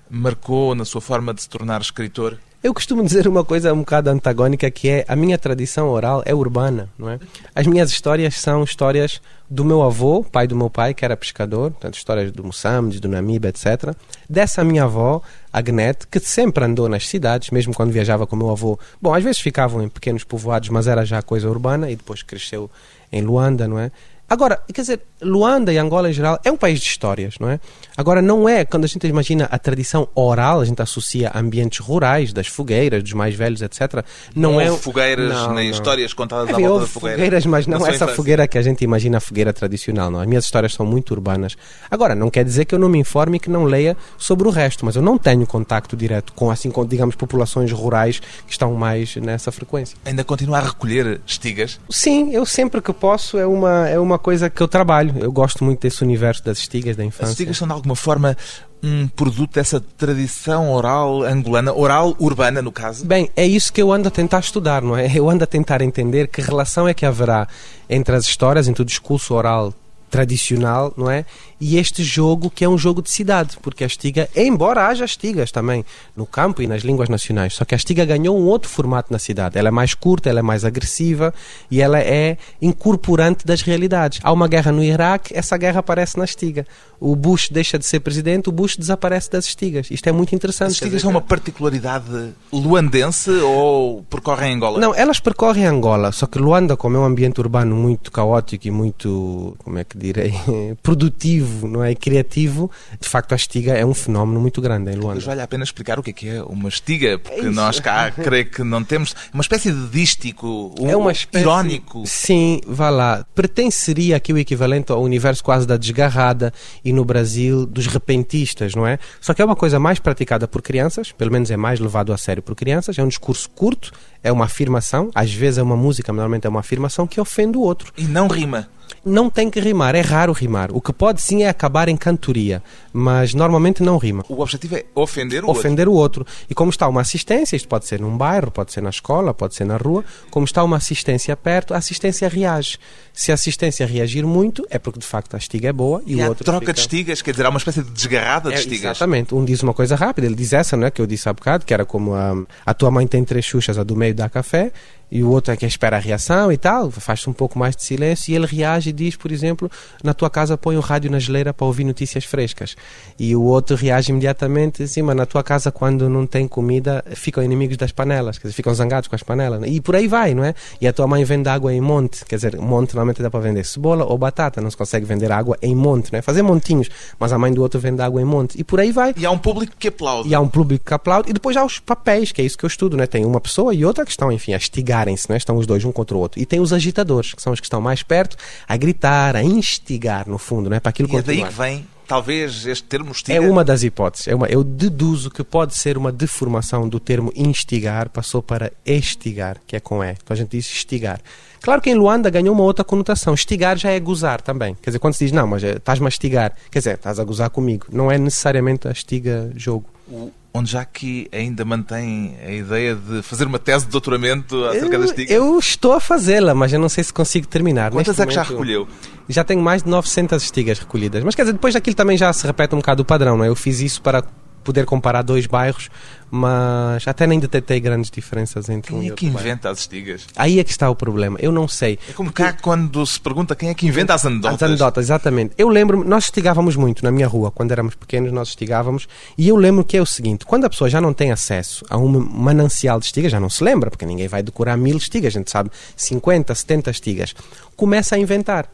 marcou 0.09 0.75
na 0.75 0.85
sua 0.85 1.01
forma 1.01 1.33
de 1.33 1.41
se 1.41 1.49
tornar 1.49 1.81
escritor? 1.81 2.37
Eu 2.65 2.73
costumo 2.73 3.03
dizer 3.03 3.27
uma 3.27 3.45
coisa 3.45 3.71
um 3.71 3.81
bocado 3.81 4.09
antagónica 4.09 4.71
que 4.71 4.89
é 4.89 5.05
a 5.07 5.15
minha 5.15 5.37
tradição 5.37 5.87
oral 5.87 6.23
é 6.25 6.33
urbana, 6.33 6.89
não 6.97 7.07
é? 7.07 7.19
As 7.53 7.67
minhas 7.67 7.91
histórias 7.91 8.39
são 8.39 8.63
histórias 8.63 9.21
do 9.47 9.63
meu 9.63 9.83
avô, 9.83 10.23
pai 10.23 10.47
do 10.47 10.55
meu 10.55 10.67
pai, 10.67 10.91
que 10.95 11.05
era 11.05 11.15
pescador, 11.15 11.69
portanto, 11.69 11.93
histórias 11.93 12.31
do 12.31 12.43
Moçambique, 12.43 12.99
do 12.99 13.07
Namibe, 13.07 13.49
etc. 13.49 13.95
Dessa 14.27 14.63
minha 14.63 14.85
avó, 14.85 15.21
Agnete, 15.53 16.07
que 16.07 16.19
sempre 16.19 16.65
andou 16.65 16.89
nas 16.89 17.07
cidades, 17.07 17.51
mesmo 17.51 17.71
quando 17.71 17.91
viajava 17.91 18.25
com 18.25 18.35
o 18.35 18.39
meu 18.39 18.49
avô. 18.49 18.79
Bom, 18.99 19.13
às 19.13 19.23
vezes 19.23 19.39
ficavam 19.39 19.83
em 19.83 19.87
pequenos 19.87 20.23
povoados, 20.23 20.69
mas 20.69 20.87
era 20.87 21.05
já 21.05 21.21
coisa 21.21 21.47
urbana 21.47 21.91
e 21.91 21.95
depois 21.95 22.23
cresceu 22.23 22.67
em 23.11 23.21
Luanda, 23.21 23.67
não 23.67 23.77
é? 23.77 23.91
Agora, 24.27 24.59
quer 24.73 24.81
dizer, 24.81 25.01
Luanda 25.21 25.71
e 25.71 25.77
Angola 25.77 26.09
em 26.09 26.13
geral 26.13 26.39
é 26.43 26.51
um 26.51 26.57
país 26.57 26.79
de 26.79 26.87
histórias, 26.87 27.35
não 27.39 27.47
é? 27.47 27.59
Agora, 27.97 28.21
não 28.21 28.47
é, 28.47 28.65
quando 28.65 28.83
a 28.83 28.87
gente 28.87 29.07
imagina 29.07 29.47
a 29.51 29.57
tradição 29.57 30.07
oral, 30.13 30.59
a 30.61 30.65
gente 30.65 30.81
associa 30.81 31.29
a 31.33 31.39
ambientes 31.39 31.79
rurais, 31.79 32.33
das 32.33 32.47
fogueiras, 32.47 33.01
dos 33.03 33.13
mais 33.13 33.35
velhos, 33.35 33.61
etc. 33.61 34.03
Não, 34.35 34.53
Não 34.53 34.61
é. 34.61 34.69
fogueiras 34.71 35.31
não, 35.33 35.53
nem 35.53 35.65
não. 35.69 35.71
histórias 35.71 36.13
contadas 36.13 36.49
à 36.49 36.53
Havia, 36.53 36.67
volta 36.67 36.85
da 36.85 36.87
fogueira. 36.91 37.15
fogueiras, 37.17 37.45
mas 37.45 37.67
não 37.67 37.77
essa 37.77 37.95
infância. 37.95 38.15
fogueira 38.15 38.47
que 38.47 38.57
a 38.57 38.61
gente 38.61 38.83
imagina 38.83 39.17
a 39.17 39.21
fogueira 39.21 39.53
tradicional. 39.53 40.11
Não. 40.11 40.19
As 40.19 40.27
minhas 40.27 40.43
histórias 40.45 40.73
são 40.73 40.85
muito 40.85 41.11
urbanas. 41.11 41.55
Agora, 41.89 42.13
não 42.15 42.29
quer 42.29 42.43
dizer 42.43 42.65
que 42.65 42.75
eu 42.75 42.79
não 42.79 42.89
me 42.89 42.99
informe 42.99 43.37
e 43.37 43.39
que 43.39 43.49
não 43.49 43.63
leia 43.63 43.95
sobre 44.17 44.47
o 44.47 44.51
resto, 44.51 44.85
mas 44.85 44.95
eu 44.95 45.01
não 45.01 45.17
tenho 45.17 45.45
contacto 45.47 45.95
direto 45.95 46.33
com, 46.33 46.51
assim, 46.51 46.69
com, 46.69 46.85
digamos, 46.85 47.15
populações 47.15 47.71
rurais 47.71 48.19
que 48.19 48.51
estão 48.51 48.73
mais 48.73 49.15
nessa 49.15 49.51
frequência. 49.51 49.97
Ainda 50.05 50.23
continua 50.23 50.57
a 50.57 50.61
recolher 50.61 51.21
estigas? 51.25 51.79
Sim, 51.89 52.33
eu 52.33 52.45
sempre 52.45 52.81
que 52.81 52.91
posso 52.93 53.37
é 53.37 53.45
uma, 53.45 53.87
é 53.87 53.97
uma 53.99 54.19
coisa 54.19 54.49
que 54.49 54.61
eu 54.61 54.67
trabalho. 54.67 55.13
Eu 55.19 55.31
gosto 55.31 55.63
muito 55.63 55.79
desse 55.81 56.03
universo 56.03 56.43
das 56.43 56.57
estigas 56.59 56.95
da 56.95 57.03
As 57.03 57.07
infância. 57.07 57.31
estigas 57.31 57.57
são 57.57 57.67
alguma 57.85 57.95
forma 57.95 58.35
um 58.83 59.07
produto 59.07 59.53
dessa 59.53 59.79
tradição 59.79 60.71
oral 60.71 61.23
angolana, 61.23 61.73
oral 61.73 62.15
urbana 62.19 62.61
no 62.61 62.71
caso? 62.71 63.05
Bem, 63.05 63.29
é 63.35 63.45
isso 63.45 63.71
que 63.71 63.81
eu 63.81 63.91
ando 63.91 64.07
a 64.07 64.11
tentar 64.11 64.39
estudar, 64.39 64.81
não 64.81 64.97
é? 64.97 65.05
Eu 65.15 65.29
ando 65.29 65.43
a 65.43 65.47
tentar 65.47 65.81
entender 65.81 66.27
que 66.27 66.41
relação 66.41 66.87
é 66.87 66.93
que 66.93 67.05
haverá 67.05 67.47
entre 67.89 68.15
as 68.15 68.25
histórias, 68.25 68.67
entre 68.67 68.81
o 68.81 68.85
discurso 68.85 69.33
oral 69.33 69.73
tradicional, 70.09 70.93
não 70.95 71.09
é? 71.09 71.25
E 71.59 71.77
este 71.77 72.03
jogo 72.03 72.49
que 72.49 72.65
é 72.65 72.69
um 72.69 72.77
jogo 72.77 73.01
de 73.01 73.09
cidade, 73.09 73.57
porque 73.61 73.83
a 73.83 73.87
estiga, 73.87 74.29
embora 74.35 74.87
haja 74.87 75.05
estigas 75.05 75.51
também 75.51 75.85
no 76.15 76.25
campo 76.25 76.61
e 76.61 76.67
nas 76.67 76.81
línguas 76.81 77.09
nacionais, 77.09 77.53
só 77.53 77.63
que 77.63 77.73
a 77.73 77.77
estiga 77.77 78.03
ganhou 78.05 78.37
um 78.37 78.45
outro 78.45 78.69
formato 78.69 79.11
na 79.11 79.19
cidade. 79.19 79.57
Ela 79.57 79.69
é 79.69 79.71
mais 79.71 79.93
curta, 79.93 80.29
ela 80.29 80.39
é 80.39 80.41
mais 80.41 80.65
agressiva 80.65 81.33
e 81.69 81.81
ela 81.81 81.99
é 81.99 82.37
incorporante 82.61 83.45
das 83.45 83.61
realidades. 83.61 84.19
Há 84.23 84.31
uma 84.31 84.47
guerra 84.47 84.71
no 84.71 84.83
Iraque, 84.83 85.35
essa 85.35 85.57
guerra 85.57 85.79
aparece 85.79 86.17
na 86.17 86.25
estiga. 86.25 86.65
O 86.99 87.15
Bush 87.15 87.49
deixa 87.49 87.77
de 87.77 87.85
ser 87.85 87.99
presidente, 87.99 88.49
o 88.49 88.51
Bush 88.51 88.77
desaparece 88.77 89.29
das 89.29 89.45
estigas. 89.45 89.89
Isto 89.91 90.07
é 90.07 90.11
muito 90.11 90.33
interessante. 90.33 90.71
As 90.71 90.79
dizer 90.79 90.99
são 90.99 91.11
uma 91.11 91.21
particularidade 91.21 92.33
luandense 92.51 93.29
ou 93.29 94.03
percorrem 94.03 94.55
Angola? 94.55 94.79
não, 94.79 94.93
elas 94.93 95.19
percorrem 95.19 95.65
Angola, 95.65 96.11
só 96.11 96.27
que 96.27 96.37
Luanda, 96.37 96.77
como 96.77 96.97
é 96.97 96.99
um 96.99 97.05
ambiente 97.05 97.39
urbano 97.39 97.75
muito 97.75 98.11
caótico 98.11 98.67
e 98.67 98.71
muito, 98.71 99.55
como 99.59 99.77
é 99.77 99.83
que 99.83 99.97
direi, 99.97 100.33
produtivo, 100.83 101.44
não 101.67 101.83
é? 101.83 101.91
E 101.91 101.95
criativo, 101.95 102.69
de 102.99 103.07
facto 103.07 103.31
a 103.33 103.35
estiga 103.35 103.73
é 103.73 103.85
um 103.85 103.93
fenómeno 103.93 104.39
muito 104.39 104.61
grande 104.61 104.91
em 104.91 104.95
Mas 104.95 105.03
Luanda. 105.03 105.19
vale 105.21 105.41
a 105.41 105.47
pena 105.47 105.63
explicar 105.63 105.99
o 105.99 106.03
que 106.03 106.09
é 106.09 106.13
que 106.13 106.29
é 106.29 106.43
uma 106.43 106.69
estiga, 106.69 107.17
porque 107.19 107.39
É 107.41 107.43
nós 107.43 107.79
cá 107.79 108.09
creio 108.15 108.45
que 108.49 108.63
não 108.63 108.83
temos. 108.83 109.15
Uma 109.33 109.41
espécie 109.41 109.71
de 109.71 109.87
dístico, 109.87 110.73
um, 110.79 110.89
É 110.89 110.95
uma 110.95 111.11
espécie... 111.11 111.43
irónico. 111.43 112.03
Sim, 112.05 112.61
vá 112.67 112.89
lá. 112.89 113.25
Pertenceria 113.35 114.15
aqui 114.17 114.33
o 114.33 114.37
equivalente 114.37 114.91
ao 114.91 115.01
universo 115.01 115.43
quase 115.43 115.65
da 115.67 115.77
desgarrada 115.77 116.53
e 116.83 116.91
no 116.91 117.05
Brasil 117.05 117.65
dos 117.65 117.87
repentistas, 117.87 118.75
não 118.75 118.85
é? 118.87 118.97
Só 119.21 119.33
que 119.33 119.41
é 119.41 119.45
uma 119.45 119.55
coisa 119.55 119.79
mais 119.79 119.99
praticada 119.99 120.47
por 120.47 120.61
crianças, 120.61 121.11
pelo 121.11 121.31
menos 121.31 121.51
é 121.51 121.57
mais 121.57 121.79
levado 121.79 122.11
a 122.13 122.17
sério 122.17 122.41
por 122.43 122.55
crianças, 122.55 122.97
é 122.97 123.03
um 123.03 123.07
discurso 123.07 123.49
curto, 123.49 123.91
é 124.23 124.31
uma 124.31 124.45
afirmação, 124.45 125.09
às 125.13 125.31
vezes 125.33 125.57
é 125.57 125.63
uma 125.63 125.75
música, 125.77 126.11
mas 126.11 126.17
normalmente 126.17 126.45
é 126.47 126.49
uma 126.49 126.59
afirmação 126.59 127.05
que 127.07 127.19
ofende 127.21 127.57
o 127.57 127.61
outro. 127.61 127.91
E 127.97 128.03
não 128.03 128.27
rima. 128.27 128.67
Não 129.03 129.29
tem 129.29 129.49
que 129.49 129.59
rimar, 129.59 129.93
é 129.95 130.01
raro 130.01 130.31
rimar. 130.33 130.69
O 130.71 130.81
que 130.81 130.91
pode 130.91 131.21
sim 131.21 131.34
é 131.43 131.49
acabar 131.49 131.87
em 131.89 131.97
cantoria, 131.97 132.61
mas 132.93 133.33
normalmente 133.33 133.81
não 133.83 133.97
rima. 133.97 134.23
O 134.29 134.41
objetivo 134.41 134.75
é 134.75 134.85
ofender 134.95 135.43
o 135.43 135.47
outro. 135.47 135.59
Ofender 135.59 135.87
o 135.89 135.93
outro. 135.93 136.25
E 136.49 136.53
como 136.55 136.69
está 136.69 136.87
uma 136.87 137.01
assistência, 137.01 137.55
isto 137.55 137.67
pode 137.67 137.85
ser 137.85 137.99
num 137.99 138.15
bairro, 138.17 138.51
pode 138.51 138.71
ser 138.71 138.81
na 138.81 138.89
escola, 138.89 139.33
pode 139.33 139.55
ser 139.55 139.65
na 139.65 139.77
rua, 139.77 140.03
como 140.31 140.45
está 140.45 140.63
uma 140.63 140.77
assistência 140.77 141.35
perto, 141.35 141.73
a 141.73 141.77
assistência 141.77 142.27
reage. 142.27 142.77
Se 143.13 143.31
a 143.31 143.35
assistência 143.35 143.85
reagir 143.85 144.25
muito, 144.25 144.65
é 144.69 144.77
porque 144.77 144.99
de 144.99 145.05
facto 145.05 145.35
a 145.35 145.37
estiga 145.37 145.69
é 145.69 145.73
boa 145.73 146.01
e, 146.05 146.13
E 146.13 146.23
o 146.23 146.27
outro. 146.27 146.43
troca 146.43 146.59
fica- 146.59 146.73
de 146.73 146.79
estigas, 146.81 147.21
quer 147.21 147.31
dizer, 147.31 147.45
há 147.45 147.49
uma 147.49 147.57
espécie 147.57 147.81
de 147.81 147.89
desgarrada 147.91 148.49
de 148.49 148.55
é, 148.55 148.59
estigas. 148.59 148.97
Exatamente. 148.97 149.33
Um 149.33 149.45
diz 149.45 149.63
uma 149.63 149.73
coisa 149.73 149.95
rápida, 149.95 150.27
ele 150.27 150.35
diz 150.35 150.51
essa, 150.53 150.75
não 150.75 150.85
é? 150.87 150.91
Que 150.91 151.01
eu 151.01 151.07
disse 151.07 151.27
há 151.29 151.33
bocado, 151.33 151.65
que 151.65 151.73
era 151.73 151.85
como 151.85 152.13
a, 152.13 152.33
a 152.65 152.73
tua 152.73 152.91
mãe 152.91 153.07
tem 153.07 153.23
três 153.23 153.45
xuxas, 153.45 153.77
a 153.77 153.83
do 153.83 153.95
meio 153.95 154.13
dá 154.13 154.27
café, 154.29 154.71
e 155.11 155.23
o 155.23 155.29
outro 155.29 155.53
é 155.53 155.57
que 155.57 155.65
espera 155.65 155.97
a 155.97 155.99
reação 155.99 156.51
e 156.51 156.57
tal, 156.57 156.89
faz-se 156.91 157.29
um 157.29 157.33
pouco 157.33 157.57
mais 157.57 157.75
de 157.75 157.83
silêncio, 157.83 158.31
e 158.31 158.35
ele 158.35 158.45
reage 158.45 158.89
e 158.89 158.93
diz, 158.93 159.15
por 159.15 159.31
exemplo, 159.31 159.69
na 160.03 160.13
tua 160.13 160.29
casa 160.29 160.57
põe 160.57 160.77
o 160.77 160.79
rádio 160.79 161.11
na 161.11 161.19
geleira 161.19 161.53
para 161.53 161.65
ouvir 161.65 161.83
notícias 161.83 162.25
frescas. 162.25 162.75
E 163.19 163.35
o 163.35 163.43
outro 163.43 163.75
reage 163.75 164.11
imediatamente, 164.11 164.83
assim, 164.83 165.01
mas 165.01 165.15
na 165.15 165.25
tua 165.25 165.43
casa 165.43 165.71
quando 165.71 166.09
não 166.09 166.25
tem 166.25 166.47
comida, 166.47 167.03
ficam 167.15 167.43
inimigos 167.43 167.77
das 167.77 167.91
panelas, 167.91 168.37
quer 168.37 168.47
dizer, 168.47 168.55
ficam 168.55 168.73
zangados 168.73 169.07
com 169.07 169.15
as 169.15 169.23
panelas. 169.23 169.61
E 169.65 169.79
por 169.81 169.95
aí 169.95 170.07
vai, 170.07 170.33
não 170.33 170.43
é? 170.43 170.53
E 170.79 170.87
a 170.87 170.93
tua 170.93 171.07
mãe 171.07 171.23
vende 171.23 171.49
água 171.49 171.73
em 171.73 171.81
monte, 171.81 172.25
quer 172.25 172.35
dizer, 172.35 172.57
monte 172.57 172.93
normalmente 172.95 173.21
dá 173.21 173.29
para 173.29 173.39
vender 173.39 173.63
cebola 173.65 174.05
ou 174.05 174.17
batata, 174.17 174.61
não 174.61 174.69
se 174.69 174.77
consegue 174.77 175.05
vender 175.05 175.31
água 175.31 175.57
em 175.61 175.75
monte, 175.75 176.11
não 176.11 176.19
é? 176.19 176.21
Fazer 176.21 176.41
montinhos, 176.41 176.89
mas 177.19 177.31
a 177.31 177.37
mãe 177.37 177.53
do 177.53 177.61
outro 177.61 177.79
vende 177.79 178.01
água 178.01 178.21
em 178.21 178.25
monte. 178.25 178.59
E 178.59 178.63
por 178.63 178.79
aí 178.79 178.91
vai. 178.91 179.13
E 179.17 179.25
há 179.25 179.31
um 179.31 179.37
público 179.37 179.73
que 179.77 179.87
aplaude. 179.89 180.29
E 180.29 180.35
há 180.35 180.39
um 180.39 180.47
público 180.47 180.85
que 180.85 180.93
aplaude, 180.93 181.29
e 181.29 181.33
depois 181.33 181.55
há 181.57 181.63
os 181.63 181.79
papéis, 181.79 182.31
que 182.31 182.41
é 182.41 182.45
isso 182.45 182.57
que 182.57 182.65
eu 182.65 182.67
estudo, 182.67 182.97
né? 182.97 183.05
Tem 183.05 183.25
uma 183.25 183.39
pessoa 183.39 183.73
e 183.73 183.85
outra 183.85 184.03
que 184.03 184.11
estão, 184.11 184.31
enfim, 184.31 184.53
a 184.53 184.57
estigarem-se, 184.95 185.29
né? 185.29 185.37
Estão 185.37 185.57
os 185.57 185.67
dois 185.67 185.83
um 185.83 185.91
contra 185.91 186.15
o 186.15 186.19
outro. 186.19 186.39
E 186.41 186.45
tem 186.45 186.59
os 186.59 186.71
agitadores, 186.71 187.33
que 187.33 187.41
são 187.41 187.51
os 187.53 187.59
que 187.59 187.65
estão 187.65 187.81
mais 187.81 188.01
perto, 188.03 188.37
a 188.67 188.77
gritar, 188.77 189.35
a 189.35 189.43
instigar, 189.43 190.27
no 190.27 190.37
fundo, 190.37 190.69
né? 190.69 190.79
Para 190.79 190.89
aquilo 190.91 191.09
E 191.11 191.17
é 191.17 191.21
daí 191.21 191.43
que 191.43 191.53
vem, 191.53 191.87
talvez, 192.07 192.65
este 192.65 192.83
termo 192.83 193.11
estiga. 193.11 193.37
É 193.37 193.39
uma 193.39 193.63
das 193.63 193.83
hipóteses. 193.83 194.27
É 194.27 194.35
uma, 194.35 194.47
eu 194.47 194.63
deduzo 194.63 195.29
que 195.29 195.43
pode 195.43 195.75
ser 195.75 195.97
uma 195.97 196.11
deformação 196.11 196.87
do 196.87 196.99
termo 196.99 197.31
instigar, 197.35 198.09
passou 198.09 198.41
para 198.41 198.71
estigar, 198.85 199.57
que 199.67 199.75
é 199.75 199.79
com 199.79 200.03
E. 200.03 200.11
Então 200.11 200.33
a 200.33 200.35
gente 200.35 200.51
diz 200.51 200.65
estigar. 200.65 201.19
Claro 201.61 201.81
que 201.81 201.89
em 201.89 201.95
Luanda 201.95 202.29
ganhou 202.29 202.53
uma 202.53 202.63
outra 202.63 202.85
conotação. 202.85 203.33
Estigar 203.33 203.75
já 203.77 203.89
é 203.89 203.99
gozar 203.99 204.39
também. 204.41 204.75
Quer 204.81 204.91
dizer, 204.91 204.99
quando 204.99 205.15
se 205.15 205.25
diz, 205.25 205.31
não, 205.31 205.47
mas 205.47 205.63
eh, 205.63 205.71
estás-me 205.77 206.05
a 206.05 206.09
estigar, 206.09 206.53
quer 206.69 206.79
dizer, 206.79 206.93
estás 206.95 207.19
a 207.19 207.23
gozar 207.23 207.49
comigo. 207.49 207.87
Não 207.91 208.11
é 208.11 208.17
necessariamente 208.19 208.87
a 208.87 208.91
estiga 208.91 209.51
jogo. 209.55 209.85
O- 210.07 210.31
Onde 210.57 210.71
já 210.71 210.85
que 210.85 211.27
ainda 211.33 211.65
mantém 211.65 212.37
a 212.41 212.49
ideia 212.49 212.95
de 212.95 213.21
fazer 213.21 213.45
uma 213.45 213.59
tese 213.59 213.85
de 213.85 213.91
doutoramento 213.91 214.63
acerca 214.63 214.97
da 214.97 215.03
Eu, 215.03 215.03
estiga. 215.03 215.33
eu 215.33 215.59
estou 215.59 215.91
a 215.91 215.99
fazê-la, 215.99 216.55
mas 216.55 216.71
eu 216.71 216.79
não 216.79 216.87
sei 216.87 217.03
se 217.03 217.11
consigo 217.11 217.45
terminar. 217.45 217.91
Quantas 217.91 218.15
Neste 218.17 218.21
é 218.21 218.25
que 218.25 218.33
já 218.33 218.43
recolheu? 218.43 218.87
Já 219.27 219.43
tenho 219.43 219.61
mais 219.61 219.83
de 219.83 219.89
900 219.89 220.41
estigas 220.41 220.79
recolhidas. 220.79 221.25
Mas 221.25 221.35
quer 221.35 221.41
dizer, 221.41 221.51
depois 221.53 221.73
daquilo 221.73 221.93
também 221.93 222.17
já 222.17 222.31
se 222.31 222.47
repete 222.47 222.73
um 222.73 222.77
bocado 222.77 223.01
o 223.01 223.05
padrão, 223.05 223.35
não 223.37 223.43
é? 223.43 223.49
Eu 223.49 223.55
fiz 223.55 223.81
isso 223.81 224.01
para 224.01 224.23
poder 224.65 224.85
comparar 224.85 225.21
dois 225.21 225.45
bairros, 225.45 225.89
mas 226.29 227.07
até 227.07 227.25
nem 227.25 227.39
detetei 227.39 227.79
grandes 227.79 228.11
diferenças 228.11 228.67
entre 228.67 228.93
um 228.93 228.97
Quem 228.97 229.05
e 229.05 229.07
é 229.07 229.11
outro 229.11 229.25
que 229.25 229.31
bairro. 229.31 229.47
inventa 229.47 229.69
as 229.69 229.79
estigas? 229.79 230.27
Aí 230.35 230.59
é 230.59 230.63
que 230.63 230.71
está 230.71 230.89
o 230.89 230.95
problema. 230.95 231.37
Eu 231.39 231.51
não 231.51 231.67
sei. 231.67 231.97
É 232.09 232.13
como 232.13 232.33
cá 232.33 232.51
quando 232.51 233.05
se 233.05 233.19
pergunta 233.19 233.55
quem 233.55 233.69
é 233.69 233.73
que 233.73 233.87
inventa 233.87 234.13
as 234.13 234.25
anedotas. 234.25 234.55
As 234.55 234.63
anedotas, 234.63 235.05
exatamente. 235.05 235.53
Eu 235.57 235.69
lembro, 235.69 236.03
nós 236.03 236.25
estigávamos 236.25 236.75
muito 236.75 237.03
na 237.03 237.11
minha 237.11 237.27
rua, 237.27 237.51
quando 237.51 237.71
éramos 237.71 237.95
pequenos, 237.95 238.33
nós 238.33 238.49
estigávamos, 238.49 239.07
e 239.37 239.47
eu 239.47 239.55
lembro 239.55 239.83
que 239.85 239.95
é 239.95 240.01
o 240.01 240.05
seguinte: 240.05 240.45
quando 240.45 240.65
a 240.65 240.69
pessoa 240.69 240.89
já 240.89 240.99
não 240.99 241.13
tem 241.13 241.31
acesso 241.31 241.85
a 241.89 241.97
um 241.97 242.09
manancial 242.19 242.99
de 242.99 243.05
estigas, 243.05 243.31
já 243.31 243.39
não 243.39 243.49
se 243.49 243.63
lembra, 243.63 243.89
porque 243.89 244.05
ninguém 244.05 244.27
vai 244.27 244.43
decorar 244.43 244.75
mil 244.75 244.97
estigas, 244.97 245.33
a 245.35 245.37
gente 245.37 245.51
sabe 245.51 245.69
50, 245.95 246.53
70 246.53 246.91
estigas, 246.91 247.35
começa 247.75 248.15
a 248.15 248.19
inventar. 248.19 248.67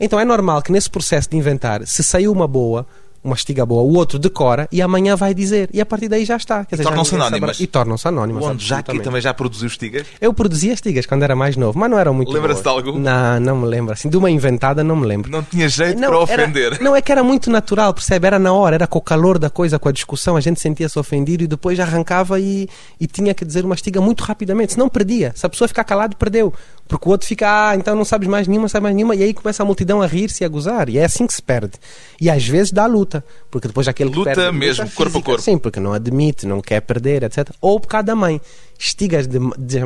Então 0.00 0.18
é 0.18 0.24
normal 0.24 0.62
que 0.62 0.72
nesse 0.72 0.90
processo 0.90 1.28
de 1.30 1.36
inventar, 1.36 1.86
se 1.86 2.02
saiu 2.02 2.32
uma 2.32 2.48
boa, 2.48 2.86
uma 3.24 3.34
estiga 3.34 3.64
boa, 3.64 3.82
o 3.82 3.96
outro 3.96 4.18
decora 4.18 4.68
e 4.72 4.82
amanhã 4.82 5.14
vai 5.14 5.32
dizer. 5.32 5.70
E 5.72 5.80
a 5.80 5.86
partir 5.86 6.08
daí 6.08 6.24
já 6.24 6.36
está. 6.36 6.64
Quer 6.64 6.76
dizer, 6.76 6.82
já 6.84 6.88
tornam-se 6.90 7.14
anónimas. 7.14 7.60
E 7.60 7.66
tornam-se 7.66 8.08
anónimas. 8.08 8.44
Onde 8.44 8.64
já 8.64 8.76
absolutamente. 8.76 9.04
também 9.04 9.20
já 9.20 9.32
produziu 9.32 9.68
estigas? 9.68 10.06
Eu 10.20 10.34
produzia 10.34 10.72
estigas 10.72 11.06
quando 11.06 11.22
era 11.22 11.36
mais 11.36 11.56
novo, 11.56 11.78
mas 11.78 11.90
não 11.90 11.98
eram 11.98 12.12
muito 12.14 12.32
Lembra-se 12.32 12.62
de 12.62 12.68
algum? 12.68 12.98
Não, 12.98 13.40
não 13.40 13.56
me 13.58 13.66
lembro. 13.66 13.92
Assim, 13.92 14.08
de 14.08 14.16
uma 14.16 14.30
inventada 14.30 14.82
não 14.82 14.96
me 14.96 15.06
lembro. 15.06 15.30
Não 15.30 15.42
tinha 15.42 15.68
jeito 15.68 15.98
para 15.98 16.06
era- 16.06 16.18
ofender. 16.18 16.80
não, 16.80 16.96
é 16.96 17.02
que 17.02 17.12
era 17.12 17.22
muito 17.22 17.50
natural, 17.50 17.94
percebe? 17.94 18.26
Era 18.26 18.38
na 18.38 18.52
hora, 18.52 18.74
era 18.74 18.86
com 18.86 18.98
o 18.98 19.02
calor 19.02 19.38
da 19.38 19.48
coisa, 19.50 19.78
com 19.78 19.88
a 19.88 19.92
discussão, 19.92 20.36
a 20.36 20.40
gente 20.40 20.60
sentia-se 20.60 20.98
ofendido 20.98 21.44
e 21.44 21.46
depois 21.46 21.78
arrancava 21.78 22.40
e, 22.40 22.68
e 23.00 23.06
tinha 23.06 23.34
que 23.34 23.44
dizer 23.44 23.64
uma 23.64 23.74
estiga 23.74 24.00
muito 24.00 24.22
rapidamente, 24.22 24.72
senão 24.72 24.88
perdia. 24.88 25.32
Se 25.34 25.46
a 25.46 25.48
pessoa 25.48 25.68
ficar 25.68 25.84
calado, 25.84 26.16
perdeu. 26.16 26.52
Porque 26.88 27.08
o 27.08 27.12
outro 27.12 27.26
fica, 27.26 27.70
ah, 27.70 27.76
então 27.76 27.94
não 27.96 28.04
sabes 28.04 28.28
mais 28.28 28.46
nenhuma, 28.46 28.68
sabes 28.68 28.82
mais 28.82 28.94
nenhuma, 28.94 29.14
e 29.14 29.22
aí 29.22 29.32
começa 29.32 29.62
a 29.62 29.66
multidão 29.66 30.02
a 30.02 30.06
rir-se 30.06 30.42
e 30.42 30.44
a 30.44 30.48
gozar, 30.48 30.88
e 30.88 30.98
é 30.98 31.04
assim 31.04 31.26
que 31.26 31.32
se 31.32 31.42
perde. 31.42 31.72
E 32.20 32.28
às 32.28 32.46
vezes 32.46 32.70
dá 32.70 32.86
luta, 32.86 33.24
porque 33.50 33.66
depois 33.66 33.88
aquele 33.88 34.10
que 34.10 34.18
Luta 34.18 34.34
perde, 34.34 34.56
mesmo, 34.56 34.90
corpo 34.90 35.18
a 35.18 35.22
corpo. 35.22 35.42
Sim, 35.42 35.58
porque 35.58 35.80
não 35.80 35.92
admite, 35.92 36.46
não 36.46 36.60
quer 36.60 36.80
perder, 36.80 37.22
etc. 37.22 37.50
Ou 37.60 37.80
por 37.80 37.88
causa 37.88 38.04
da 38.04 38.14
mãe. 38.14 38.40
Estigas 38.78 39.28
de, 39.28 39.38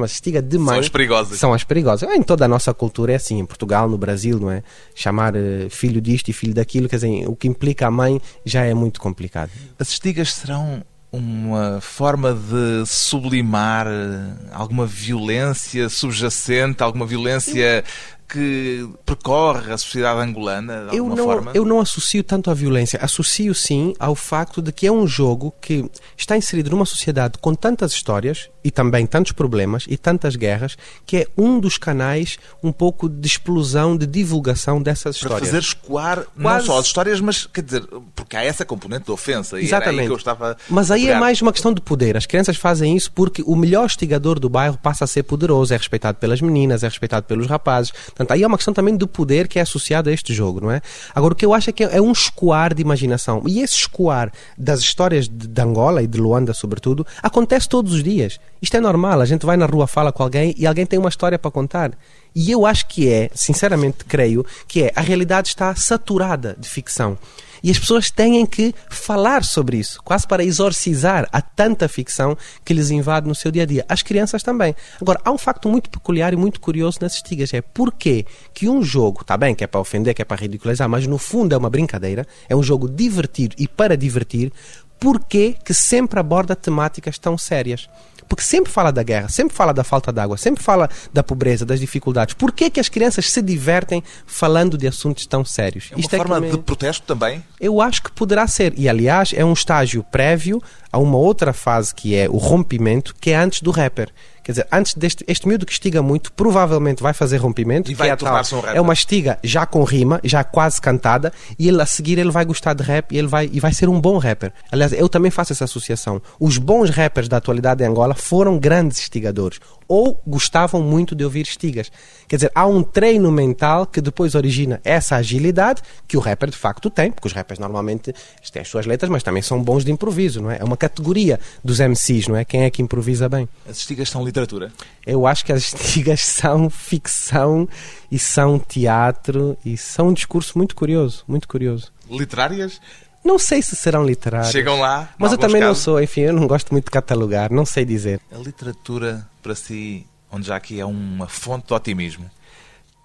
estiga 0.06 0.40
de 0.40 0.56
mãe. 0.56 0.78
as 0.78 0.88
perigosas. 0.88 1.38
São 1.38 1.52
as 1.52 1.62
perigosas. 1.62 2.10
Em 2.10 2.22
toda 2.22 2.46
a 2.46 2.48
nossa 2.48 2.72
cultura 2.72 3.12
é 3.12 3.16
assim, 3.16 3.38
em 3.38 3.44
Portugal, 3.44 3.88
no 3.90 3.98
Brasil, 3.98 4.40
não 4.40 4.50
é? 4.50 4.62
Chamar 4.94 5.36
eh, 5.36 5.68
filho 5.68 6.00
disto 6.00 6.30
e 6.30 6.32
filho 6.32 6.54
daquilo, 6.54 6.88
quer 6.88 6.96
dizer, 6.96 7.28
o 7.28 7.36
que 7.36 7.46
implica 7.46 7.86
a 7.86 7.90
mãe 7.90 8.20
já 8.44 8.64
é 8.64 8.72
muito 8.72 8.98
complicado. 8.98 9.50
As 9.78 9.90
estigas 9.90 10.32
serão 10.32 10.82
uma 11.16 11.80
forma 11.80 12.32
de 12.32 12.84
sublimar 12.86 13.86
eh, 13.86 14.50
alguma 14.52 14.86
violência 14.86 15.88
subjacente, 15.88 16.82
alguma 16.82 17.06
violência 17.06 17.84
que 18.28 18.88
percorre 19.04 19.72
a 19.72 19.78
sociedade 19.78 20.20
angolana 20.20 20.88
de 20.90 20.96
eu 20.96 21.04
alguma 21.04 21.16
não, 21.16 21.24
forma? 21.24 21.50
eu 21.54 21.64
não 21.64 21.80
associo 21.80 22.22
tanto 22.24 22.50
à 22.50 22.54
violência. 22.54 22.98
Associo 23.00 23.54
sim 23.54 23.94
ao 23.98 24.14
facto 24.14 24.60
de 24.60 24.72
que 24.72 24.86
é 24.86 24.92
um 24.92 25.06
jogo 25.06 25.54
que 25.60 25.88
está 26.16 26.36
inserido 26.36 26.70
numa 26.70 26.84
sociedade 26.84 27.38
com 27.40 27.54
tantas 27.54 27.92
histórias 27.92 28.50
e 28.66 28.70
também 28.72 29.06
tantos 29.06 29.30
problemas 29.30 29.84
e 29.88 29.96
tantas 29.96 30.34
guerras 30.34 30.76
que 31.06 31.18
é 31.18 31.26
um 31.38 31.60
dos 31.60 31.78
canais 31.78 32.36
um 32.62 32.72
pouco 32.72 33.08
de 33.08 33.26
explosão, 33.28 33.96
de 33.96 34.06
divulgação 34.06 34.82
dessas 34.82 35.16
Para 35.18 35.26
histórias. 35.28 35.48
fazer 35.48 35.58
escoar 35.60 36.24
não 36.36 36.42
Quase- 36.42 36.66
só 36.66 36.78
as 36.80 36.86
histórias, 36.86 37.20
mas 37.20 37.46
quer 37.46 37.62
dizer, 37.62 37.84
porque 38.14 38.36
há 38.36 38.42
essa 38.42 38.64
componente 38.64 39.04
de 39.04 39.12
ofensa. 39.12 39.56
E 39.56 39.60
aí 39.60 39.66
Exatamente. 39.66 40.06
que 40.06 40.12
eu 40.12 40.16
estava 40.16 40.56
Mas 40.68 40.90
aí 40.90 41.08
é 41.08 41.18
mais 41.18 41.40
uma 41.40 41.52
questão 41.52 41.72
de 41.72 41.80
poder. 41.80 42.16
As 42.16 42.26
crianças 42.26 42.56
fazem 42.56 42.96
isso 42.96 43.12
porque 43.12 43.42
o 43.46 43.54
melhor 43.54 43.86
instigador 43.86 44.40
do 44.40 44.48
bairro 44.48 44.76
passa 44.82 45.04
a 45.04 45.06
ser 45.06 45.22
poderoso, 45.22 45.72
é 45.72 45.76
respeitado 45.76 46.18
pelas 46.18 46.40
meninas, 46.40 46.82
é 46.82 46.88
respeitado 46.88 47.24
pelos 47.26 47.46
rapazes. 47.46 47.92
Portanto, 47.92 48.32
aí 48.32 48.42
é 48.42 48.46
uma 48.46 48.56
questão 48.56 48.74
também 48.74 48.96
do 48.96 49.06
poder 49.06 49.46
que 49.46 49.58
é 49.60 49.62
associado 49.62 50.10
a 50.10 50.12
este 50.12 50.34
jogo, 50.34 50.60
não 50.60 50.70
é? 50.72 50.80
Agora, 51.14 51.32
o 51.34 51.36
que 51.36 51.46
eu 51.46 51.54
acho 51.54 51.70
é 51.70 51.72
que 51.72 51.84
é 51.84 52.00
um 52.02 52.10
escoar 52.10 52.74
de 52.74 52.82
imaginação. 52.82 53.42
E 53.46 53.60
esse 53.60 53.74
escoar 53.74 54.32
das 54.58 54.80
histórias 54.80 55.28
de 55.28 55.60
Angola 55.62 56.02
e 56.02 56.06
de 56.06 56.18
Luanda, 56.18 56.52
sobretudo, 56.52 57.06
acontece 57.22 57.68
todos 57.68 57.92
os 57.92 58.02
dias. 58.02 58.40
Isto 58.60 58.76
é 58.76 58.80
normal. 58.80 59.20
A 59.20 59.26
gente 59.26 59.44
vai 59.44 59.56
na 59.56 59.66
rua, 59.66 59.86
fala 59.86 60.12
com 60.12 60.22
alguém 60.22 60.54
e 60.56 60.66
alguém 60.66 60.86
tem 60.86 60.98
uma 60.98 61.08
história 61.08 61.38
para 61.38 61.50
contar. 61.50 61.92
E 62.34 62.50
eu 62.50 62.66
acho 62.66 62.86
que 62.88 63.08
é, 63.08 63.30
sinceramente 63.34 64.04
creio, 64.04 64.44
que 64.68 64.84
é 64.84 64.92
a 64.94 65.00
realidade 65.00 65.48
está 65.48 65.74
saturada 65.74 66.56
de 66.58 66.68
ficção. 66.68 67.18
E 67.62 67.70
as 67.70 67.78
pessoas 67.78 68.10
têm 68.10 68.44
que 68.46 68.74
falar 68.88 69.42
sobre 69.42 69.78
isso, 69.78 70.00
quase 70.04 70.26
para 70.26 70.44
exorcizar 70.44 71.26
a 71.32 71.40
tanta 71.40 71.88
ficção 71.88 72.36
que 72.64 72.74
lhes 72.74 72.90
invade 72.90 73.26
no 73.26 73.34
seu 73.34 73.50
dia 73.50 73.62
a 73.62 73.66
dia. 73.66 73.84
As 73.88 74.02
crianças 74.02 74.42
também. 74.42 74.74
Agora, 75.00 75.20
há 75.24 75.32
um 75.32 75.38
facto 75.38 75.68
muito 75.68 75.88
peculiar 75.90 76.32
e 76.32 76.36
muito 76.36 76.60
curioso 76.60 76.98
nas 77.00 77.14
estigas: 77.14 77.52
é 77.54 77.62
porquê 77.62 78.26
que 78.52 78.68
um 78.68 78.82
jogo, 78.82 79.22
está 79.22 79.36
bem 79.36 79.54
que 79.54 79.64
é 79.64 79.66
para 79.66 79.80
ofender, 79.80 80.14
que 80.14 80.22
é 80.22 80.24
para 80.24 80.40
ridicularizar, 80.40 80.88
mas 80.88 81.06
no 81.06 81.18
fundo 81.18 81.54
é 81.54 81.58
uma 81.58 81.70
brincadeira, 81.70 82.26
é 82.48 82.54
um 82.54 82.62
jogo 82.62 82.88
divertido 82.88 83.56
e 83.58 83.66
para 83.66 83.96
divertir, 83.96 84.52
porquê 84.98 85.56
que 85.64 85.74
sempre 85.74 86.18
aborda 86.20 86.56
temáticas 86.56 87.18
tão 87.18 87.36
sérias? 87.36 87.88
Porque 88.28 88.42
sempre 88.42 88.72
fala 88.72 88.90
da 88.90 89.04
guerra, 89.04 89.28
sempre 89.28 89.54
fala 89.54 89.72
da 89.72 89.84
falta 89.84 90.12
de 90.12 90.18
água, 90.20 90.36
sempre 90.36 90.60
fala 90.60 90.90
da 91.12 91.22
pobreza, 91.22 91.64
das 91.64 91.78
dificuldades. 91.78 92.34
Por 92.34 92.50
que 92.50 92.68
que 92.70 92.80
as 92.80 92.88
crianças 92.88 93.30
se 93.30 93.40
divertem 93.40 94.02
falando 94.26 94.76
de 94.76 94.88
assuntos 94.88 95.26
tão 95.26 95.44
sérios? 95.44 95.90
É 95.92 95.94
uma 95.94 96.00
Isto 96.00 96.14
é 96.14 96.18
forma 96.18 96.40
me- 96.40 96.50
de 96.50 96.58
protesto 96.58 97.06
também? 97.06 97.44
eu 97.60 97.80
acho 97.80 98.02
que 98.02 98.10
poderá 98.10 98.48
ser. 98.48 98.74
E, 98.76 98.88
aliás, 98.88 99.32
é 99.32 99.44
um 99.44 99.52
estágio 99.52 100.02
prévio 100.10 100.60
a 100.90 100.98
uma 100.98 101.16
outra 101.16 101.52
fase 101.52 101.94
que 101.94 102.16
é 102.16 102.28
o 102.28 102.36
rompimento, 102.36 103.14
que 103.20 103.30
é 103.30 103.36
antes 103.36 103.62
do 103.62 103.70
rapper. 103.70 104.10
Quer 104.46 104.52
dizer, 104.52 104.68
antes 104.70 104.94
deste 104.94 105.24
este 105.26 105.48
miúdo 105.48 105.66
que 105.66 105.72
estiga 105.72 106.00
muito, 106.00 106.32
provavelmente 106.32 107.02
vai 107.02 107.12
fazer 107.12 107.38
rompimento. 107.38 107.90
E 107.90 107.94
vai 107.94 108.10
é, 108.10 108.14
tal- 108.14 108.32
um 108.32 108.60
rapper. 108.60 108.76
é 108.76 108.80
uma 108.80 108.92
estiga 108.92 109.40
já 109.42 109.66
com 109.66 109.82
rima, 109.82 110.20
já 110.22 110.44
quase 110.44 110.80
cantada, 110.80 111.32
e 111.58 111.66
ele 111.66 111.82
a 111.82 111.84
seguir 111.84 112.16
ele 112.16 112.30
vai 112.30 112.44
gostar 112.44 112.72
de 112.72 112.84
rap 112.84 113.10
e 113.10 113.18
ele 113.18 113.26
vai, 113.26 113.50
e 113.52 113.58
vai 113.58 113.72
ser 113.72 113.88
um 113.88 114.00
bom 114.00 114.18
rapper. 114.18 114.52
Aliás, 114.70 114.92
eu 114.92 115.08
também 115.08 115.32
faço 115.32 115.52
essa 115.52 115.64
associação. 115.64 116.22
Os 116.38 116.58
bons 116.58 116.90
rappers 116.90 117.26
da 117.28 117.38
atualidade 117.38 117.82
em 117.82 117.88
Angola 117.88 118.14
foram 118.14 118.56
grandes 118.56 118.98
estigadores. 118.98 119.58
Ou 119.88 120.20
gostavam 120.24 120.80
muito 120.80 121.14
de 121.14 121.24
ouvir 121.24 121.42
estigas. 121.42 121.90
Quer 122.28 122.36
dizer, 122.36 122.52
há 122.54 122.66
um 122.66 122.84
treino 122.84 123.30
mental 123.32 123.84
que 123.84 124.00
depois 124.00 124.36
origina 124.36 124.80
essa 124.84 125.16
agilidade 125.16 125.82
que 126.06 126.16
o 126.16 126.20
rapper 126.20 126.50
de 126.50 126.56
facto 126.56 126.88
tem, 126.88 127.10
porque 127.10 127.26
os 127.26 127.32
rappers 127.32 127.58
normalmente 127.58 128.12
têm 128.52 128.62
as 128.62 128.68
suas 128.68 128.86
letras, 128.86 129.10
mas 129.10 129.24
também 129.24 129.42
são 129.42 129.60
bons 129.60 129.84
de 129.84 129.90
improviso, 129.90 130.40
não 130.40 130.50
é? 130.52 130.58
É 130.58 130.64
uma 130.64 130.76
categoria 130.76 131.38
dos 131.64 131.80
MCs, 131.80 132.28
não 132.28 132.36
é? 132.36 132.44
Quem 132.44 132.62
é 132.62 132.70
que 132.70 132.80
improvisa 132.80 133.28
bem? 133.28 133.48
As 133.68 133.78
estigas 133.78 134.08
são 134.08 134.22
literatura. 134.40 134.72
Eu 135.06 135.26
acho 135.26 135.44
que 135.44 135.52
as 135.52 135.62
estigas 135.74 136.20
são 136.20 136.68
ficção 136.68 137.68
e 138.10 138.18
são 138.18 138.58
teatro 138.58 139.56
e 139.64 139.76
são 139.76 140.08
um 140.08 140.12
discurso 140.12 140.56
muito 140.58 140.74
curioso, 140.74 141.24
muito 141.26 141.48
curioso. 141.48 141.92
Literárias? 142.10 142.80
Não 143.24 143.38
sei 143.38 143.60
se 143.60 143.74
serão 143.74 144.04
literários. 144.04 144.52
Chegam 144.52 144.78
lá, 144.78 145.08
Mas 145.18 145.32
eu 145.32 145.38
também 145.38 145.56
alguns 145.56 145.66
não 145.66 145.70
casos. 145.70 145.82
sou, 145.82 146.00
enfim, 146.02 146.20
eu 146.22 146.32
não 146.32 146.46
gosto 146.46 146.70
muito 146.70 146.84
de 146.84 146.90
catalogar, 146.92 147.50
não 147.52 147.64
sei 147.66 147.84
dizer. 147.84 148.20
A 148.30 148.38
literatura, 148.38 149.26
para 149.42 149.54
si, 149.54 150.06
onde 150.30 150.46
já 150.46 150.54
aqui 150.56 150.78
é 150.78 150.84
uma 150.86 151.26
fonte 151.26 151.66
de 151.66 151.74
otimismo. 151.74 152.30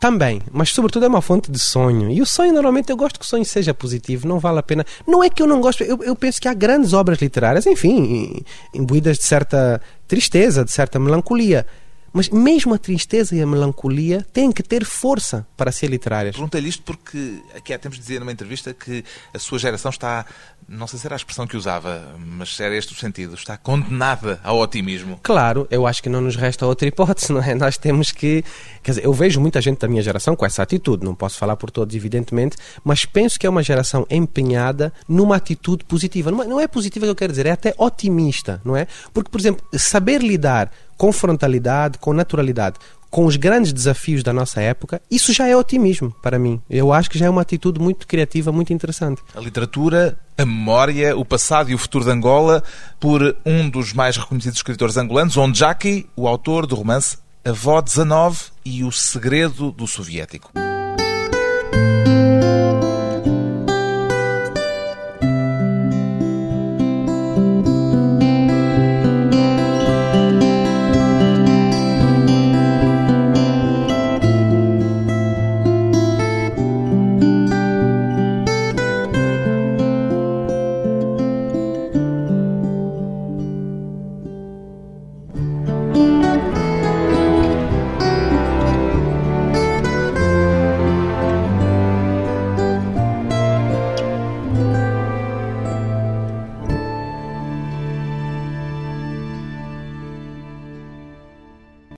Também, 0.02 0.42
mas 0.52 0.72
sobretudo 0.72 1.06
é 1.06 1.08
uma 1.08 1.22
fonte 1.22 1.52
de 1.52 1.60
sonho. 1.60 2.10
E 2.10 2.24
o 2.24 2.26
sonho, 2.26 2.52
normalmente, 2.52 2.90
eu 2.90 2.98
gosto 2.98 3.20
que 3.20 3.26
o 3.26 3.28
sonho 3.28 3.46
seja 3.46 3.72
positivo, 3.72 4.28
não 4.28 4.40
vale 4.40 4.58
a 4.58 4.64
pena. 4.64 4.84
Não 5.08 5.24
é 5.24 5.30
que 5.30 5.44
eu 5.44 5.46
não 5.46 5.62
gosto, 5.62 5.84
eu, 5.84 6.04
eu 6.04 6.16
penso 6.16 6.42
que 6.42 6.48
há 6.48 6.56
grandes 6.56 6.92
obras 6.92 7.20
literárias, 7.22 7.68
enfim, 7.68 8.44
imbuídas 8.74 9.20
de 9.20 9.24
certa 9.26 9.80
tristeza, 10.08 10.66
de 10.66 10.72
certa 10.72 10.98
melancolia. 10.98 11.68
Mas 12.14 12.30
mesmo 12.30 12.74
a 12.74 12.78
tristeza 12.78 13.36
e 13.36 13.42
a 13.42 13.48
melancolia 13.48 14.26
têm 14.34 14.52
que 14.52 14.62
ter 14.62 14.84
força 14.86 15.48
para 15.56 15.72
ser 15.72 15.88
literárias. 15.88 16.36
Perguntei-lhe 16.36 16.70
isto 16.70 16.84
porque 16.84 17.42
aqui 17.56 17.74
há 17.74 17.80
tempos 17.80 17.98
dizia 17.98 18.20
numa 18.20 18.32
entrevista 18.32 18.74
que 18.74 19.04
a 19.34 19.40
sua 19.40 19.58
geração 19.58 19.90
está, 19.90 20.26
não 20.68 20.88
sei 20.88 21.00
se 21.00 21.08
era 21.08 21.16
a 21.16 21.18
expressão 21.18 21.48
que 21.48 21.56
usava, 21.56 22.16
mas 22.20 22.60
era 22.60 22.76
este 22.76 22.94
o 22.94 22.96
sentido, 22.96 23.36
está 23.36 23.58
condenada 23.58 24.40
ao 24.44 24.60
otimismo. 24.60 25.20
Claro, 25.24 25.68
eu 25.72 25.88
acho 25.88 26.04
que 26.04 26.10
não 26.10 26.22
nos 26.22 26.36
resta 26.36 26.66
outra 26.66 26.88
hipótese, 26.88 27.32
não 27.32 27.42
é? 27.42 27.56
Nós 27.56 27.78
temos 27.78 28.12
que. 28.12 28.44
Quer 28.84 28.92
dizer, 28.92 29.06
eu 29.06 29.14
vejo 29.14 29.40
muita 29.40 29.62
gente 29.62 29.80
da 29.80 29.88
minha 29.88 30.02
geração 30.02 30.36
com 30.36 30.46
essa 30.46 30.62
atitude, 30.64 31.06
não 31.06 31.16
posso 31.16 31.38
falar 31.38 31.56
por 31.56 31.72
todos, 31.72 31.96
evidentemente, 31.96 32.58
mas 32.84 33.06
penso 33.06 33.40
que 33.40 33.48
é 33.48 33.50
uma 33.50 33.64
geração 33.64 34.06
empenhada 34.10 34.92
numa 35.08 35.36
atitude 35.36 35.86
positiva. 35.86 36.32
Não 36.32 36.44
é, 36.44 36.48
não 36.48 36.60
é 36.60 36.68
positiva 36.68 37.06
que 37.06 37.12
eu 37.12 37.16
quero 37.16 37.32
dizer, 37.32 37.46
é 37.46 37.52
até 37.52 37.74
otimista, 37.78 38.62
não 38.66 38.76
é? 38.76 38.88
Porque, 39.14 39.30
por 39.30 39.40
exemplo, 39.40 39.66
saber 39.78 40.22
lidar 40.22 40.72
com 41.02 41.12
frontalidade, 41.12 41.98
com 41.98 42.14
naturalidade, 42.14 42.76
com 43.10 43.26
os 43.26 43.36
grandes 43.36 43.74
desafios 43.74 44.22
da 44.22 44.32
nossa 44.32 44.62
época, 44.62 45.02
isso 45.10 45.34
já 45.34 45.48
é 45.48 45.58
otimismo 45.58 46.16
para 46.22 46.38
mim. 46.38 46.62
Eu 46.70 46.94
acho 46.94 47.10
que 47.10 47.18
já 47.18 47.26
é 47.26 47.30
uma 47.30 47.42
atitude 47.42 47.82
muito 47.82 48.06
criativa, 48.06 48.52
muito 48.52 48.72
interessante. 48.72 49.20
A 49.36 49.40
literatura, 49.40 50.16
a 50.38 50.46
memória, 50.46 51.18
o 51.18 51.26
passado 51.26 51.72
e 51.72 51.74
o 51.74 51.78
futuro 51.80 52.06
de 52.06 52.12
Angola, 52.12 52.64
por 53.00 53.36
um 53.44 53.68
dos 53.68 53.94
mais 53.94 54.16
reconhecidos 54.16 54.60
escritores 54.60 54.96
angolanos, 54.96 55.36
onde 55.38 55.58
Jackie, 55.58 56.08
o 56.16 56.28
autor 56.28 56.68
do 56.68 56.76
romance 56.76 57.18
Avó 57.44 57.82
19 57.82 58.38
e 58.64 58.84
o 58.84 58.92
Segredo 58.92 59.72
do 59.72 59.88
Soviético. 59.88 60.52